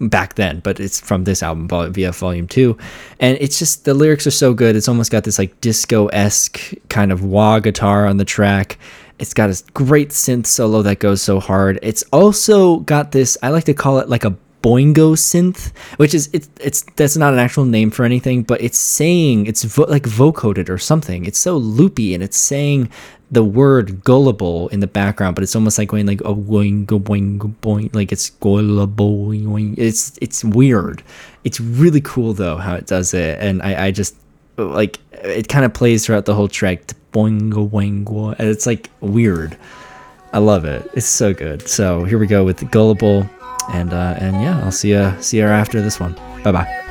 back 0.00 0.34
then, 0.34 0.60
but 0.60 0.80
it's 0.80 1.00
from 1.00 1.24
this 1.24 1.42
album, 1.42 1.68
VF 1.68 2.18
Volume 2.18 2.48
Two, 2.48 2.78
and 3.20 3.36
it's 3.42 3.58
just 3.58 3.84
the 3.84 3.92
lyrics 3.92 4.26
are 4.26 4.30
so 4.32 4.54
good. 4.54 4.74
It's 4.74 4.88
almost 4.88 5.10
got 5.10 5.24
this 5.24 5.38
like 5.38 5.60
disco 5.60 6.06
esque 6.06 6.72
kind 6.88 7.12
of 7.12 7.22
wah 7.22 7.58
guitar 7.58 8.06
on 8.06 8.16
the 8.16 8.24
track. 8.24 8.78
It's 9.18 9.34
got 9.34 9.50
a 9.50 9.62
great 9.74 10.10
synth 10.10 10.46
solo 10.46 10.80
that 10.82 10.98
goes 10.98 11.20
so 11.20 11.40
hard. 11.40 11.78
It's 11.82 12.02
also 12.10 12.78
got 12.78 13.12
this. 13.12 13.36
I 13.42 13.50
like 13.50 13.64
to 13.64 13.74
call 13.74 13.98
it 13.98 14.08
like 14.08 14.24
a 14.24 14.34
boingo 14.64 15.14
synth, 15.14 15.76
which 15.98 16.14
is 16.14 16.30
it's 16.32 16.48
it's 16.58 16.82
that's 16.96 17.18
not 17.18 17.34
an 17.34 17.38
actual 17.38 17.66
name 17.66 17.90
for 17.90 18.04
anything, 18.04 18.42
but 18.42 18.62
it's 18.62 18.78
saying 18.78 19.46
it's 19.46 19.62
vo- 19.62 19.84
like 19.88 20.04
vocoded 20.04 20.70
or 20.70 20.78
something. 20.78 21.26
It's 21.26 21.38
so 21.38 21.58
loopy 21.58 22.14
and 22.14 22.22
it's 22.22 22.38
saying 22.38 22.88
the 23.30 23.44
word 23.44 24.02
gullible 24.04 24.68
in 24.68 24.80
the 24.80 24.86
background, 24.86 25.34
but 25.34 25.42
it's 25.42 25.54
almost 25.54 25.76
like 25.76 25.88
going 25.88 26.06
like 26.06 26.22
oh, 26.24 26.32
a 26.32 26.34
boing 26.34 26.86
boingo 26.86 27.54
boing 27.60 27.94
like 27.94 28.10
it's 28.10 28.30
gullible. 28.30 29.32
It's 29.78 30.18
it's 30.22 30.42
weird. 30.42 31.02
It's 31.44 31.60
really 31.60 32.00
cool 32.00 32.32
though 32.32 32.56
how 32.56 32.74
it 32.74 32.86
does 32.86 33.12
it, 33.12 33.38
and 33.40 33.60
I 33.62 33.86
I 33.86 33.90
just 33.90 34.16
like 34.56 34.98
it 35.12 35.48
kind 35.48 35.66
of 35.66 35.74
plays 35.74 36.06
throughout 36.06 36.24
the 36.24 36.34
whole 36.34 36.48
track. 36.48 36.80
Boingo 37.12 37.70
boingo, 37.70 38.34
and 38.36 38.48
it's 38.48 38.66
like 38.66 38.90
weird. 39.00 39.56
I 40.32 40.38
love 40.38 40.64
it. 40.64 40.90
It's 40.94 41.06
so 41.06 41.32
good. 41.32 41.68
So 41.68 42.02
here 42.02 42.18
we 42.18 42.26
go 42.26 42.42
with 42.42 42.68
gullible 42.72 43.28
and 43.72 43.92
uh, 43.92 44.14
and 44.18 44.40
yeah, 44.42 44.60
I'll 44.64 44.72
see 44.72 44.90
you 44.90 45.12
see 45.20 45.38
you 45.38 45.44
after 45.44 45.80
this 45.80 46.00
one. 46.00 46.14
Bye 46.42 46.52
bye. 46.52 46.83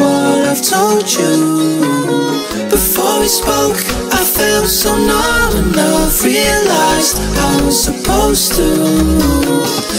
What 0.00 0.48
I've 0.48 0.62
told 0.62 1.04
you. 1.12 1.36
Before 2.70 3.20
we 3.20 3.28
spoke, 3.28 3.76
I 4.12 4.24
felt 4.24 4.66
so 4.66 4.96
now 4.96 5.50
I've 6.10 6.24
realized 6.24 7.18
I 7.36 7.62
was 7.64 7.84
supposed 7.84 8.54
to. 8.56 8.68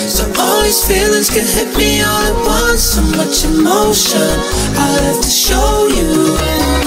So 0.10 0.24
all 0.40 0.64
these 0.64 0.84
feelings 0.86 1.30
can 1.30 1.46
hit 1.46 1.78
me 1.78 2.02
all 2.02 2.24
at 2.32 2.38
once, 2.46 2.82
so 2.82 3.02
much 3.16 3.46
emotion 3.46 4.32
I 4.76 4.90
have 5.06 5.22
to 5.22 5.30
show 5.30 5.88
you. 5.88 6.36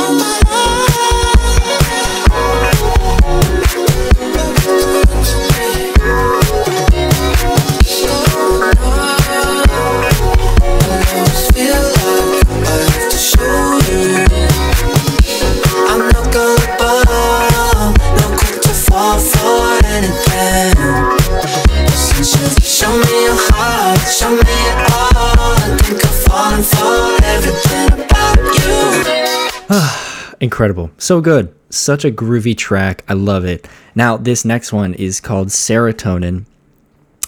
Oh 0.02 0.12
my 0.18 0.38
always 0.50 0.93
Incredible. 30.44 30.90
So 30.98 31.22
good. 31.22 31.54
Such 31.70 32.04
a 32.04 32.10
groovy 32.10 32.54
track. 32.54 33.02
I 33.08 33.14
love 33.14 33.46
it. 33.46 33.66
Now, 33.94 34.18
this 34.18 34.44
next 34.44 34.74
one 34.74 34.92
is 34.92 35.18
called 35.18 35.48
Serotonin. 35.48 36.44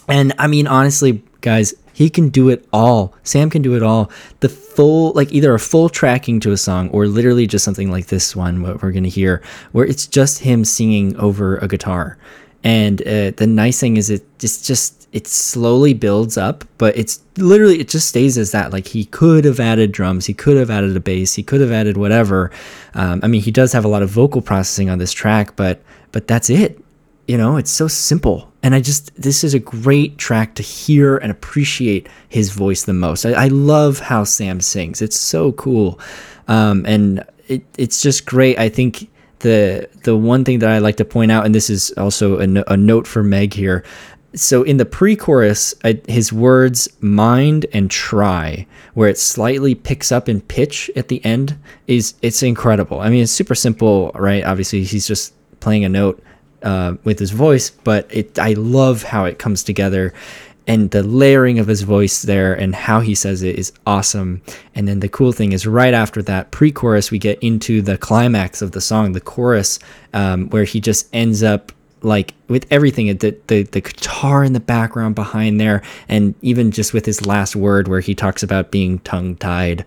And 0.07 0.35
I 0.39 0.47
mean, 0.49 0.67
honestly, 0.67 1.25
guys, 1.41 1.73
he 1.95 2.11
can 2.11 2.29
do 2.29 2.51
it 2.51 2.69
all. 2.75 3.15
Sam 3.23 3.49
can 3.49 3.63
do 3.63 3.75
it 3.75 3.83
all. 3.83 4.11
The 4.41 4.51
full, 4.51 5.15
like 5.15 5.33
either 5.33 5.55
a 5.55 5.59
full 5.59 5.89
tracking 5.89 6.41
to 6.41 6.53
a 6.53 6.59
song 6.59 6.91
or 6.91 7.07
literally 7.07 7.47
just 7.47 7.65
something 7.65 7.91
like 7.91 8.09
this 8.09 8.37
one, 8.37 8.61
what 8.61 8.83
we're 8.83 8.93
going 8.93 9.05
to 9.05 9.09
hear, 9.09 9.43
where 9.73 9.87
it's 9.87 10.07
just 10.07 10.41
him 10.41 10.67
singing 10.67 11.17
over 11.17 11.57
a 11.57 11.69
guitar. 11.69 12.19
And 12.63 13.01
uh, 13.01 13.31
the 13.31 13.47
nice 13.47 13.81
thing 13.81 13.97
is, 13.97 14.11
it 14.11 14.27
just, 14.39 14.67
just, 14.67 15.06
it 15.17 15.27
slowly 15.27 15.95
builds 15.95 16.37
up, 16.37 16.63
but 16.77 16.95
it's 16.95 17.23
literally, 17.39 17.81
it 17.81 17.89
just 17.89 18.07
stays 18.07 18.37
as 18.37 18.53
that. 18.53 18.71
Like 18.71 18.87
he 18.87 19.07
could 19.07 19.47
have 19.47 19.59
added 19.59 19.91
drums, 19.91 20.27
he 20.27 20.35
could 20.35 20.59
have 20.59 20.69
added 20.69 20.95
a 20.95 21.01
bass, 21.01 21.33
he 21.33 21.43
could 21.43 21.63
have 21.63 21.73
added 21.73 21.97
whatever. 21.97 22.51
Um, 22.93 23.21
I 23.23 23.27
mean, 23.27 23.41
he 23.41 23.51
does 23.51 23.73
have 23.73 23.87
a 23.87 23.89
lot 23.89 24.03
of 24.03 24.11
vocal 24.11 24.43
processing 24.43 24.91
on 24.91 24.99
this 24.99 25.15
track, 25.15 25.57
but, 25.57 25.81
but 26.13 26.29
that's 26.29 26.51
it. 26.51 26.79
You 27.27 27.39
know 27.39 27.57
it's 27.57 27.71
so 27.71 27.89
simple. 27.89 28.53
And 28.63 28.75
i 28.75 28.81
just 28.81 29.13
this 29.21 29.43
is 29.43 29.55
a 29.55 29.59
great 29.59 30.19
track 30.19 30.55
to 30.57 30.63
hear 30.63 31.17
and 31.17 31.33
appreciate 31.33 32.09
his 32.29 32.51
voice 32.51 32.85
the 32.85 32.93
most. 32.93 33.25
I, 33.25 33.33
I 33.33 33.49
love 33.49 33.99
how 33.99 34.23
sam 34.23 34.61
sings. 34.61 35.01
It's 35.01 35.19
so 35.19 35.53
cool. 35.53 35.99
Um, 36.47 36.85
and 36.87 37.25
it, 37.49 37.65
it's 37.79 38.03
just 38.03 38.27
great. 38.27 38.59
I 38.59 38.69
think 38.69 39.09
the 39.41 39.89
the 40.05 40.17
one 40.17 40.45
thing 40.45 40.61
that 40.61 40.71
i 40.71 40.79
like 40.79 40.97
to 40.97 41.05
point 41.05 41.31
out 41.31 41.45
and 41.45 41.55
this 41.55 41.69
is 41.69 41.93
also 41.99 42.39
a, 42.39 42.47
no- 42.47 42.65
a 42.69 42.77
note 42.77 43.07
for 43.07 43.23
meg 43.23 43.53
here 43.53 43.85
so 44.37 44.63
in 44.63 44.77
the 44.77 44.85
pre-chorus 44.85 45.75
I, 45.83 46.01
his 46.07 46.33
words 46.33 46.89
mind 47.01 47.67
and 47.73 47.91
try 47.91 48.67
where 48.95 49.09
it 49.09 49.19
slightly 49.19 49.75
picks 49.75 50.13
up 50.13 50.29
in 50.29 50.41
pitch 50.43 50.91
at 50.95 51.09
the 51.09 51.25
end 51.25 51.59
is 51.87 52.15
it's 52.23 52.43
incredible. 52.43 53.01
I 53.01 53.09
mean 53.09 53.23
it's 53.23 53.33
super 53.33 53.55
simple 53.55 54.13
right? 54.15 54.45
Obviously 54.45 54.85
he's 54.85 55.07
just 55.07 55.35
playing 55.61 55.85
a 55.85 55.89
note 55.89 56.23
uh, 56.63 56.95
with 57.05 57.19
his 57.19 57.31
voice, 57.31 57.71
but 57.71 58.07
it 58.11 58.39
I 58.39 58.53
love 58.53 59.03
how 59.03 59.25
it 59.25 59.39
comes 59.39 59.63
together. 59.63 60.13
And 60.69 60.91
the 60.91 61.05
layering 61.05 61.61
of 61.61 61.69
his 61.69 61.83
voice 61.83 62.23
there 62.23 62.53
and 62.53 62.75
how 62.75 62.99
he 62.99 63.15
says 63.15 63.43
it 63.43 63.57
is 63.57 63.73
awesome. 63.87 64.43
And 64.75 64.89
then 64.89 64.99
the 64.99 65.09
cool 65.09 65.31
thing 65.31 65.53
is 65.53 65.65
right 65.65 65.95
after 65.95 66.23
that 66.23 66.51
pre-chorus, 66.51 67.13
we 67.13 67.21
get 67.21 67.39
into 67.41 67.83
the 67.83 67.97
climax 67.97 68.63
of 68.63 68.73
the 68.73 68.81
song, 68.81 69.13
the 69.13 69.21
chorus, 69.21 69.79
um, 70.13 70.49
where 70.51 70.65
he 70.65 70.81
just 70.81 71.09
ends 71.13 71.45
up 71.45 71.71
like 72.07 72.35
with 72.49 72.67
everything 72.71 73.09
the, 73.19 73.37
the 73.49 73.65
the 73.65 73.81
guitar 73.81 74.45
in 74.45 74.53
the 74.53 74.61
background 74.61 75.15
behind 75.15 75.61
there 75.61 75.83
and 76.09 76.35
even 76.41 76.71
just 76.71 76.93
with 76.93 77.05
his 77.05 77.27
last 77.27 77.57
word 77.57 77.89
where 77.89 78.01
he 78.01 78.15
talks 78.15 78.43
about 78.43 78.71
being 78.71 78.99
tongue 79.01 79.37
tied 79.37 79.85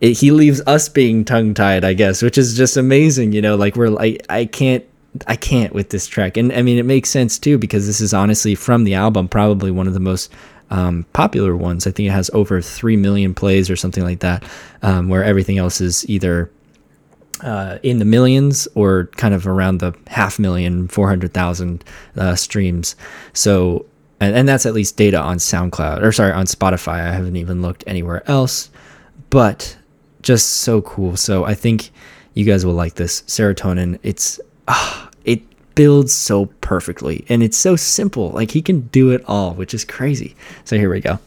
it, 0.00 0.14
he 0.18 0.32
leaves 0.32 0.60
us 0.66 0.88
being 0.88 1.24
tongue 1.24 1.54
tied 1.54 1.84
I 1.84 1.94
guess 1.94 2.20
which 2.20 2.36
is 2.36 2.56
just 2.56 2.76
amazing 2.76 3.32
you 3.32 3.40
know 3.40 3.56
like 3.56 3.76
we're 3.76 3.88
like 3.88 4.26
I 4.28 4.44
can't 4.44 4.84
I 5.26 5.36
can't 5.36 5.74
with 5.74 5.90
this 5.90 6.06
track. 6.06 6.36
And 6.38 6.52
I 6.52 6.62
mean, 6.62 6.78
it 6.78 6.86
makes 6.86 7.10
sense 7.10 7.38
too 7.38 7.58
because 7.58 7.86
this 7.86 8.00
is 8.00 8.14
honestly 8.14 8.54
from 8.54 8.84
the 8.84 8.94
album, 8.94 9.28
probably 9.28 9.70
one 9.70 9.86
of 9.86 9.92
the 9.92 10.00
most 10.00 10.32
um, 10.70 11.04
popular 11.12 11.54
ones. 11.54 11.86
I 11.86 11.90
think 11.90 12.08
it 12.08 12.12
has 12.12 12.30
over 12.32 12.62
3 12.62 12.96
million 12.96 13.34
plays 13.34 13.68
or 13.68 13.76
something 13.76 14.02
like 14.02 14.20
that, 14.20 14.42
um, 14.80 15.10
where 15.10 15.22
everything 15.22 15.58
else 15.58 15.82
is 15.82 16.08
either 16.08 16.50
uh, 17.42 17.78
in 17.82 17.98
the 17.98 18.04
millions 18.04 18.68
or 18.74 19.06
kind 19.16 19.34
of 19.34 19.46
around 19.46 19.78
the 19.78 19.92
half 20.06 20.38
million, 20.38 20.88
400,000 20.88 21.84
uh, 22.16 22.34
streams. 22.34 22.96
So, 23.32 23.86
and, 24.20 24.34
and 24.34 24.48
that's 24.48 24.66
at 24.66 24.74
least 24.74 24.96
data 24.96 25.18
on 25.18 25.38
SoundCloud 25.38 26.02
or 26.02 26.12
sorry, 26.12 26.32
on 26.32 26.46
Spotify. 26.46 27.00
I 27.00 27.12
haven't 27.12 27.36
even 27.36 27.62
looked 27.62 27.84
anywhere 27.86 28.28
else, 28.30 28.70
but 29.30 29.76
just 30.22 30.48
so 30.48 30.82
cool. 30.82 31.16
So 31.16 31.44
I 31.44 31.54
think 31.54 31.90
you 32.34 32.44
guys 32.44 32.64
will 32.64 32.74
like 32.74 32.94
this 32.94 33.22
serotonin. 33.22 33.98
It's 34.02 34.40
ah, 34.68 35.10
it 35.24 35.42
builds 35.74 36.12
so 36.12 36.46
perfectly 36.60 37.24
and 37.28 37.42
it's 37.42 37.56
so 37.56 37.76
simple. 37.76 38.30
Like 38.30 38.52
he 38.52 38.62
can 38.62 38.82
do 38.88 39.10
it 39.10 39.22
all, 39.26 39.54
which 39.54 39.74
is 39.74 39.84
crazy. 39.84 40.36
So 40.64 40.76
here 40.76 40.90
we 40.90 41.00
go. 41.00 41.18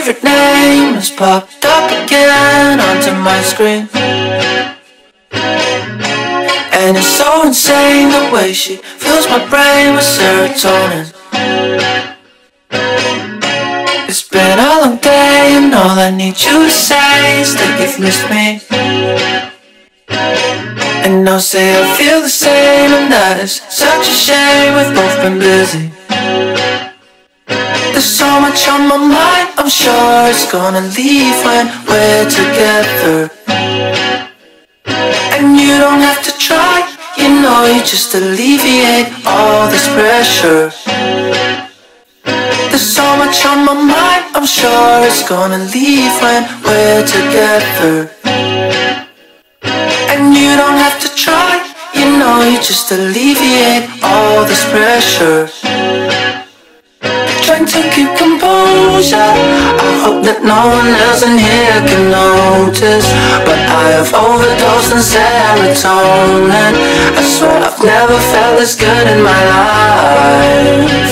Favorite 0.00 0.24
name 0.24 0.94
has 0.94 1.10
popped 1.10 1.62
up 1.62 1.90
again 2.04 2.80
onto 2.80 3.12
my 3.20 3.38
screen. 3.42 3.86
And 6.72 6.96
it's 6.96 7.06
so 7.06 7.46
insane 7.46 8.08
the 8.08 8.30
way 8.32 8.54
she 8.54 8.76
fills 8.76 9.28
my 9.28 9.44
brain 9.50 9.94
with 9.94 10.04
serotonin. 10.04 11.12
It's 14.08 14.26
been 14.26 14.58
a 14.58 14.80
long 14.80 14.96
day, 14.96 15.56
and 15.60 15.74
all 15.74 15.98
I 15.98 16.10
need 16.10 16.40
you 16.40 16.64
to 16.64 16.70
say 16.70 17.42
is 17.42 17.54
that 17.56 17.72
you've 17.80 18.00
missed 18.00 18.26
me. 18.32 18.60
And 21.04 21.28
I'll 21.28 21.40
say 21.40 21.78
I 21.78 21.96
feel 21.98 22.22
the 22.22 22.28
same, 22.30 22.90
and 22.90 23.12
that 23.12 23.38
is 23.38 23.60
such 23.68 24.08
a 24.08 24.16
shame. 24.26 24.76
We've 24.76 24.94
both 24.94 25.20
been 25.20 25.38
busy. 25.38 25.90
There's 27.92 28.04
so 28.04 28.40
much 28.40 28.66
on 28.66 28.88
my 28.88 28.96
mind, 28.96 29.49
sure 29.70 30.26
it's 30.26 30.50
gonna 30.50 30.80
leave 30.98 31.38
when 31.44 31.66
we're 31.86 32.28
together. 32.28 33.30
And 35.36 35.58
you 35.60 35.78
don't 35.78 36.00
have 36.00 36.22
to 36.24 36.32
try, 36.38 36.76
you 37.16 37.28
know, 37.40 37.66
you 37.66 37.80
just 37.80 38.12
alleviate 38.14 39.08
all 39.24 39.68
this 39.68 39.86
pressure. 39.94 40.72
There's 42.68 42.88
so 43.00 43.16
much 43.16 43.46
on 43.46 43.64
my 43.64 43.74
mind, 43.74 44.24
I'm 44.34 44.46
sure 44.46 45.06
it's 45.06 45.22
gonna 45.28 45.62
leave 45.72 46.14
when 46.20 46.42
we're 46.64 47.06
together. 47.06 48.10
And 50.10 50.34
you 50.34 50.56
don't 50.56 50.78
have 50.84 50.98
to 51.04 51.08
try, 51.14 51.52
you 51.94 52.06
know, 52.18 52.42
you 52.42 52.56
just 52.58 52.90
alleviate 52.90 53.88
all 54.02 54.44
this 54.44 54.64
pressure. 54.70 55.99
Trying 57.50 57.66
to 57.66 57.82
keep 57.90 58.14
composure. 58.14 59.18
I 59.18 59.90
hope 60.06 60.22
that 60.22 60.46
no 60.46 60.70
one 60.70 60.94
else 61.02 61.26
in 61.26 61.34
here 61.34 61.82
can 61.82 62.06
notice. 62.14 63.10
But 63.42 63.58
I 63.58 63.98
have 63.98 64.14
overdosed 64.14 64.94
on 64.94 65.02
serotonin. 65.02 66.78
I 66.78 67.22
swear 67.26 67.58
I've 67.58 67.82
never 67.82 68.14
felt 68.30 68.54
this 68.54 68.78
good 68.78 69.02
in 69.10 69.26
my 69.26 69.42
life. 69.50 71.10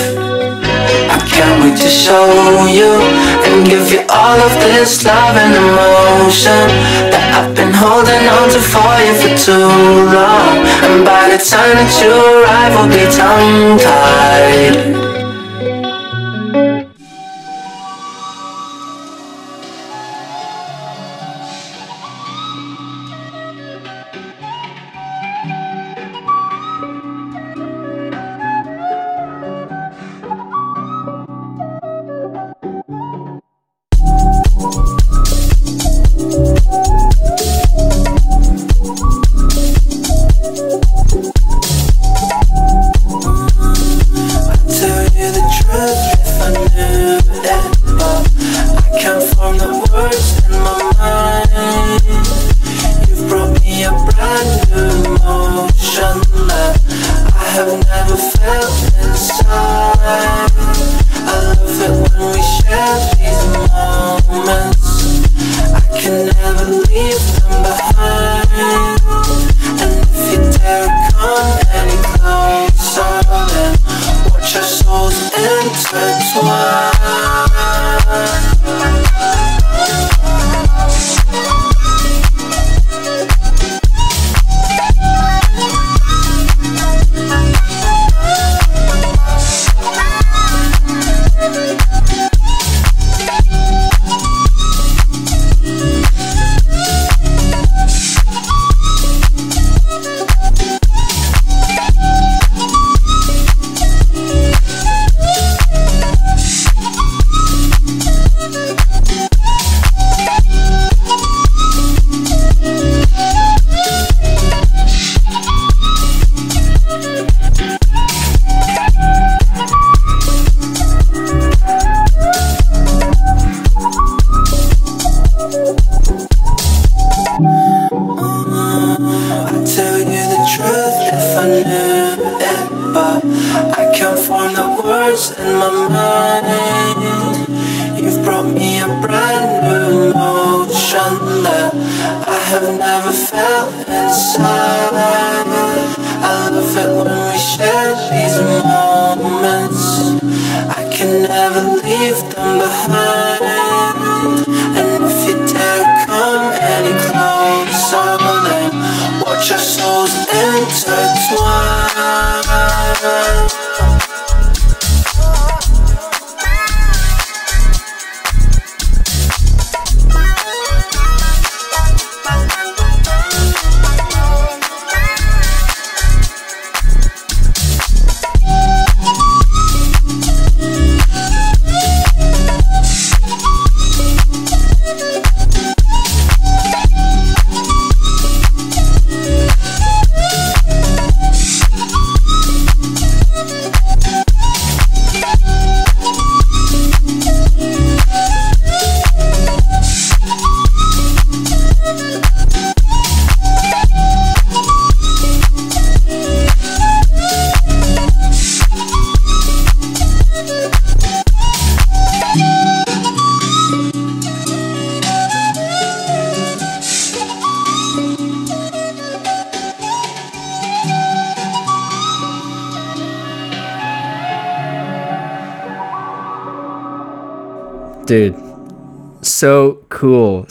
I 1.10 1.18
can't 1.26 1.58
wait 1.58 1.74
to 1.82 1.90
show 1.90 2.30
you 2.70 3.02
and 3.42 3.66
give 3.66 3.90
you 3.90 4.06
all 4.06 4.38
of 4.38 4.54
this 4.62 5.02
love 5.02 5.34
and 5.34 5.58
emotion 5.58 6.70
that 7.10 7.34
I've 7.34 7.50
been 7.58 7.74
holding 7.74 8.24
on 8.30 8.46
to 8.54 8.62
for 8.62 8.94
you 9.02 9.14
for 9.26 9.34
too 9.42 9.74
long. 10.14 10.62
And 10.86 11.02
by 11.02 11.34
the 11.34 11.42
time 11.42 11.82
that 11.82 11.90
you 11.98 12.14
arrive, 12.14 12.78
we'll 12.78 12.94
be 12.94 13.10
tongue 13.10 15.07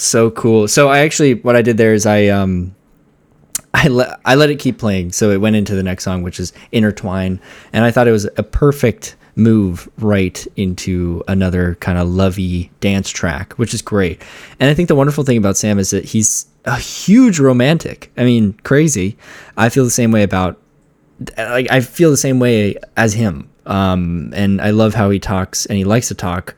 so 0.07 0.31
cool. 0.31 0.67
So 0.67 0.89
i 0.89 0.99
actually 0.99 1.35
what 1.35 1.55
i 1.55 1.61
did 1.61 1.77
there 1.77 1.93
is 1.93 2.05
i 2.05 2.27
um 2.27 2.75
i 3.73 3.87
let 3.87 4.19
i 4.25 4.35
let 4.35 4.49
it 4.49 4.59
keep 4.59 4.77
playing. 4.77 5.11
So 5.11 5.31
it 5.31 5.37
went 5.37 5.55
into 5.55 5.75
the 5.75 5.83
next 5.83 6.03
song 6.03 6.23
which 6.23 6.39
is 6.39 6.53
intertwine. 6.71 7.39
And 7.73 7.85
i 7.85 7.91
thought 7.91 8.07
it 8.07 8.11
was 8.11 8.25
a 8.37 8.43
perfect 8.43 9.15
move 9.35 9.87
right 9.99 10.47
into 10.55 11.23
another 11.27 11.75
kind 11.75 11.99
of 11.99 12.07
lovey 12.07 12.71
dance 12.79 13.09
track 13.09 13.53
which 13.53 13.73
is 13.73 13.81
great. 13.81 14.21
And 14.59 14.69
i 14.69 14.73
think 14.73 14.87
the 14.87 14.95
wonderful 14.95 15.23
thing 15.23 15.37
about 15.37 15.57
sam 15.57 15.79
is 15.79 15.91
that 15.91 16.05
he's 16.05 16.47
a 16.65 16.77
huge 16.77 17.39
romantic. 17.39 18.11
I 18.17 18.23
mean 18.23 18.53
crazy. 18.63 19.17
I 19.55 19.69
feel 19.69 19.83
the 19.83 19.91
same 19.91 20.11
way 20.11 20.23
about 20.23 20.59
like 21.37 21.71
I 21.71 21.81
feel 21.81 22.11
the 22.11 22.17
same 22.17 22.39
way 22.39 22.75
as 22.95 23.13
him. 23.13 23.49
Um, 23.65 24.31
and 24.33 24.61
I 24.61 24.69
love 24.69 24.93
how 24.93 25.09
he 25.09 25.19
talks 25.19 25.65
and 25.65 25.77
he 25.77 25.83
likes 25.83 26.07
to 26.07 26.15
talk 26.15 26.55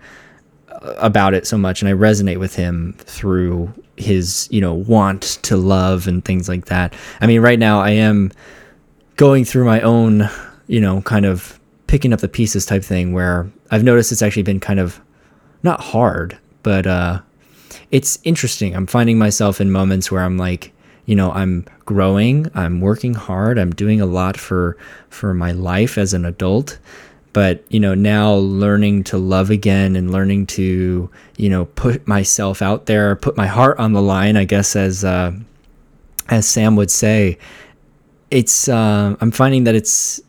about 0.82 1.34
it 1.34 1.46
so 1.46 1.58
much. 1.58 1.82
And 1.82 1.90
I 1.90 1.94
resonate 1.94 2.40
with 2.40 2.56
him 2.56 2.96
through 3.00 3.74
his, 3.98 4.48
you 4.52 4.62
know, 4.62 4.74
want 4.74 5.22
to 5.44 5.58
love 5.58 6.08
and 6.08 6.24
things 6.24 6.48
like 6.48 6.66
that. 6.66 6.94
I 7.22 7.28
mean, 7.28 7.42
right 7.42 7.60
now 7.60 7.82
I 7.82 7.92
am 7.92 8.32
going 9.18 9.46
through 9.46 9.66
my 9.66 9.82
own, 9.82 10.30
you 10.68 10.80
know, 10.80 11.02
kind 11.02 11.26
of 11.26 11.60
picking 11.88 12.14
up 12.14 12.22
the 12.22 12.30
pieces 12.30 12.66
type 12.66 12.84
thing 12.84 13.14
where 13.14 13.50
I've 13.72 13.84
noticed 13.84 14.12
it's 14.12 14.22
actually 14.22 14.44
been 14.44 14.60
kind 14.60 14.80
of 14.80 15.02
not 15.64 15.82
hard, 15.82 16.38
but, 16.64 16.88
uh, 16.88 17.22
it's 17.92 18.20
interesting. 18.24 18.76
I'm 18.76 18.88
finding 18.88 19.18
myself 19.18 19.60
in 19.60 19.72
moments 19.72 20.12
where 20.12 20.24
I'm 20.24 20.38
like, 20.38 20.72
you 21.06 21.16
know, 21.16 21.32
I'm 21.32 21.66
growing, 21.86 22.52
I'm 22.54 22.82
working 22.82 23.16
hard, 23.16 23.58
I'm 23.58 23.72
doing 23.72 24.00
a 24.00 24.06
lot 24.06 24.38
for 24.38 24.78
for 25.10 25.34
my 25.34 25.52
life 25.52 25.98
as 25.98 26.14
an 26.14 26.24
adult, 26.24 26.78
but 27.34 27.64
you 27.70 27.80
know, 27.80 27.94
now 27.94 28.34
learning 28.34 29.04
to 29.06 29.18
love 29.18 29.50
again 29.50 29.96
and 29.96 30.12
learning 30.12 30.48
to, 30.48 31.10
you 31.38 31.50
know, 31.50 31.66
put 31.66 32.08
myself 32.08 32.62
out 32.62 32.86
there, 32.86 33.16
put 33.16 33.38
my 33.38 33.48
heart 33.48 33.80
on 33.80 33.94
the 33.94 34.02
line, 34.02 34.38
I 34.38 34.46
guess 34.46 34.76
as 34.76 35.04
uh 35.04 35.34
as 36.28 36.48
Sam 36.48 36.76
would 36.76 36.92
say, 36.92 37.38
it's 38.30 38.68
uh, 38.68 39.16
I'm 39.20 39.32
finding 39.32 39.64
that 39.64 39.76
it's 39.76 40.22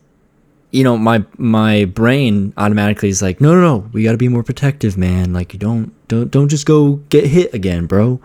you 0.71 0.83
know 0.83 0.97
my 0.97 1.23
my 1.37 1.85
brain 1.85 2.53
automatically 2.57 3.09
is 3.09 3.21
like 3.21 3.41
no 3.41 3.53
no 3.53 3.61
no 3.61 3.89
we 3.91 4.03
got 4.03 4.13
to 4.13 4.17
be 4.17 4.29
more 4.29 4.41
protective 4.41 4.97
man 4.97 5.33
like 5.33 5.51
you 5.51 5.59
don't 5.59 5.91
don't 6.07 6.31
don't 6.31 6.47
just 6.47 6.65
go 6.65 6.93
get 7.09 7.25
hit 7.25 7.53
again 7.53 7.87
bro 7.87 8.21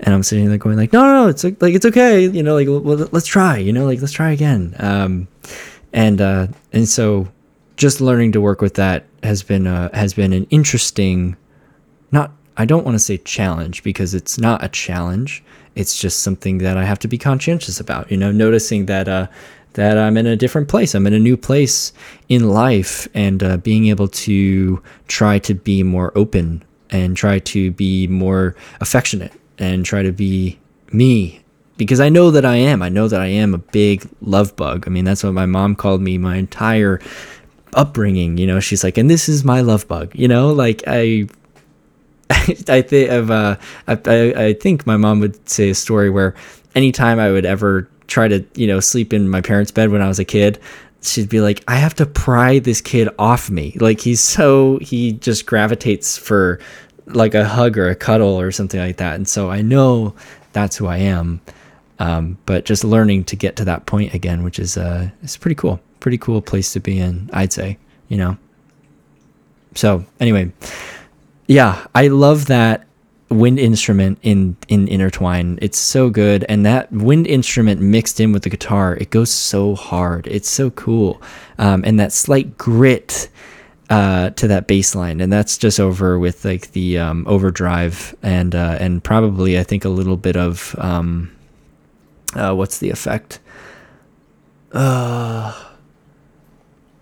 and 0.00 0.14
I'm 0.14 0.22
sitting 0.22 0.48
there 0.48 0.58
going 0.58 0.76
like, 0.76 0.92
no, 0.92 1.02
no, 1.02 1.24
no, 1.24 1.28
it's 1.28 1.44
like, 1.44 1.58
it's 1.60 1.84
okay, 1.84 2.26
you 2.26 2.42
know, 2.42 2.54
like 2.54 2.66
well, 2.68 3.08
let's 3.12 3.26
try, 3.26 3.58
you 3.58 3.72
know, 3.72 3.84
like 3.84 4.00
let's 4.00 4.12
try 4.12 4.30
again. 4.30 4.74
Um, 4.78 5.28
and 5.92 6.20
uh, 6.20 6.46
and 6.72 6.88
so 6.88 7.28
just 7.80 8.02
learning 8.02 8.30
to 8.30 8.42
work 8.42 8.60
with 8.60 8.74
that 8.74 9.06
has 9.22 9.42
been 9.42 9.66
uh, 9.66 9.88
has 9.94 10.12
been 10.12 10.34
an 10.34 10.44
interesting, 10.50 11.34
not 12.12 12.30
I 12.58 12.66
don't 12.66 12.84
want 12.84 12.94
to 12.94 12.98
say 12.98 13.16
challenge 13.16 13.82
because 13.82 14.14
it's 14.14 14.38
not 14.38 14.62
a 14.62 14.68
challenge. 14.68 15.42
It's 15.76 15.96
just 15.96 16.20
something 16.20 16.58
that 16.58 16.76
I 16.76 16.84
have 16.84 16.98
to 16.98 17.08
be 17.08 17.16
conscientious 17.16 17.80
about. 17.80 18.10
You 18.10 18.18
know, 18.18 18.30
noticing 18.30 18.84
that 18.86 19.08
uh, 19.08 19.28
that 19.72 19.96
I'm 19.96 20.18
in 20.18 20.26
a 20.26 20.36
different 20.36 20.68
place. 20.68 20.94
I'm 20.94 21.06
in 21.06 21.14
a 21.14 21.18
new 21.18 21.38
place 21.38 21.94
in 22.28 22.50
life, 22.50 23.08
and 23.14 23.42
uh, 23.42 23.56
being 23.56 23.86
able 23.86 24.08
to 24.08 24.82
try 25.08 25.38
to 25.38 25.54
be 25.54 25.82
more 25.82 26.12
open 26.14 26.62
and 26.90 27.16
try 27.16 27.38
to 27.38 27.70
be 27.70 28.06
more 28.08 28.54
affectionate 28.82 29.32
and 29.58 29.86
try 29.86 30.02
to 30.02 30.12
be 30.12 30.58
me 30.92 31.40
because 31.78 31.98
I 31.98 32.10
know 32.10 32.30
that 32.32 32.44
I 32.44 32.56
am. 32.56 32.82
I 32.82 32.90
know 32.90 33.08
that 33.08 33.22
I 33.22 33.28
am 33.28 33.54
a 33.54 33.58
big 33.58 34.06
love 34.20 34.54
bug. 34.54 34.84
I 34.86 34.90
mean, 34.90 35.06
that's 35.06 35.24
what 35.24 35.32
my 35.32 35.46
mom 35.46 35.74
called 35.74 36.02
me 36.02 36.18
my 36.18 36.36
entire 36.36 37.00
upbringing. 37.74 38.38
You 38.38 38.46
know, 38.46 38.60
she's 38.60 38.84
like, 38.84 38.98
and 38.98 39.10
this 39.10 39.28
is 39.28 39.44
my 39.44 39.60
love 39.60 39.86
bug. 39.88 40.12
You 40.14 40.28
know, 40.28 40.52
like 40.52 40.82
I. 40.86 41.28
I 42.68 42.80
think 42.82 43.10
of 43.10 43.30
uh, 43.30 43.56
I, 43.88 43.98
I 44.36 44.52
think 44.54 44.86
my 44.86 44.96
mom 44.96 45.18
would 45.18 45.48
say 45.48 45.70
a 45.70 45.74
story 45.74 46.10
where 46.10 46.36
anytime 46.76 47.18
I 47.18 47.32
would 47.32 47.44
ever 47.44 47.88
try 48.06 48.28
to 48.28 48.44
you 48.54 48.68
know 48.68 48.78
sleep 48.78 49.12
in 49.12 49.28
my 49.28 49.40
parents' 49.40 49.72
bed 49.72 49.90
when 49.90 50.00
I 50.00 50.06
was 50.06 50.20
a 50.20 50.24
kid, 50.24 50.60
she'd 51.02 51.28
be 51.28 51.40
like, 51.40 51.64
I 51.66 51.76
have 51.76 51.94
to 51.96 52.06
pry 52.06 52.58
this 52.58 52.80
kid 52.80 53.08
off 53.18 53.50
me. 53.50 53.76
Like 53.80 54.00
he's 54.00 54.20
so 54.20 54.78
he 54.78 55.12
just 55.12 55.46
gravitates 55.46 56.16
for 56.18 56.60
like 57.06 57.34
a 57.34 57.44
hug 57.44 57.78
or 57.78 57.88
a 57.88 57.94
cuddle 57.94 58.38
or 58.40 58.52
something 58.52 58.80
like 58.80 58.98
that. 58.98 59.14
And 59.16 59.26
so 59.26 59.50
I 59.50 59.62
know 59.62 60.14
that's 60.52 60.76
who 60.76 60.86
I 60.86 60.98
am. 60.98 61.40
Um, 61.98 62.38
but 62.46 62.64
just 62.64 62.82
learning 62.82 63.24
to 63.24 63.36
get 63.36 63.56
to 63.56 63.64
that 63.66 63.86
point 63.86 64.14
again, 64.14 64.42
which 64.42 64.58
is 64.58 64.76
uh, 64.76 65.10
it's 65.22 65.36
pretty 65.36 65.54
cool, 65.54 65.80
pretty 66.00 66.18
cool 66.18 66.42
place 66.42 66.72
to 66.72 66.80
be 66.80 66.98
in. 66.98 67.30
I'd 67.32 67.52
say, 67.52 67.78
you 68.08 68.16
know. 68.16 68.36
So 69.74 70.04
anyway, 70.18 70.52
yeah, 71.46 71.86
I 71.94 72.08
love 72.08 72.46
that 72.46 72.86
wind 73.28 73.60
instrument 73.60 74.18
in 74.22 74.56
in 74.68 74.88
intertwine. 74.88 75.58
It's 75.62 75.78
so 75.78 76.10
good. 76.10 76.44
And 76.48 76.66
that 76.66 76.90
wind 76.90 77.26
instrument 77.26 77.80
mixed 77.80 78.18
in 78.20 78.32
with 78.32 78.42
the 78.42 78.50
guitar 78.50 78.96
it 78.96 79.10
goes 79.10 79.30
so 79.30 79.74
hard. 79.76 80.26
It's 80.26 80.50
so 80.50 80.70
cool. 80.70 81.22
Um, 81.58 81.84
and 81.86 82.00
that 82.00 82.12
slight 82.12 82.58
grit 82.58 83.28
uh, 83.88 84.30
to 84.30 84.48
that 84.48 84.66
bass 84.66 84.94
line. 84.94 85.20
And 85.20 85.32
that's 85.32 85.58
just 85.58 85.78
over 85.78 86.18
with 86.18 86.44
like 86.44 86.72
the 86.72 86.98
um, 86.98 87.24
overdrive 87.28 88.14
and 88.22 88.54
uh, 88.54 88.76
and 88.80 89.02
probably 89.02 89.58
i 89.58 89.62
think 89.62 89.84
a 89.84 89.88
little 89.88 90.16
bit 90.16 90.36
of 90.36 90.74
um, 90.78 91.30
uh, 92.34 92.54
what's 92.54 92.78
the 92.78 92.90
effect? 92.90 93.40
Uh 94.72 95.69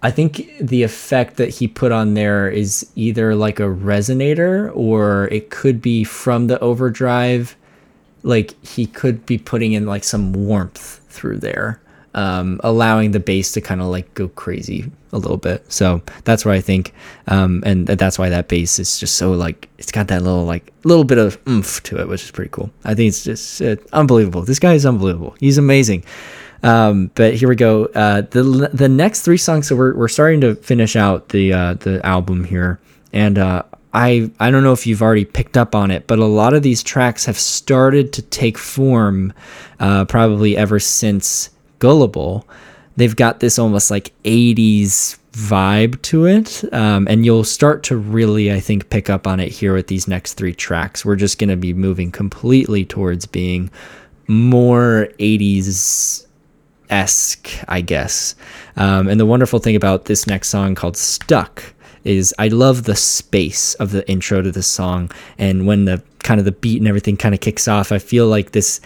I 0.02 0.10
think 0.12 0.52
the 0.60 0.84
effect 0.84 1.36
that 1.38 1.48
he 1.48 1.66
put 1.66 1.90
on 1.90 2.14
there 2.14 2.48
is 2.48 2.88
either 2.94 3.34
like 3.34 3.58
a 3.58 3.64
resonator 3.64 4.70
or 4.74 5.26
it 5.28 5.50
could 5.50 5.82
be 5.82 6.04
from 6.04 6.46
the 6.46 6.58
overdrive. 6.60 7.56
Like 8.22 8.62
he 8.64 8.86
could 8.86 9.26
be 9.26 9.38
putting 9.38 9.72
in 9.72 9.86
like 9.86 10.04
some 10.04 10.32
warmth 10.32 11.00
through 11.08 11.38
there, 11.38 11.80
um, 12.14 12.60
allowing 12.62 13.10
the 13.10 13.18
bass 13.20 13.52
to 13.52 13.60
kind 13.60 13.80
of 13.80 13.88
like 13.88 14.12
go 14.14 14.28
crazy 14.28 14.90
a 15.12 15.18
little 15.18 15.36
bit. 15.36 15.70
So 15.72 16.02
that's 16.24 16.44
where 16.44 16.54
I 16.54 16.60
think, 16.60 16.94
um, 17.26 17.62
and 17.66 17.86
that's 17.86 18.18
why 18.18 18.28
that 18.28 18.46
bass 18.46 18.78
is 18.78 19.00
just 19.00 19.16
so 19.16 19.32
like 19.32 19.68
it's 19.78 19.90
got 19.90 20.08
that 20.08 20.22
little 20.22 20.44
like 20.44 20.72
little 20.84 21.04
bit 21.04 21.18
of 21.18 21.38
oomph 21.48 21.82
to 21.84 22.00
it, 22.00 22.08
which 22.08 22.22
is 22.22 22.30
pretty 22.30 22.50
cool. 22.50 22.70
I 22.84 22.94
think 22.94 23.08
it's 23.08 23.24
just 23.24 23.60
uh, 23.62 23.76
unbelievable. 23.92 24.42
This 24.42 24.60
guy 24.60 24.74
is 24.74 24.86
unbelievable. 24.86 25.34
He's 25.40 25.58
amazing. 25.58 26.04
Um, 26.62 27.10
but 27.14 27.34
here 27.34 27.48
we 27.48 27.56
go. 27.56 27.86
Uh, 27.86 28.22
the 28.22 28.70
the 28.72 28.88
next 28.88 29.22
three 29.22 29.36
songs. 29.36 29.68
So 29.68 29.76
we're 29.76 29.94
we're 29.94 30.08
starting 30.08 30.40
to 30.42 30.54
finish 30.56 30.96
out 30.96 31.28
the 31.30 31.52
uh, 31.52 31.74
the 31.74 32.04
album 32.04 32.44
here, 32.44 32.80
and 33.12 33.38
uh, 33.38 33.62
I 33.94 34.30
I 34.40 34.50
don't 34.50 34.64
know 34.64 34.72
if 34.72 34.86
you've 34.86 35.02
already 35.02 35.24
picked 35.24 35.56
up 35.56 35.74
on 35.74 35.90
it, 35.90 36.06
but 36.06 36.18
a 36.18 36.26
lot 36.26 36.54
of 36.54 36.62
these 36.62 36.82
tracks 36.82 37.24
have 37.26 37.38
started 37.38 38.12
to 38.14 38.22
take 38.22 38.58
form, 38.58 39.32
uh, 39.80 40.04
probably 40.06 40.56
ever 40.56 40.78
since 40.80 41.50
Gullible. 41.78 42.46
They've 42.96 43.14
got 43.14 43.40
this 43.40 43.58
almost 43.58 43.90
like 43.90 44.12
'80s 44.24 45.18
vibe 45.32 46.02
to 46.02 46.26
it, 46.26 46.64
um, 46.72 47.06
and 47.08 47.24
you'll 47.24 47.44
start 47.44 47.84
to 47.84 47.96
really, 47.96 48.52
I 48.52 48.58
think, 48.58 48.90
pick 48.90 49.08
up 49.08 49.26
on 49.26 49.38
it 49.38 49.52
here 49.52 49.72
with 49.74 49.86
these 49.86 50.08
next 50.08 50.34
three 50.34 50.54
tracks. 50.54 51.04
We're 51.04 51.14
just 51.14 51.38
going 51.38 51.50
to 51.50 51.56
be 51.56 51.72
moving 51.72 52.10
completely 52.10 52.84
towards 52.84 53.24
being 53.26 53.70
more 54.26 55.08
80s 55.20 56.26
esque, 56.90 57.50
I 57.68 57.80
guess. 57.80 58.34
Um, 58.76 59.08
and 59.08 59.20
the 59.20 59.26
wonderful 59.26 59.58
thing 59.58 59.76
about 59.76 60.06
this 60.06 60.26
next 60.26 60.48
song 60.48 60.74
called 60.74 60.96
Stuck 60.96 61.74
is 62.04 62.34
I 62.38 62.48
love 62.48 62.84
the 62.84 62.96
space 62.96 63.74
of 63.74 63.90
the 63.90 64.08
intro 64.08 64.40
to 64.42 64.50
this 64.50 64.66
song. 64.66 65.10
And 65.36 65.66
when 65.66 65.84
the 65.84 66.02
kind 66.20 66.38
of 66.38 66.44
the 66.44 66.52
beat 66.52 66.78
and 66.78 66.88
everything 66.88 67.16
kind 67.16 67.34
of 67.34 67.40
kicks 67.40 67.68
off, 67.68 67.92
I 67.92 67.98
feel 67.98 68.26
like 68.26 68.52
this 68.52 68.80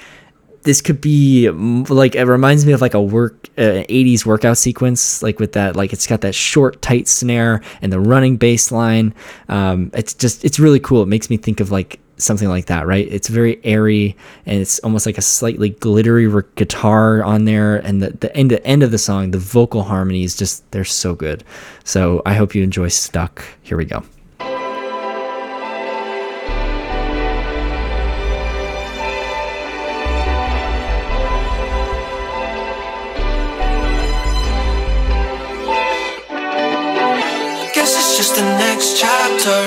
this 0.62 0.80
could 0.80 1.00
be 1.00 1.50
like 1.50 2.14
it 2.14 2.24
reminds 2.24 2.64
me 2.64 2.72
of 2.72 2.80
like 2.80 2.94
a 2.94 3.02
work 3.02 3.48
uh, 3.58 3.84
80s 3.88 4.24
workout 4.24 4.56
sequence 4.56 5.22
like 5.22 5.40
with 5.40 5.52
that 5.52 5.76
like 5.76 5.92
it's 5.92 6.06
got 6.06 6.20
that 6.20 6.34
short 6.34 6.80
tight 6.80 7.08
snare 7.08 7.60
and 7.80 7.92
the 7.92 8.00
running 8.00 8.36
bass 8.36 8.70
line 8.70 9.12
um, 9.48 9.90
it's 9.92 10.14
just 10.14 10.44
it's 10.44 10.58
really 10.58 10.80
cool 10.80 11.02
it 11.02 11.08
makes 11.08 11.30
me 11.30 11.36
think 11.36 11.60
of 11.60 11.70
like 11.70 11.98
something 12.16 12.48
like 12.48 12.66
that, 12.66 12.86
right? 12.86 13.06
It's 13.10 13.28
very 13.28 13.60
airy 13.64 14.16
and 14.46 14.60
it's 14.60 14.78
almost 14.80 15.06
like 15.06 15.18
a 15.18 15.22
slightly 15.22 15.70
glittery 15.70 16.30
guitar 16.56 17.22
on 17.24 17.44
there. 17.44 17.76
And 17.76 18.02
the, 18.02 18.10
the 18.10 18.34
end, 18.36 18.50
the 18.50 18.64
end 18.66 18.82
of 18.82 18.90
the 18.90 18.98
song, 18.98 19.30
the 19.30 19.38
vocal 19.38 19.82
harmonies, 19.82 20.36
just 20.36 20.70
they're 20.70 20.84
so 20.84 21.14
good. 21.14 21.44
So 21.84 22.22
I 22.24 22.34
hope 22.34 22.54
you 22.54 22.62
enjoy 22.62 22.88
Stuck. 22.88 23.44
Here 23.62 23.76
we 23.76 23.84
go. 23.84 24.02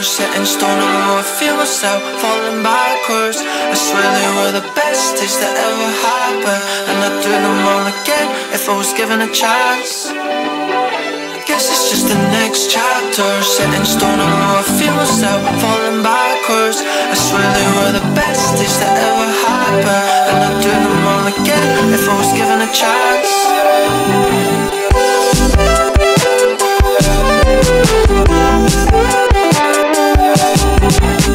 Set 0.06 0.38
in 0.38 0.46
stone, 0.46 0.70
I 0.70 1.26
feel 1.26 1.58
myself 1.58 1.98
falling 2.22 2.62
backwards. 2.62 3.42
I 3.42 3.74
swear 3.74 4.06
they 4.06 4.30
were 4.38 4.52
the 4.54 4.68
best 4.78 5.18
days 5.18 5.34
that 5.42 5.58
ever 5.58 5.90
happened. 6.06 6.64
And 6.94 6.98
I'd 7.02 7.18
do 7.26 7.34
them 7.34 7.58
all 7.66 7.90
again 7.90 8.30
if 8.54 8.70
I 8.70 8.78
was 8.78 8.94
given 8.94 9.26
a 9.26 9.30
chance. 9.34 10.14
I 10.14 11.42
guess 11.50 11.74
it's 11.74 11.90
just 11.90 12.06
the 12.06 12.22
next 12.38 12.70
chapter 12.70 13.26
Set 13.42 13.74
in 13.74 13.82
stone, 13.82 14.22
I 14.22 14.62
feel 14.78 14.94
myself 14.94 15.42
falling 15.58 16.06
backwards. 16.06 16.86
I 16.86 17.18
swear 17.18 17.42
they 17.42 17.70
were 17.74 17.92
the 17.98 18.06
best 18.14 18.62
days 18.62 18.78
that 18.86 18.94
ever 18.94 19.28
happened. 19.42 20.06
And 20.30 20.38
I'd 20.38 20.62
do 20.62 20.70
them 20.70 21.02
all 21.02 21.26
again 21.34 21.98
if 21.98 22.06
I 22.06 22.14
was 22.14 22.30
given 22.38 22.62
a 22.62 22.70
chance 22.70 23.34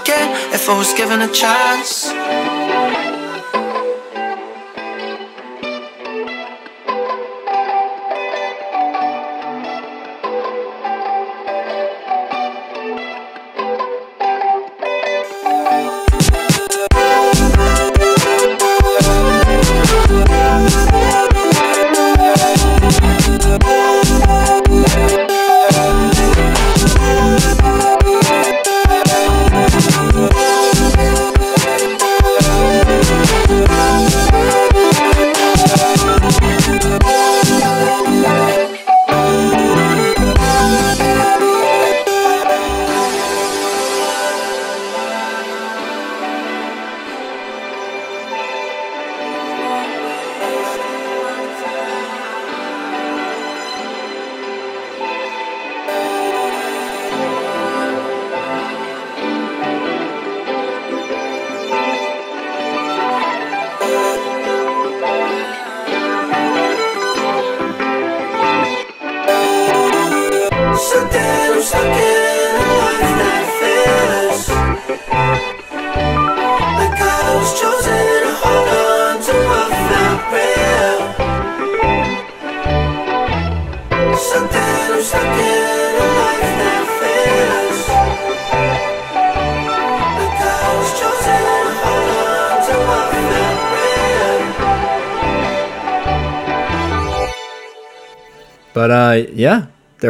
again 0.00 0.28
if 0.52 0.68
I 0.68 0.76
was 0.76 0.92
given 0.94 1.22
a 1.22 1.30
chance 1.32 2.10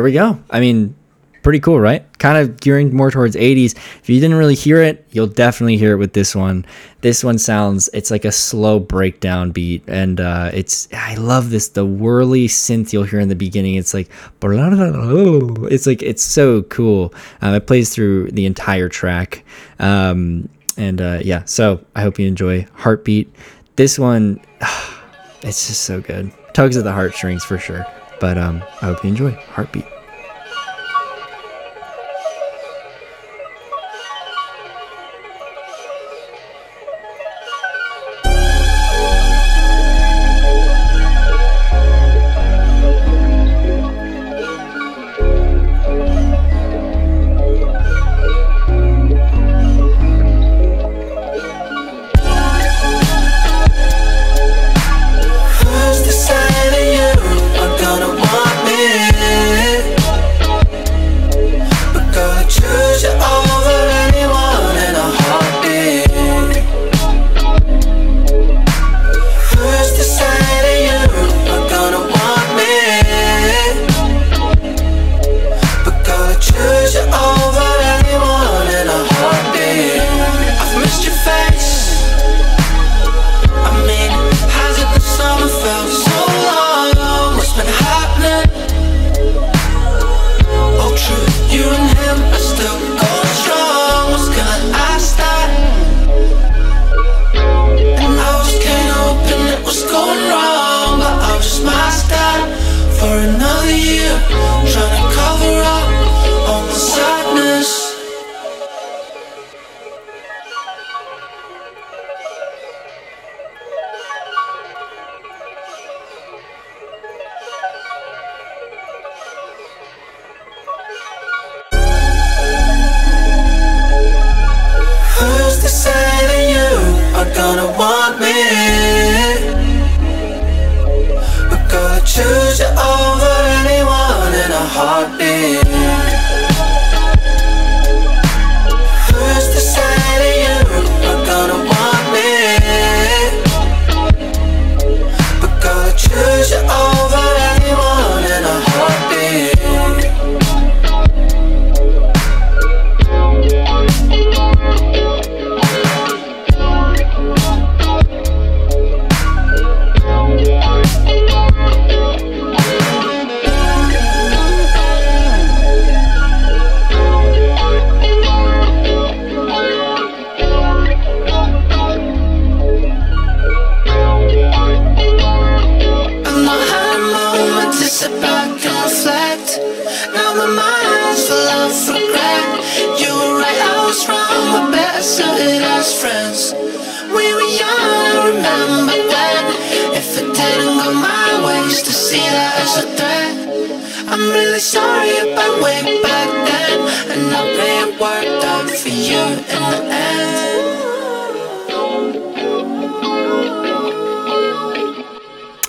we 0.06 0.12
go. 0.12 0.42
I 0.50 0.60
mean, 0.60 0.96
pretty 1.46 1.60
cool, 1.60 1.78
right? 1.78 2.04
Kind 2.18 2.38
of 2.38 2.58
gearing 2.58 2.92
more 2.92 3.08
towards 3.08 3.36
80s. 3.36 3.76
If 3.76 4.10
you 4.10 4.18
didn't 4.20 4.36
really 4.36 4.56
hear 4.56 4.82
it, 4.82 5.06
you'll 5.12 5.28
definitely 5.28 5.76
hear 5.76 5.92
it 5.92 5.96
with 5.96 6.12
this 6.12 6.34
one. 6.34 6.66
This 7.02 7.22
one 7.22 7.38
sounds 7.38 7.88
it's 7.94 8.10
like 8.10 8.24
a 8.24 8.32
slow 8.32 8.80
breakdown 8.80 9.52
beat, 9.52 9.84
and 9.86 10.20
uh, 10.20 10.50
it's 10.52 10.88
I 10.92 11.14
love 11.14 11.50
this 11.50 11.68
the 11.68 11.86
whirly 11.86 12.48
synth 12.48 12.92
you'll 12.92 13.04
hear 13.04 13.20
in 13.20 13.28
the 13.28 13.36
beginning. 13.36 13.76
It's 13.76 13.94
like 13.94 14.10
it's 14.42 15.86
like 15.86 16.02
it's 16.02 16.22
so 16.24 16.62
cool. 16.64 17.14
Um, 17.40 17.54
it 17.54 17.68
plays 17.68 17.94
through 17.94 18.32
the 18.32 18.44
entire 18.44 18.88
track, 18.88 19.44
um, 19.78 20.48
and 20.76 21.00
uh, 21.00 21.20
yeah. 21.22 21.44
So 21.44 21.84
I 21.94 22.02
hope 22.02 22.18
you 22.18 22.26
enjoy 22.26 22.66
Heartbeat. 22.74 23.32
This 23.76 24.00
one, 24.00 24.40
it's 25.42 25.68
just 25.68 25.82
so 25.82 26.00
good. 26.00 26.32
Tugs 26.54 26.76
at 26.76 26.82
the 26.82 26.92
heartstrings 26.92 27.44
for 27.44 27.56
sure. 27.56 27.86
But 28.18 28.36
um, 28.36 28.64
I 28.82 28.86
hope 28.86 29.04
you 29.04 29.10
enjoy 29.10 29.30
Heartbeat. 29.30 29.84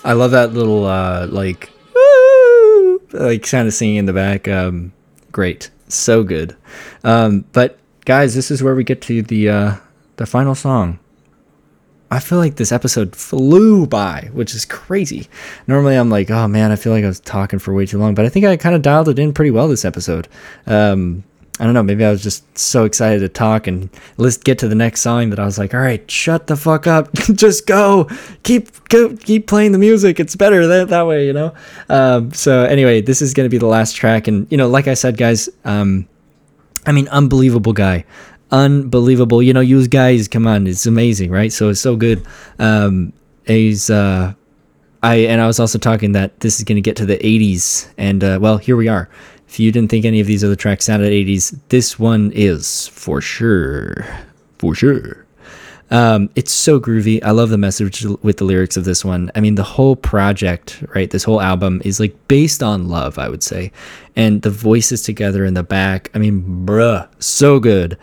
I 0.03 0.13
love 0.13 0.31
that 0.31 0.53
little 0.53 0.85
uh 0.85 1.27
like 1.27 1.69
like 3.13 3.43
kind 3.49 3.67
of 3.67 3.73
singing 3.73 3.95
in 3.97 4.05
the 4.05 4.13
back. 4.13 4.47
Um 4.47 4.91
great. 5.31 5.69
So 5.87 6.23
good. 6.23 6.55
Um 7.03 7.45
but 7.53 7.79
guys, 8.05 8.35
this 8.35 8.51
is 8.51 8.61
where 8.61 8.75
we 8.75 8.83
get 8.83 9.01
to 9.03 9.21
the 9.21 9.49
uh 9.49 9.75
the 10.17 10.25
final 10.25 10.55
song. 10.55 10.99
I 12.11 12.19
feel 12.19 12.37
like 12.37 12.55
this 12.55 12.71
episode 12.71 13.15
flew 13.15 13.85
by, 13.85 14.29
which 14.33 14.53
is 14.53 14.65
crazy. 14.65 15.27
Normally 15.67 15.95
I'm 15.95 16.09
like, 16.09 16.29
oh 16.29 16.47
man, 16.47 16.71
I 16.71 16.75
feel 16.75 16.93
like 16.93 17.03
I 17.03 17.07
was 17.07 17.19
talking 17.19 17.59
for 17.59 17.73
way 17.73 17.85
too 17.85 17.99
long, 17.99 18.15
but 18.15 18.25
I 18.25 18.29
think 18.29 18.45
I 18.45 18.57
kind 18.57 18.75
of 18.75 18.81
dialed 18.81 19.09
it 19.09 19.19
in 19.19 19.33
pretty 19.33 19.51
well 19.51 19.67
this 19.69 19.85
episode. 19.85 20.27
Um 20.65 21.23
I 21.59 21.65
don't 21.65 21.73
know, 21.73 21.81
maybe 21.81 22.05
I 22.05 22.11
was 22.11 22.21
just 22.21 22.57
so 22.57 22.85
excited 22.85 23.19
to 23.19 23.29
talk 23.29 23.65
and 23.65 23.89
let's 24.17 24.37
get 24.37 24.59
to 24.59 24.67
the 24.67 24.75
next 24.75 25.01
song 25.01 25.31
that 25.31 25.39
I 25.39 25.45
was 25.45 25.57
like, 25.57 25.73
all 25.73 25.79
right, 25.79 26.09
shut 26.09 26.45
the 26.45 26.55
fuck 26.55 26.85
up. 26.85 27.11
just 27.33 27.65
go. 27.65 28.07
Keep 28.43 28.89
go, 28.89 29.15
keep 29.15 29.47
playing 29.47 29.71
the 29.71 29.79
music. 29.79 30.19
It's 30.19 30.35
better 30.35 30.67
that, 30.67 30.89
that 30.89 31.07
way, 31.07 31.25
you 31.25 31.33
know? 31.33 31.55
Um, 31.89 32.31
so 32.31 32.63
anyway, 32.63 33.01
this 33.01 33.23
is 33.23 33.33
going 33.33 33.45
to 33.45 33.49
be 33.49 33.57
the 33.57 33.65
last 33.67 33.95
track. 33.95 34.27
And, 34.27 34.45
you 34.51 34.57
know, 34.57 34.67
like 34.67 34.87
I 34.87 34.93
said, 34.93 35.17
guys, 35.17 35.49
um, 35.65 36.07
I 36.85 36.91
mean, 36.91 37.07
unbelievable 37.07 37.73
guy. 37.73 38.05
Unbelievable. 38.51 39.41
You 39.41 39.53
know, 39.53 39.59
you 39.59 39.87
guys, 39.87 40.27
come 40.27 40.45
on, 40.45 40.67
it's 40.67 40.85
amazing, 40.85 41.31
right? 41.31 41.51
So 41.51 41.69
it's 41.69 41.81
so 41.81 41.95
good. 41.95 42.25
Um, 42.59 43.13
he's, 43.45 43.89
uh, 43.89 44.33
I, 45.01 45.15
and 45.15 45.41
I 45.41 45.47
was 45.47 45.59
also 45.59 45.79
talking 45.79 46.11
that 46.13 46.39
this 46.39 46.59
is 46.59 46.63
going 46.63 46.75
to 46.75 46.81
get 46.81 46.95
to 46.97 47.05
the 47.05 47.17
80s. 47.17 47.89
And, 47.97 48.23
uh, 48.23 48.37
well, 48.39 48.57
here 48.57 48.77
we 48.77 48.87
are. 48.87 49.09
If 49.47 49.59
you 49.59 49.71
didn't 49.71 49.89
think 49.89 50.05
any 50.05 50.19
of 50.19 50.27
these 50.27 50.43
other 50.43 50.55
tracks 50.55 50.85
sounded 50.85 51.11
80s, 51.11 51.57
this 51.69 51.97
one 51.97 52.31
is 52.33 52.87
for 52.89 53.21
sure. 53.21 54.05
For 54.59 54.75
sure. 54.75 55.25
Um, 55.89 56.29
it's 56.35 56.51
so 56.51 56.79
groovy. 56.79 57.23
I 57.23 57.31
love 57.31 57.49
the 57.49 57.57
message 57.57 58.05
with 58.21 58.37
the 58.37 58.43
lyrics 58.43 58.75
of 58.75 58.83
this 58.83 59.05
one. 59.05 59.31
I 59.35 59.39
mean, 59.39 59.55
the 59.55 59.63
whole 59.63 59.95
project, 59.95 60.83
right? 60.93 61.09
This 61.09 61.23
whole 61.23 61.41
album 61.41 61.81
is 61.85 61.99
like 61.99 62.15
based 62.27 62.61
on 62.61 62.89
love, 62.89 63.17
I 63.17 63.29
would 63.29 63.43
say. 63.43 63.71
And 64.15 64.41
the 64.41 64.49
voices 64.49 65.03
together 65.03 65.45
in 65.45 65.53
the 65.53 65.63
back, 65.63 66.11
I 66.13 66.19
mean, 66.19 66.65
bruh, 66.65 67.07
so 67.23 67.59
good. 67.59 67.97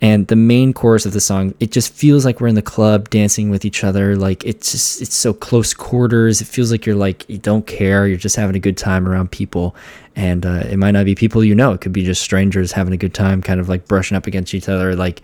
And 0.00 0.26
the 0.28 0.36
main 0.36 0.72
chorus 0.72 1.06
of 1.06 1.12
the 1.12 1.20
song, 1.20 1.54
it 1.58 1.72
just 1.72 1.92
feels 1.92 2.24
like 2.24 2.40
we're 2.40 2.48
in 2.48 2.54
the 2.54 2.62
club 2.62 3.08
dancing 3.08 3.48
with 3.50 3.64
each 3.64 3.82
other. 3.82 4.14
Like 4.14 4.44
it's 4.44 4.72
just, 4.72 5.02
it's 5.02 5.14
so 5.14 5.32
close 5.32 5.72
quarters. 5.72 6.40
It 6.40 6.46
feels 6.46 6.70
like 6.70 6.84
you're 6.84 6.96
like, 6.96 7.28
you 7.28 7.38
don't 7.38 7.66
care. 7.66 8.06
You're 8.06 8.18
just 8.18 8.36
having 8.36 8.56
a 8.56 8.60
good 8.60 8.76
time 8.76 9.08
around 9.08 9.30
people. 9.30 9.74
And 10.16 10.46
uh, 10.46 10.64
it 10.70 10.78
might 10.78 10.92
not 10.92 11.04
be 11.04 11.14
people 11.14 11.44
you 11.44 11.54
know. 11.54 11.72
It 11.72 11.82
could 11.82 11.92
be 11.92 12.04
just 12.04 12.22
strangers 12.22 12.72
having 12.72 12.94
a 12.94 12.96
good 12.96 13.12
time, 13.12 13.42
kind 13.42 13.60
of 13.60 13.68
like 13.68 13.86
brushing 13.86 14.16
up 14.16 14.26
against 14.26 14.54
each 14.54 14.68
other. 14.68 14.96
Like 14.96 15.22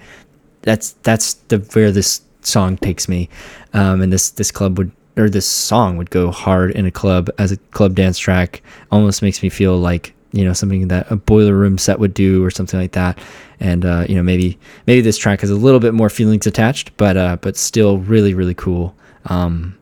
that's 0.63 0.93
that's 1.03 1.35
the 1.49 1.59
where 1.73 1.91
this 1.91 2.21
song 2.43 2.77
takes 2.77 3.09
me 3.09 3.29
um, 3.73 4.03
and 4.03 4.13
this 4.13 4.31
this 4.31 4.51
club 4.51 4.79
would 4.79 4.91
or 5.17 5.29
this 5.29 5.47
song 5.47 5.97
would 5.97 6.11
go 6.11 6.31
hard 6.31 6.71
in 6.73 6.87
a 6.87 6.91
club 6.91 7.29
as 7.39 7.53
a 7.53 7.57
club 7.57 7.95
dance 7.95 8.19
track. 8.19 8.63
Almost 8.91 9.23
makes 9.23 9.43
me 9.43 9.49
feel 9.49 9.77
like 9.77 10.15
you 10.33 10.45
know 10.45 10.53
something 10.53 10.89
that 10.89 11.11
a 11.11 11.17
boiler 11.17 11.57
room 11.57 11.79
set 11.79 11.99
would 11.99 12.15
do 12.15 12.45
or 12.45 12.51
something 12.51 12.81
like 12.81 12.93
that. 12.93 13.19
And 13.61 13.85
uh, 13.85 14.07
you 14.09 14.15
know 14.15 14.23
maybe 14.23 14.59
maybe 14.87 15.01
this 15.01 15.19
track 15.19 15.41
has 15.41 15.51
a 15.51 15.57
little 15.57 15.81
bit 15.81 15.95
more 15.95 16.11
feelings 16.11 16.47
attached, 16.47 16.97
but 16.97 17.17
uh, 17.17 17.37
but 17.41 17.57
still 17.57 17.99
really 17.99 18.35
really 18.35 18.55
cool. 18.55 18.95
Um, 19.27 19.79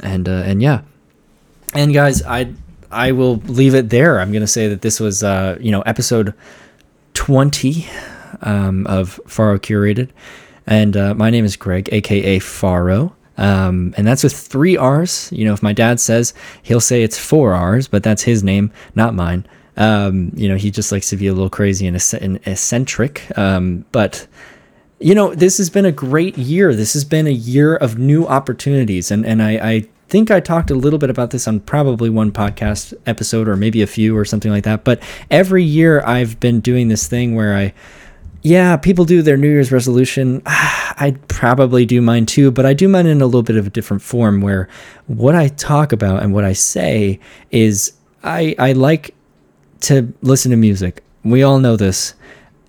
and 0.00 0.28
uh, 0.28 0.42
and 0.44 0.62
yeah, 0.62 0.82
and 1.74 1.92
guys, 1.94 2.22
I 2.22 2.52
I 2.92 3.12
will 3.12 3.36
leave 3.46 3.74
it 3.74 3.90
there. 3.90 4.20
I'm 4.20 4.32
gonna 4.32 4.46
say 4.46 4.68
that 4.68 4.82
this 4.82 5.00
was 5.00 5.22
uh, 5.22 5.56
you 5.60 5.70
know 5.70 5.82
episode 5.82 6.34
twenty 7.14 7.86
um, 8.42 8.86
of 8.86 9.20
Faro 9.26 9.58
Curated, 9.58 10.10
and 10.66 10.96
uh, 10.96 11.14
my 11.14 11.30
name 11.30 11.44
is 11.44 11.56
Greg, 11.56 11.88
aka 11.92 12.38
Faro. 12.38 13.14
Um, 13.38 13.94
and 13.96 14.06
that's 14.06 14.22
with 14.22 14.36
three 14.36 14.76
R's. 14.76 15.30
You 15.32 15.44
know, 15.44 15.52
if 15.52 15.62
my 15.62 15.72
dad 15.72 16.00
says, 16.00 16.34
he'll 16.62 16.80
say 16.80 17.02
it's 17.02 17.18
four 17.18 17.54
R's, 17.54 17.88
but 17.88 18.02
that's 18.02 18.22
his 18.22 18.44
name, 18.44 18.70
not 18.94 19.14
mine. 19.14 19.46
Um, 19.76 20.32
you 20.34 20.48
know, 20.48 20.56
he 20.56 20.70
just 20.70 20.92
likes 20.92 21.08
to 21.10 21.16
be 21.16 21.26
a 21.26 21.32
little 21.32 21.50
crazy 21.50 21.86
and, 21.86 21.96
eccentric. 22.46 23.36
Um, 23.38 23.86
but, 23.90 24.26
you 25.00 25.14
know, 25.14 25.34
this 25.34 25.56
has 25.58 25.70
been 25.70 25.86
a 25.86 25.92
great 25.92 26.36
year. 26.36 26.74
This 26.74 26.92
has 26.92 27.04
been 27.04 27.26
a 27.26 27.30
year 27.30 27.74
of 27.74 27.98
new 27.98 28.26
opportunities. 28.26 29.10
And, 29.10 29.24
and 29.24 29.42
I, 29.42 29.52
I 29.52 29.88
think 30.12 30.30
I 30.30 30.40
talked 30.40 30.70
a 30.70 30.74
little 30.74 30.98
bit 30.98 31.08
about 31.08 31.30
this 31.30 31.48
on 31.48 31.60
probably 31.60 32.10
one 32.10 32.32
podcast 32.32 32.92
episode 33.06 33.48
or 33.48 33.56
maybe 33.56 33.80
a 33.80 33.86
few 33.86 34.14
or 34.14 34.26
something 34.26 34.50
like 34.50 34.64
that. 34.64 34.84
But 34.84 35.02
every 35.30 35.64
year 35.64 36.02
I've 36.04 36.38
been 36.38 36.60
doing 36.60 36.88
this 36.88 37.08
thing 37.08 37.34
where 37.34 37.56
I, 37.56 37.72
yeah, 38.42 38.76
people 38.76 39.06
do 39.06 39.22
their 39.22 39.38
New 39.38 39.48
Year's 39.48 39.72
resolution. 39.72 40.42
I'd 40.46 41.26
probably 41.28 41.86
do 41.86 42.02
mine 42.02 42.26
too, 42.26 42.50
but 42.50 42.66
I 42.66 42.74
do 42.74 42.90
mine 42.90 43.06
in 43.06 43.22
a 43.22 43.24
little 43.24 43.42
bit 43.42 43.56
of 43.56 43.66
a 43.66 43.70
different 43.70 44.02
form 44.02 44.42
where 44.42 44.68
what 45.06 45.34
I 45.34 45.48
talk 45.48 45.92
about 45.92 46.22
and 46.22 46.34
what 46.34 46.44
I 46.44 46.52
say 46.52 47.18
is 47.50 47.94
I, 48.22 48.54
I 48.58 48.72
like 48.72 49.14
to 49.80 50.12
listen 50.20 50.50
to 50.50 50.58
music. 50.58 51.02
We 51.24 51.42
all 51.42 51.58
know 51.58 51.76
this. 51.76 52.12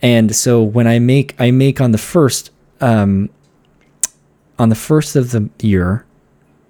And 0.01 0.33
so 0.33 0.63
when 0.63 0.87
I 0.87 0.97
make, 0.99 1.35
I 1.39 1.51
make 1.51 1.81
on 1.81 1.91
the 1.91 1.97
first, 1.97 2.51
um, 2.79 3.29
on 4.57 4.69
the 4.69 4.75
first 4.75 5.17
of 5.17 5.31
the 5.31 5.49
year 5.59 6.05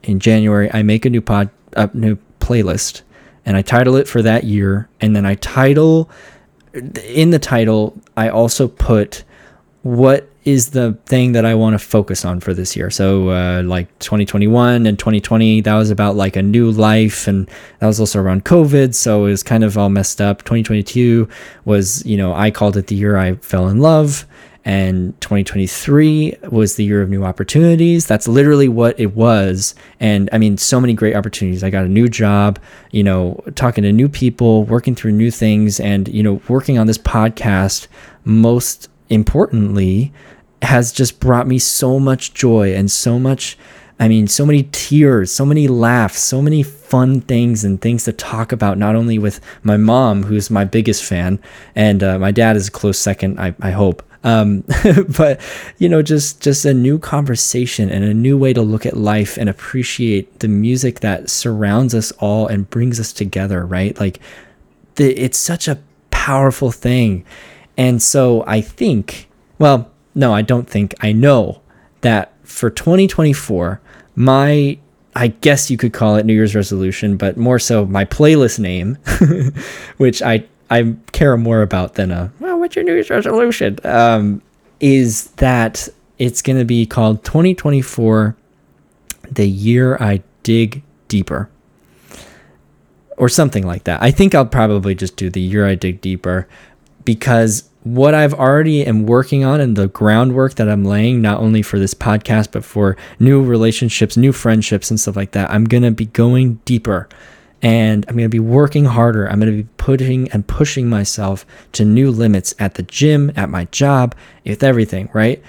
in 0.04 0.20
January, 0.20 0.70
I 0.74 0.84
make 0.84 1.06
a 1.06 1.10
new 1.10 1.22
pod, 1.22 1.50
a 1.74 1.90
new 1.94 2.18
playlist 2.40 3.02
and 3.46 3.58
I 3.58 3.62
title 3.62 3.96
it 3.96 4.08
for 4.08 4.22
that 4.22 4.44
year. 4.44 4.90
And 5.02 5.16
then 5.16 5.26
I 5.26 5.36
title 5.36 6.10
in 6.74 7.30
the 7.30 7.40
title, 7.40 8.00
I 8.18 8.30
also 8.30 8.68
put 8.68 9.24
what 9.84 10.30
is 10.44 10.72
the 10.72 10.98
thing 11.06 11.34
that 11.34 11.46
I 11.46 11.56
want 11.56 11.74
to 11.74 11.80
focus 11.80 12.26
on 12.26 12.40
for 12.40 12.54
this 12.54 12.76
year. 12.76 12.90
So, 12.90 13.30
uh, 13.30 13.64
like 13.64 13.88
2021 14.00 14.86
and 14.86 14.98
2020, 15.00 15.62
that 15.62 15.76
was 15.76 15.90
about 15.90 16.16
like 16.16 16.36
a 16.36 16.42
new 16.42 16.72
life, 16.72 17.28
and 17.28 17.50
that 17.80 17.88
was 17.88 18.00
also 18.00 18.20
around 18.20 18.44
COVID. 18.44 18.94
So 18.94 19.26
it 19.26 19.30
was 19.30 19.44
kind 19.44 19.64
of 19.64 19.78
all 19.78 19.90
messed 19.90 20.20
up. 20.20 20.40
2022 20.40 21.30
was, 21.64 22.06
you 22.06 22.18
know, 22.18 22.34
I 22.34 22.52
called 22.52 22.76
it 22.76 22.88
the 22.88 22.96
year 22.96 23.18
I 23.18 23.36
fell 23.36 23.70
in 23.70 23.80
love 23.80 24.26
and 24.66 25.20
2023 25.22 26.38
was 26.50 26.76
the 26.76 26.84
year 26.84 27.02
of 27.02 27.10
new 27.10 27.24
opportunities. 27.24 28.08
That's 28.08 28.28
literally 28.28 28.70
what 28.70 29.00
it 29.00 29.16
was. 29.16 29.76
And 30.00 30.30
i 30.32 30.38
mean 30.38 30.58
so 30.58 30.80
many 30.80 30.94
great 30.94 31.16
opportunities. 31.16 31.64
I 31.64 31.70
got 31.70 31.86
a 31.86 31.90
new 31.90 32.08
job 32.08 32.60
you 32.92 33.04
know 33.04 33.44
talking 33.56 33.84
to 33.84 33.92
new 33.92 34.10
people 34.10 34.64
working 34.64 34.96
through 34.96 35.14
new 35.14 35.32
things. 35.32 35.80
And 35.80 36.08
you 36.08 36.24
know 36.24 36.42
working 36.48 36.78
on 36.78 36.88
this 36.88 36.98
podcast 36.98 37.88
most 38.24 38.90
importantly 39.10 40.14
has 40.62 40.92
just 40.92 41.20
brought 41.20 41.46
me 41.46 41.60
so 41.60 42.00
much 42.00 42.34
joy 42.34 42.74
and 42.74 42.90
so 42.90 43.20
much 43.20 43.58
I 44.00 44.08
mean, 44.08 44.28
so 44.28 44.46
many 44.46 44.68
tears, 44.72 45.32
so 45.32 45.46
many 45.46 45.68
laughs, 45.68 46.20
so 46.20 46.42
many 46.42 46.64
fun 46.64 47.22
things 47.22 47.64
and 47.64 47.80
things 47.80 48.04
to 48.06 48.12
talk 48.12 48.52
about, 48.52 48.78
not 48.78 48.96
only 48.96 49.20
with 49.20 49.40
my 49.62 49.78
mom, 49.78 50.24
who's 50.24 50.50
my 50.50 50.66
biggest 50.66 51.04
fan, 51.04 51.40
and 51.76 52.04
uh, 52.04 52.18
my 52.18 52.32
dad 52.32 52.56
is 52.56 52.68
a 52.68 52.72
close 52.72 52.98
second, 52.98 53.40
I, 53.40 53.56
I 53.62 53.72
hope. 53.72 54.04
Um, 54.24 54.64
but 55.18 55.42
you 55.78 55.90
know, 55.90 56.02
just 56.02 56.42
just 56.42 56.66
a 56.66 56.74
new 56.74 56.98
conversation 57.00 57.90
and 57.90 58.04
a 58.04 58.14
new 58.14 58.38
way 58.38 58.54
to 58.54 58.62
look 58.62 58.86
at 58.86 58.96
life 58.96 59.38
and 59.38 59.50
appreciate 59.50 60.40
the 60.40 60.48
music 60.48 61.02
that 61.02 61.30
surrounds 61.30 61.94
us 61.94 62.12
all 62.14 62.48
and 62.48 62.70
brings 62.70 63.00
us 63.00 63.12
together. 63.14 63.66
Right? 63.66 64.00
Like, 64.00 64.20
the, 64.96 65.14
it's 65.14 65.38
such 65.38 65.68
a 65.68 65.80
powerful 66.12 66.72
thing, 66.72 67.26
and 67.78 68.02
so 68.02 68.44
I 68.48 68.62
think, 68.62 69.30
well, 69.60 69.92
no, 70.16 70.34
I 70.34 70.42
don't 70.42 70.70
think, 70.70 70.94
I 71.02 71.12
know 71.12 71.62
that 72.02 72.34
for 72.44 72.70
2024, 72.70 73.82
my 74.16 74.78
I 75.16 75.28
guess 75.28 75.70
you 75.70 75.78
could 75.78 75.94
call 75.94 76.16
it 76.16 76.26
New 76.26 76.34
Year's 76.34 76.56
resolution, 76.56 77.18
but 77.18 77.38
more 77.38 77.60
so 77.60 77.86
my 77.86 78.06
playlist 78.06 78.60
name, 78.60 78.98
which 79.98 80.22
I 80.22 80.46
I 80.74 80.96
care 81.12 81.38
more 81.38 81.62
about 81.62 81.94
than 81.94 82.10
a 82.10 82.32
well, 82.40 82.60
what's 82.60 82.76
your 82.76 82.84
New 82.84 82.94
Year's 82.94 83.12
resolution? 83.12 83.78
Um, 83.84 84.42
is 84.80 85.28
that 85.34 85.88
it's 86.18 86.42
going 86.42 86.58
to 86.58 86.66
be 86.66 86.88
called 86.88 87.24
2024, 87.24 88.36
the 89.32 89.48
year 89.48 89.98
I 90.00 90.24
dig 90.42 90.82
deeper, 91.08 91.48
or 93.18 93.30
something 93.30 93.68
like 93.68 93.84
that. 93.84 94.02
I 94.02 94.10
think 94.10 94.34
I'll 94.34 94.48
probably 94.48 94.96
just 94.96 95.16
do 95.16 95.30
the 95.30 95.42
year 95.42 95.68
I 95.68 95.76
dig 95.76 96.02
deeper 96.02 96.48
because 97.06 97.70
what 97.84 98.16
I've 98.16 98.34
already 98.34 98.84
am 98.84 99.06
working 99.06 99.44
on 99.44 99.62
and 99.62 99.76
the 99.76 99.90
groundwork 99.90 100.56
that 100.56 100.68
I'm 100.68 100.86
laying, 100.86 101.22
not 101.22 101.40
only 101.40 101.62
for 101.62 101.78
this 101.78 101.94
podcast, 101.94 102.52
but 102.52 102.66
for 102.66 102.98
new 103.20 103.44
relationships, 103.44 104.18
new 104.18 104.32
friendships, 104.32 104.90
and 104.90 105.00
stuff 105.00 105.16
like 105.16 105.34
that, 105.34 105.52
I'm 105.52 105.66
going 105.66 105.84
to 105.84 105.92
be 105.92 106.08
going 106.08 106.56
deeper 106.66 107.08
and 107.64 108.06
I'm 108.08 108.16
going 108.16 108.26
to 108.26 108.30
be 108.30 108.40
working 108.40 108.86
harder. 108.86 109.26
I'm 109.26 109.40
going 109.40 109.52
to 109.52 109.64
be 109.64 109.70
putting 109.78 110.30
and 110.32 110.46
pushing 110.46 110.90
myself 110.90 111.46
to 111.72 111.86
new 111.86 112.12
limits 112.12 112.54
at 112.60 112.76
the 112.76 112.84
gym, 112.84 113.32
at 113.38 113.50
my 113.50 113.66
job, 113.66 114.14
with 114.46 114.62
everything, 114.62 115.10
right? 115.14 115.42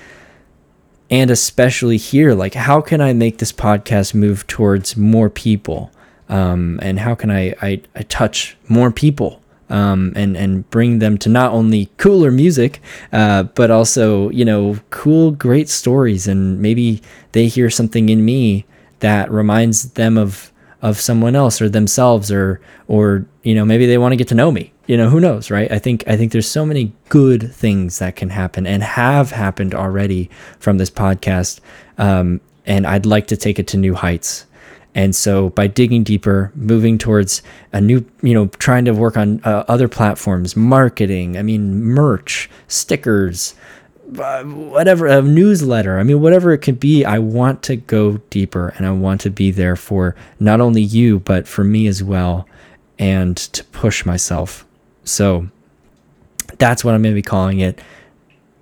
And 1.10 1.30
especially 1.30 1.96
here, 1.96 2.32
like, 2.32 2.54
how 2.54 2.80
can 2.80 3.00
I 3.00 3.12
make 3.12 3.38
this 3.38 3.52
podcast 3.52 4.14
move 4.14 4.46
towards 4.46 4.96
more 4.96 5.28
people? 5.28 5.90
Um, 6.28 6.78
and 6.82 7.00
how 7.00 7.16
can 7.16 7.30
I, 7.32 7.54
I, 7.60 7.82
I 7.96 8.02
touch 8.04 8.56
more 8.68 8.90
people 8.92 9.42
um, 9.68 10.12
and 10.14 10.36
and 10.36 10.68
bring 10.70 11.00
them 11.00 11.18
to 11.18 11.28
not 11.28 11.52
only 11.52 11.90
cooler 11.96 12.30
music, 12.30 12.80
uh, 13.12 13.44
but 13.44 13.70
also 13.70 14.28
you 14.30 14.44
know 14.44 14.78
cool, 14.90 15.30
great 15.30 15.68
stories, 15.68 16.28
and 16.28 16.60
maybe 16.60 17.02
they 17.32 17.48
hear 17.48 17.70
something 17.70 18.08
in 18.08 18.24
me 18.24 18.66
that 19.00 19.30
reminds 19.30 19.92
them 19.92 20.16
of 20.16 20.52
of 20.84 21.00
someone 21.00 21.34
else 21.34 21.62
or 21.62 21.68
themselves 21.68 22.30
or 22.30 22.60
or 22.88 23.24
you 23.42 23.54
know 23.54 23.64
maybe 23.64 23.86
they 23.86 23.96
want 23.96 24.12
to 24.12 24.16
get 24.16 24.28
to 24.28 24.34
know 24.34 24.52
me 24.52 24.70
you 24.86 24.98
know 24.98 25.08
who 25.08 25.18
knows 25.18 25.50
right? 25.50 25.72
I 25.72 25.78
think 25.78 26.04
i 26.06 26.14
think 26.16 26.30
there's 26.30 26.46
so 26.46 26.66
many 26.66 26.92
good 27.08 27.52
things 27.52 27.98
that 27.98 28.16
can 28.16 28.28
happen 28.28 28.66
and 28.66 28.82
have 28.82 29.30
happened 29.30 29.74
already 29.74 30.28
from 30.58 30.76
this 30.76 30.90
podcast 30.90 31.60
um, 31.96 32.38
and 32.66 32.86
i'd 32.86 33.06
like 33.06 33.26
to 33.28 33.36
take 33.36 33.58
it 33.58 33.66
to 33.68 33.76
new 33.78 33.94
heights. 33.94 34.46
And 34.96 35.16
so 35.16 35.50
by 35.50 35.66
digging 35.66 36.04
deeper 36.04 36.52
moving 36.54 36.98
towards 36.98 37.42
a 37.72 37.80
new 37.80 38.04
you 38.22 38.34
know 38.34 38.46
trying 38.46 38.84
to 38.84 38.92
work 38.92 39.16
on 39.16 39.40
uh, 39.42 39.64
other 39.66 39.88
platforms 39.88 40.54
marketing 40.54 41.36
i 41.36 41.42
mean 41.42 41.82
merch 41.82 42.48
stickers 42.68 43.54
whatever 44.06 45.06
a 45.06 45.22
newsletter. 45.22 45.98
I 45.98 46.02
mean 46.02 46.20
whatever 46.20 46.52
it 46.52 46.58
could 46.58 46.78
be 46.78 47.04
i 47.04 47.18
want 47.18 47.62
to 47.64 47.76
go 47.76 48.18
deeper 48.30 48.68
and 48.76 48.86
i 48.86 48.90
want 48.92 49.20
to 49.22 49.30
be 49.30 49.50
there 49.50 49.76
for 49.76 50.14
not 50.38 50.60
only 50.60 50.82
you 50.82 51.20
but 51.20 51.48
for 51.48 51.64
me 51.64 51.86
as 51.86 52.02
well 52.02 52.46
and 52.98 53.36
to 53.36 53.64
push 53.64 54.04
myself. 54.04 54.66
So 55.04 55.48
that's 56.58 56.84
what 56.84 56.94
i'm 56.94 57.02
going 57.02 57.14
to 57.14 57.18
be 57.18 57.22
calling 57.22 57.60
it. 57.60 57.80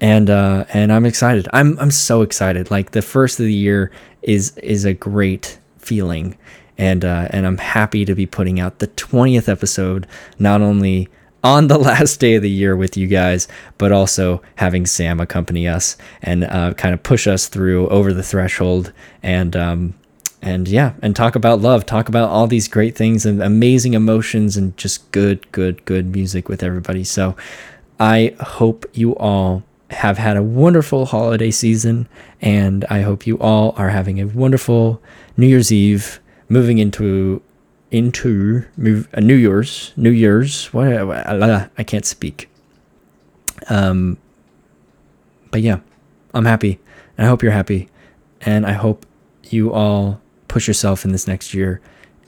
And 0.00 0.30
uh 0.30 0.64
and 0.72 0.92
i'm 0.92 1.04
excited. 1.04 1.48
I'm 1.52 1.78
i'm 1.78 1.90
so 1.90 2.22
excited. 2.22 2.70
Like 2.70 2.92
the 2.92 3.02
first 3.02 3.38
of 3.40 3.46
the 3.46 3.54
year 3.54 3.90
is 4.22 4.56
is 4.58 4.84
a 4.84 4.94
great 4.94 5.58
feeling. 5.78 6.36
And 6.78 7.04
uh 7.04 7.28
and 7.30 7.46
i'm 7.46 7.58
happy 7.58 8.04
to 8.04 8.14
be 8.14 8.26
putting 8.26 8.60
out 8.60 8.78
the 8.78 8.88
20th 8.88 9.48
episode 9.48 10.06
not 10.38 10.62
only 10.62 11.08
on 11.42 11.68
the 11.68 11.78
last 11.90 12.20
day 12.20 12.34
of 12.34 12.42
the 12.42 12.50
year 12.50 12.76
with 12.76 12.96
you 12.96 13.06
guys, 13.06 13.48
but 13.78 13.92
also 13.92 14.42
having 14.56 14.86
Sam 14.86 15.20
accompany 15.20 15.66
us 15.68 15.96
and 16.22 16.44
uh, 16.44 16.74
kind 16.74 16.94
of 16.94 17.02
push 17.02 17.26
us 17.26 17.48
through 17.48 17.88
over 17.88 18.12
the 18.12 18.22
threshold 18.22 18.92
and 19.22 19.56
um, 19.56 19.94
and 20.42 20.66
yeah, 20.66 20.94
and 21.00 21.14
talk 21.14 21.36
about 21.36 21.60
love, 21.60 21.86
talk 21.86 22.08
about 22.08 22.28
all 22.28 22.48
these 22.48 22.66
great 22.66 22.96
things 22.96 23.24
and 23.24 23.40
amazing 23.40 23.94
emotions 23.94 24.56
and 24.56 24.76
just 24.76 25.10
good, 25.12 25.50
good, 25.52 25.84
good 25.84 26.12
music 26.12 26.48
with 26.48 26.64
everybody. 26.64 27.04
So 27.04 27.36
I 28.00 28.34
hope 28.40 28.84
you 28.92 29.14
all 29.16 29.62
have 29.90 30.18
had 30.18 30.36
a 30.36 30.42
wonderful 30.42 31.06
holiday 31.06 31.52
season, 31.52 32.08
and 32.40 32.84
I 32.86 33.02
hope 33.02 33.24
you 33.24 33.38
all 33.38 33.72
are 33.76 33.90
having 33.90 34.20
a 34.20 34.26
wonderful 34.26 35.00
New 35.36 35.46
Year's 35.46 35.70
Eve, 35.70 36.18
moving 36.48 36.78
into 36.78 37.40
into 37.92 38.64
uh, 39.14 39.20
New 39.20 39.34
Year's, 39.34 39.92
New 39.96 40.10
Year's. 40.10 40.66
What 40.72 40.88
I 40.88 41.84
can't 41.84 42.06
speak. 42.06 42.48
Um, 43.68 44.18
but 45.52 45.60
yeah, 45.60 45.80
I'm 46.34 46.46
happy, 46.46 46.80
and 47.16 47.26
I 47.26 47.28
hope 47.28 47.42
you're 47.42 47.52
happy, 47.52 47.88
and 48.40 48.66
I 48.66 48.72
hope 48.72 49.06
you 49.44 49.72
all 49.72 50.20
push 50.48 50.66
yourself 50.66 51.04
in 51.04 51.12
this 51.12 51.28
next 51.28 51.54
year 51.54 51.80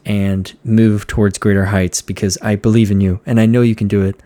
and 0.04 0.56
move 0.64 1.06
towards 1.06 1.38
greater 1.38 1.66
heights 1.66 2.02
because 2.02 2.38
I 2.42 2.56
believe 2.56 2.90
in 2.90 3.00
you 3.00 3.20
and 3.24 3.40
I 3.40 3.46
know 3.46 3.62
you 3.62 3.74
can 3.74 3.88
do 3.88 4.02
it. 4.02 4.20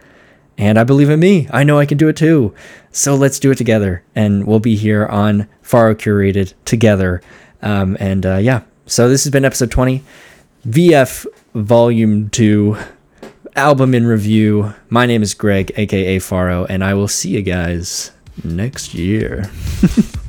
And 0.56 0.76
I 0.76 0.82
believe 0.82 1.08
in 1.08 1.20
me. 1.20 1.48
I 1.52 1.62
know 1.62 1.78
I 1.78 1.86
can 1.86 1.98
do 1.98 2.08
it 2.08 2.16
too. 2.16 2.52
So 2.90 3.14
let's 3.14 3.38
do 3.38 3.52
it 3.52 3.58
together. 3.58 4.02
And 4.16 4.44
we'll 4.44 4.58
be 4.58 4.74
here 4.74 5.06
on 5.06 5.48
Faro 5.62 5.94
Curated 5.94 6.52
together. 6.64 7.22
Um, 7.62 7.96
and 8.00 8.26
uh, 8.26 8.36
yeah, 8.38 8.62
so 8.86 9.08
this 9.08 9.22
has 9.22 9.30
been 9.30 9.44
episode 9.44 9.70
20, 9.70 10.02
VF 10.66 11.26
Volume 11.54 12.30
2, 12.30 12.76
album 13.54 13.94
in 13.94 14.06
review. 14.06 14.74
My 14.90 15.06
name 15.06 15.22
is 15.22 15.32
Greg, 15.34 15.72
aka 15.76 16.18
Faro, 16.18 16.64
and 16.64 16.82
I 16.82 16.94
will 16.94 17.08
see 17.08 17.30
you 17.30 17.42
guys 17.42 18.10
next 18.42 18.92
year. 18.92 19.50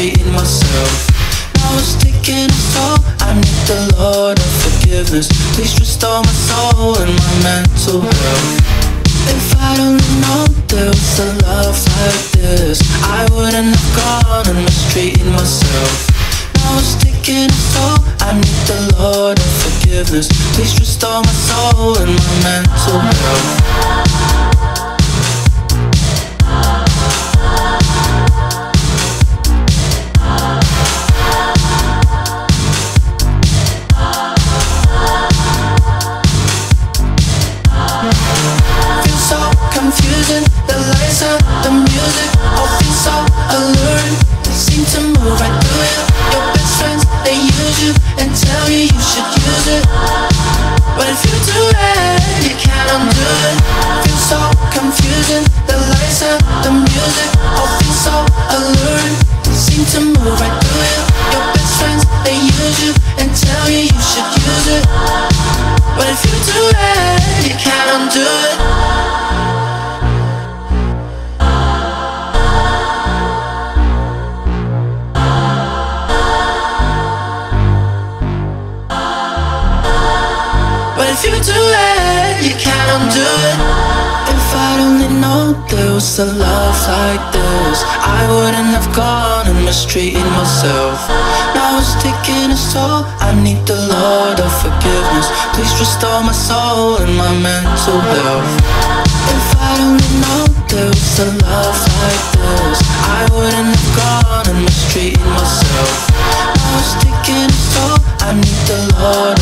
mistreated 0.00 0.32
myself. 0.32 1.08
Now 1.56 1.76
it's 1.78 1.94
taking 2.00 2.48
a 2.48 2.60
toll. 2.72 2.98
I 3.20 3.34
need 3.34 3.60
the 3.68 3.94
Lord 3.98 4.38
of 4.38 4.50
forgiveness. 4.64 5.28
Please 5.54 5.78
restore 5.78 6.22
my 6.22 6.32
soul 6.48 6.96
and 6.96 7.12
my 7.12 7.32
mental 7.44 8.00
health. 8.00 8.60
If 9.28 9.54
I 9.60 9.76
don't 9.76 10.00
know 10.24 10.44
there 10.68 10.88
was 10.88 11.18
a 11.20 11.28
love 11.44 11.76
like 12.00 12.24
this, 12.32 12.80
I 13.04 13.28
wouldn't 13.32 13.76
have 13.76 13.90
gone 13.96 14.48
and 14.48 14.64
mistreated 14.64 15.26
myself. 15.26 16.08
Now 16.56 16.78
it's 16.78 16.96
taking 16.96 17.50
a 17.50 17.60
toll. 17.76 18.00
I 18.24 18.32
need 18.34 18.60
the 18.66 18.80
Lord 18.98 19.38
of 19.38 19.52
forgiveness. 19.60 20.28
Please 20.56 20.78
restore 20.80 21.20
my 21.20 21.34
soul 21.48 21.98
and 21.98 22.16
my 22.16 22.34
mental 22.42 23.00
health. 23.00 24.89
Confusing. 40.30 40.46
The 40.66 40.76
lights 40.78 41.22
and 41.22 41.40
the 41.64 41.72
music 41.74 42.30
all 42.54 42.70
feel 42.78 42.94
so 42.94 43.14
alluring. 43.50 44.16
They 44.46 44.54
seem 44.54 44.84
to 44.94 45.00
move 45.18 45.40
right 45.40 45.56
through 45.58 45.86
you. 45.90 46.02
Your 46.30 46.44
best 46.54 46.72
friends 46.78 47.02
they 47.24 47.34
use 47.34 47.78
you 47.82 47.92
and 48.22 48.30
tell 48.30 48.66
you 48.70 48.86
you 48.86 49.02
should 49.02 49.26
use 49.26 49.66
it. 49.66 49.84
But 50.94 51.10
if 51.10 51.20
you 51.26 51.34
do 51.50 51.60
that, 51.74 52.22
you 52.46 52.54
can't 52.54 52.88
undo 52.94 53.26
it. 53.50 53.58
Feel 54.06 54.20
so 54.22 54.40
confusing. 54.70 55.44
The 55.66 55.76
lights 55.90 56.22
and 56.22 56.38
the 56.62 56.72
music 56.78 57.30
all 57.58 57.70
feel 57.82 57.96
so 57.98 58.14
alluring. 58.54 59.16
They 59.42 59.56
seem 59.56 59.82
to 59.82 60.00
move 60.14 60.38
right 60.38 60.56
through 60.62 60.86
you. 60.86 61.02
Your 61.34 61.44
best 61.54 61.72
friends 61.82 62.02
they 62.22 62.38
use 62.38 62.78
you 62.78 62.92
and 63.18 63.28
tell 63.34 63.66
you 63.66 63.90
you 63.90 64.02
should 64.02 64.30
use 64.46 64.66
it. 64.78 64.84
But 65.98 66.06
if 66.06 66.22
you 66.22 66.36
do 66.54 66.60
that, 66.78 67.18
you 67.44 67.54
can't 67.58 67.88
undo 67.98 68.22
it. 68.22 69.29
Do 81.44 81.56
it, 81.56 82.44
you 82.44 82.54
can't 82.60 82.90
undo 83.00 83.24
it. 83.24 83.58
If 84.28 84.46
I'd 84.52 84.80
only 84.82 85.08
known 85.08 85.56
there 85.70 85.94
was 85.94 86.18
a 86.18 86.26
love 86.26 86.78
like 86.88 87.24
this, 87.32 87.78
I 88.02 88.26
wouldn't 88.28 88.70
have 88.76 88.88
gone 88.94 89.46
and 89.48 89.64
mistreated 89.64 90.26
myself. 90.36 91.08
Now 91.54 91.78
it's 91.80 91.94
taking 92.02 92.50
its 92.50 92.72
toll. 92.72 93.06
I 93.24 93.32
need 93.32 93.64
the 93.64 93.78
Lord 93.78 94.38
of 94.40 94.52
forgiveness. 94.60 95.28
Please 95.54 95.72
restore 95.80 96.20
my 96.22 96.34
soul 96.34 96.98
and 97.00 97.16
my 97.16 97.32
mental 97.40 98.00
health. 98.00 98.50
If 99.32 99.46
I'd 99.56 99.80
only 99.80 100.10
known 100.20 100.50
there 100.68 100.90
was 100.92 101.18
a 101.24 101.28
love 101.46 101.78
like 102.04 102.24
this, 102.36 102.78
I 103.06 103.20
wouldn't 103.32 103.70
have 103.72 103.88
gone 103.96 104.46
and 104.50 104.60
mistreated 104.66 105.24
myself. 105.24 106.10
Now 106.58 106.80
it's 106.82 106.92
taking 107.00 107.48
its 107.48 107.64
toll. 107.72 107.96
I 108.28 108.34
need 108.34 108.60
the 108.68 108.78
Lord. 109.00 109.39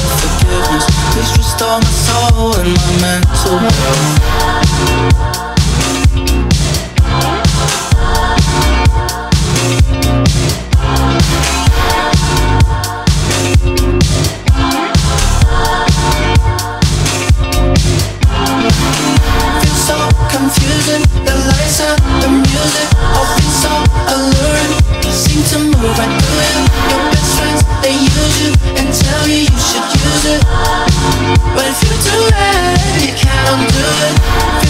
Please 1.19 1.36
restore 1.36 1.81
my 1.81 1.85
soul 1.85 2.55
and 2.61 2.77
my 2.77 3.01
mental 3.01 3.59
health. 3.59 4.39
But 31.54 31.66
if 31.66 31.78
you 31.82 31.94
do 32.06 32.16
late, 32.30 33.02
you 33.02 33.14
can't 33.18 33.62
do 33.66 33.86
it. 34.06 34.14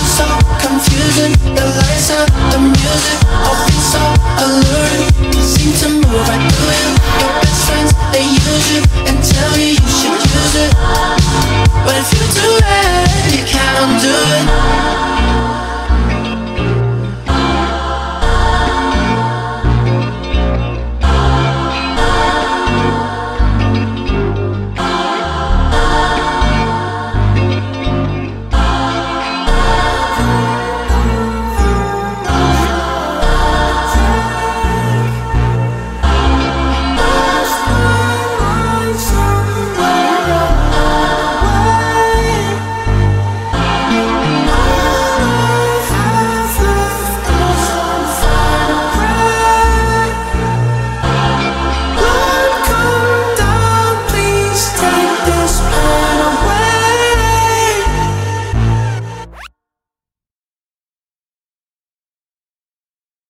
So 0.08 0.24
confusing. 0.58 1.34
The 1.54 1.64
lights 1.64 2.08
the 2.08 2.58
music 2.58 3.18
all 3.44 3.56
so 3.92 4.02
alluring. 4.40 5.06
Seem 5.36 5.72
to 5.82 5.88
move 6.00 6.28
right 6.28 6.44
through. 6.52 6.92
Your 7.20 7.32
best 7.44 7.60
friends 7.68 7.92
they 8.12 8.24
use 8.24 8.66
you 8.72 8.80
and 9.06 9.16
tell 9.22 9.52
you 9.56 9.76
you 9.76 9.90
should 9.98 10.16
use 10.16 10.54
it. 10.64 10.72
But 11.84 11.94
if 12.00 12.08
you 12.14 12.24
too 12.34 12.54
late, 12.64 13.38
you 13.38 13.44
can't 13.44 13.76
undo 13.84 14.14
it. 14.38 15.77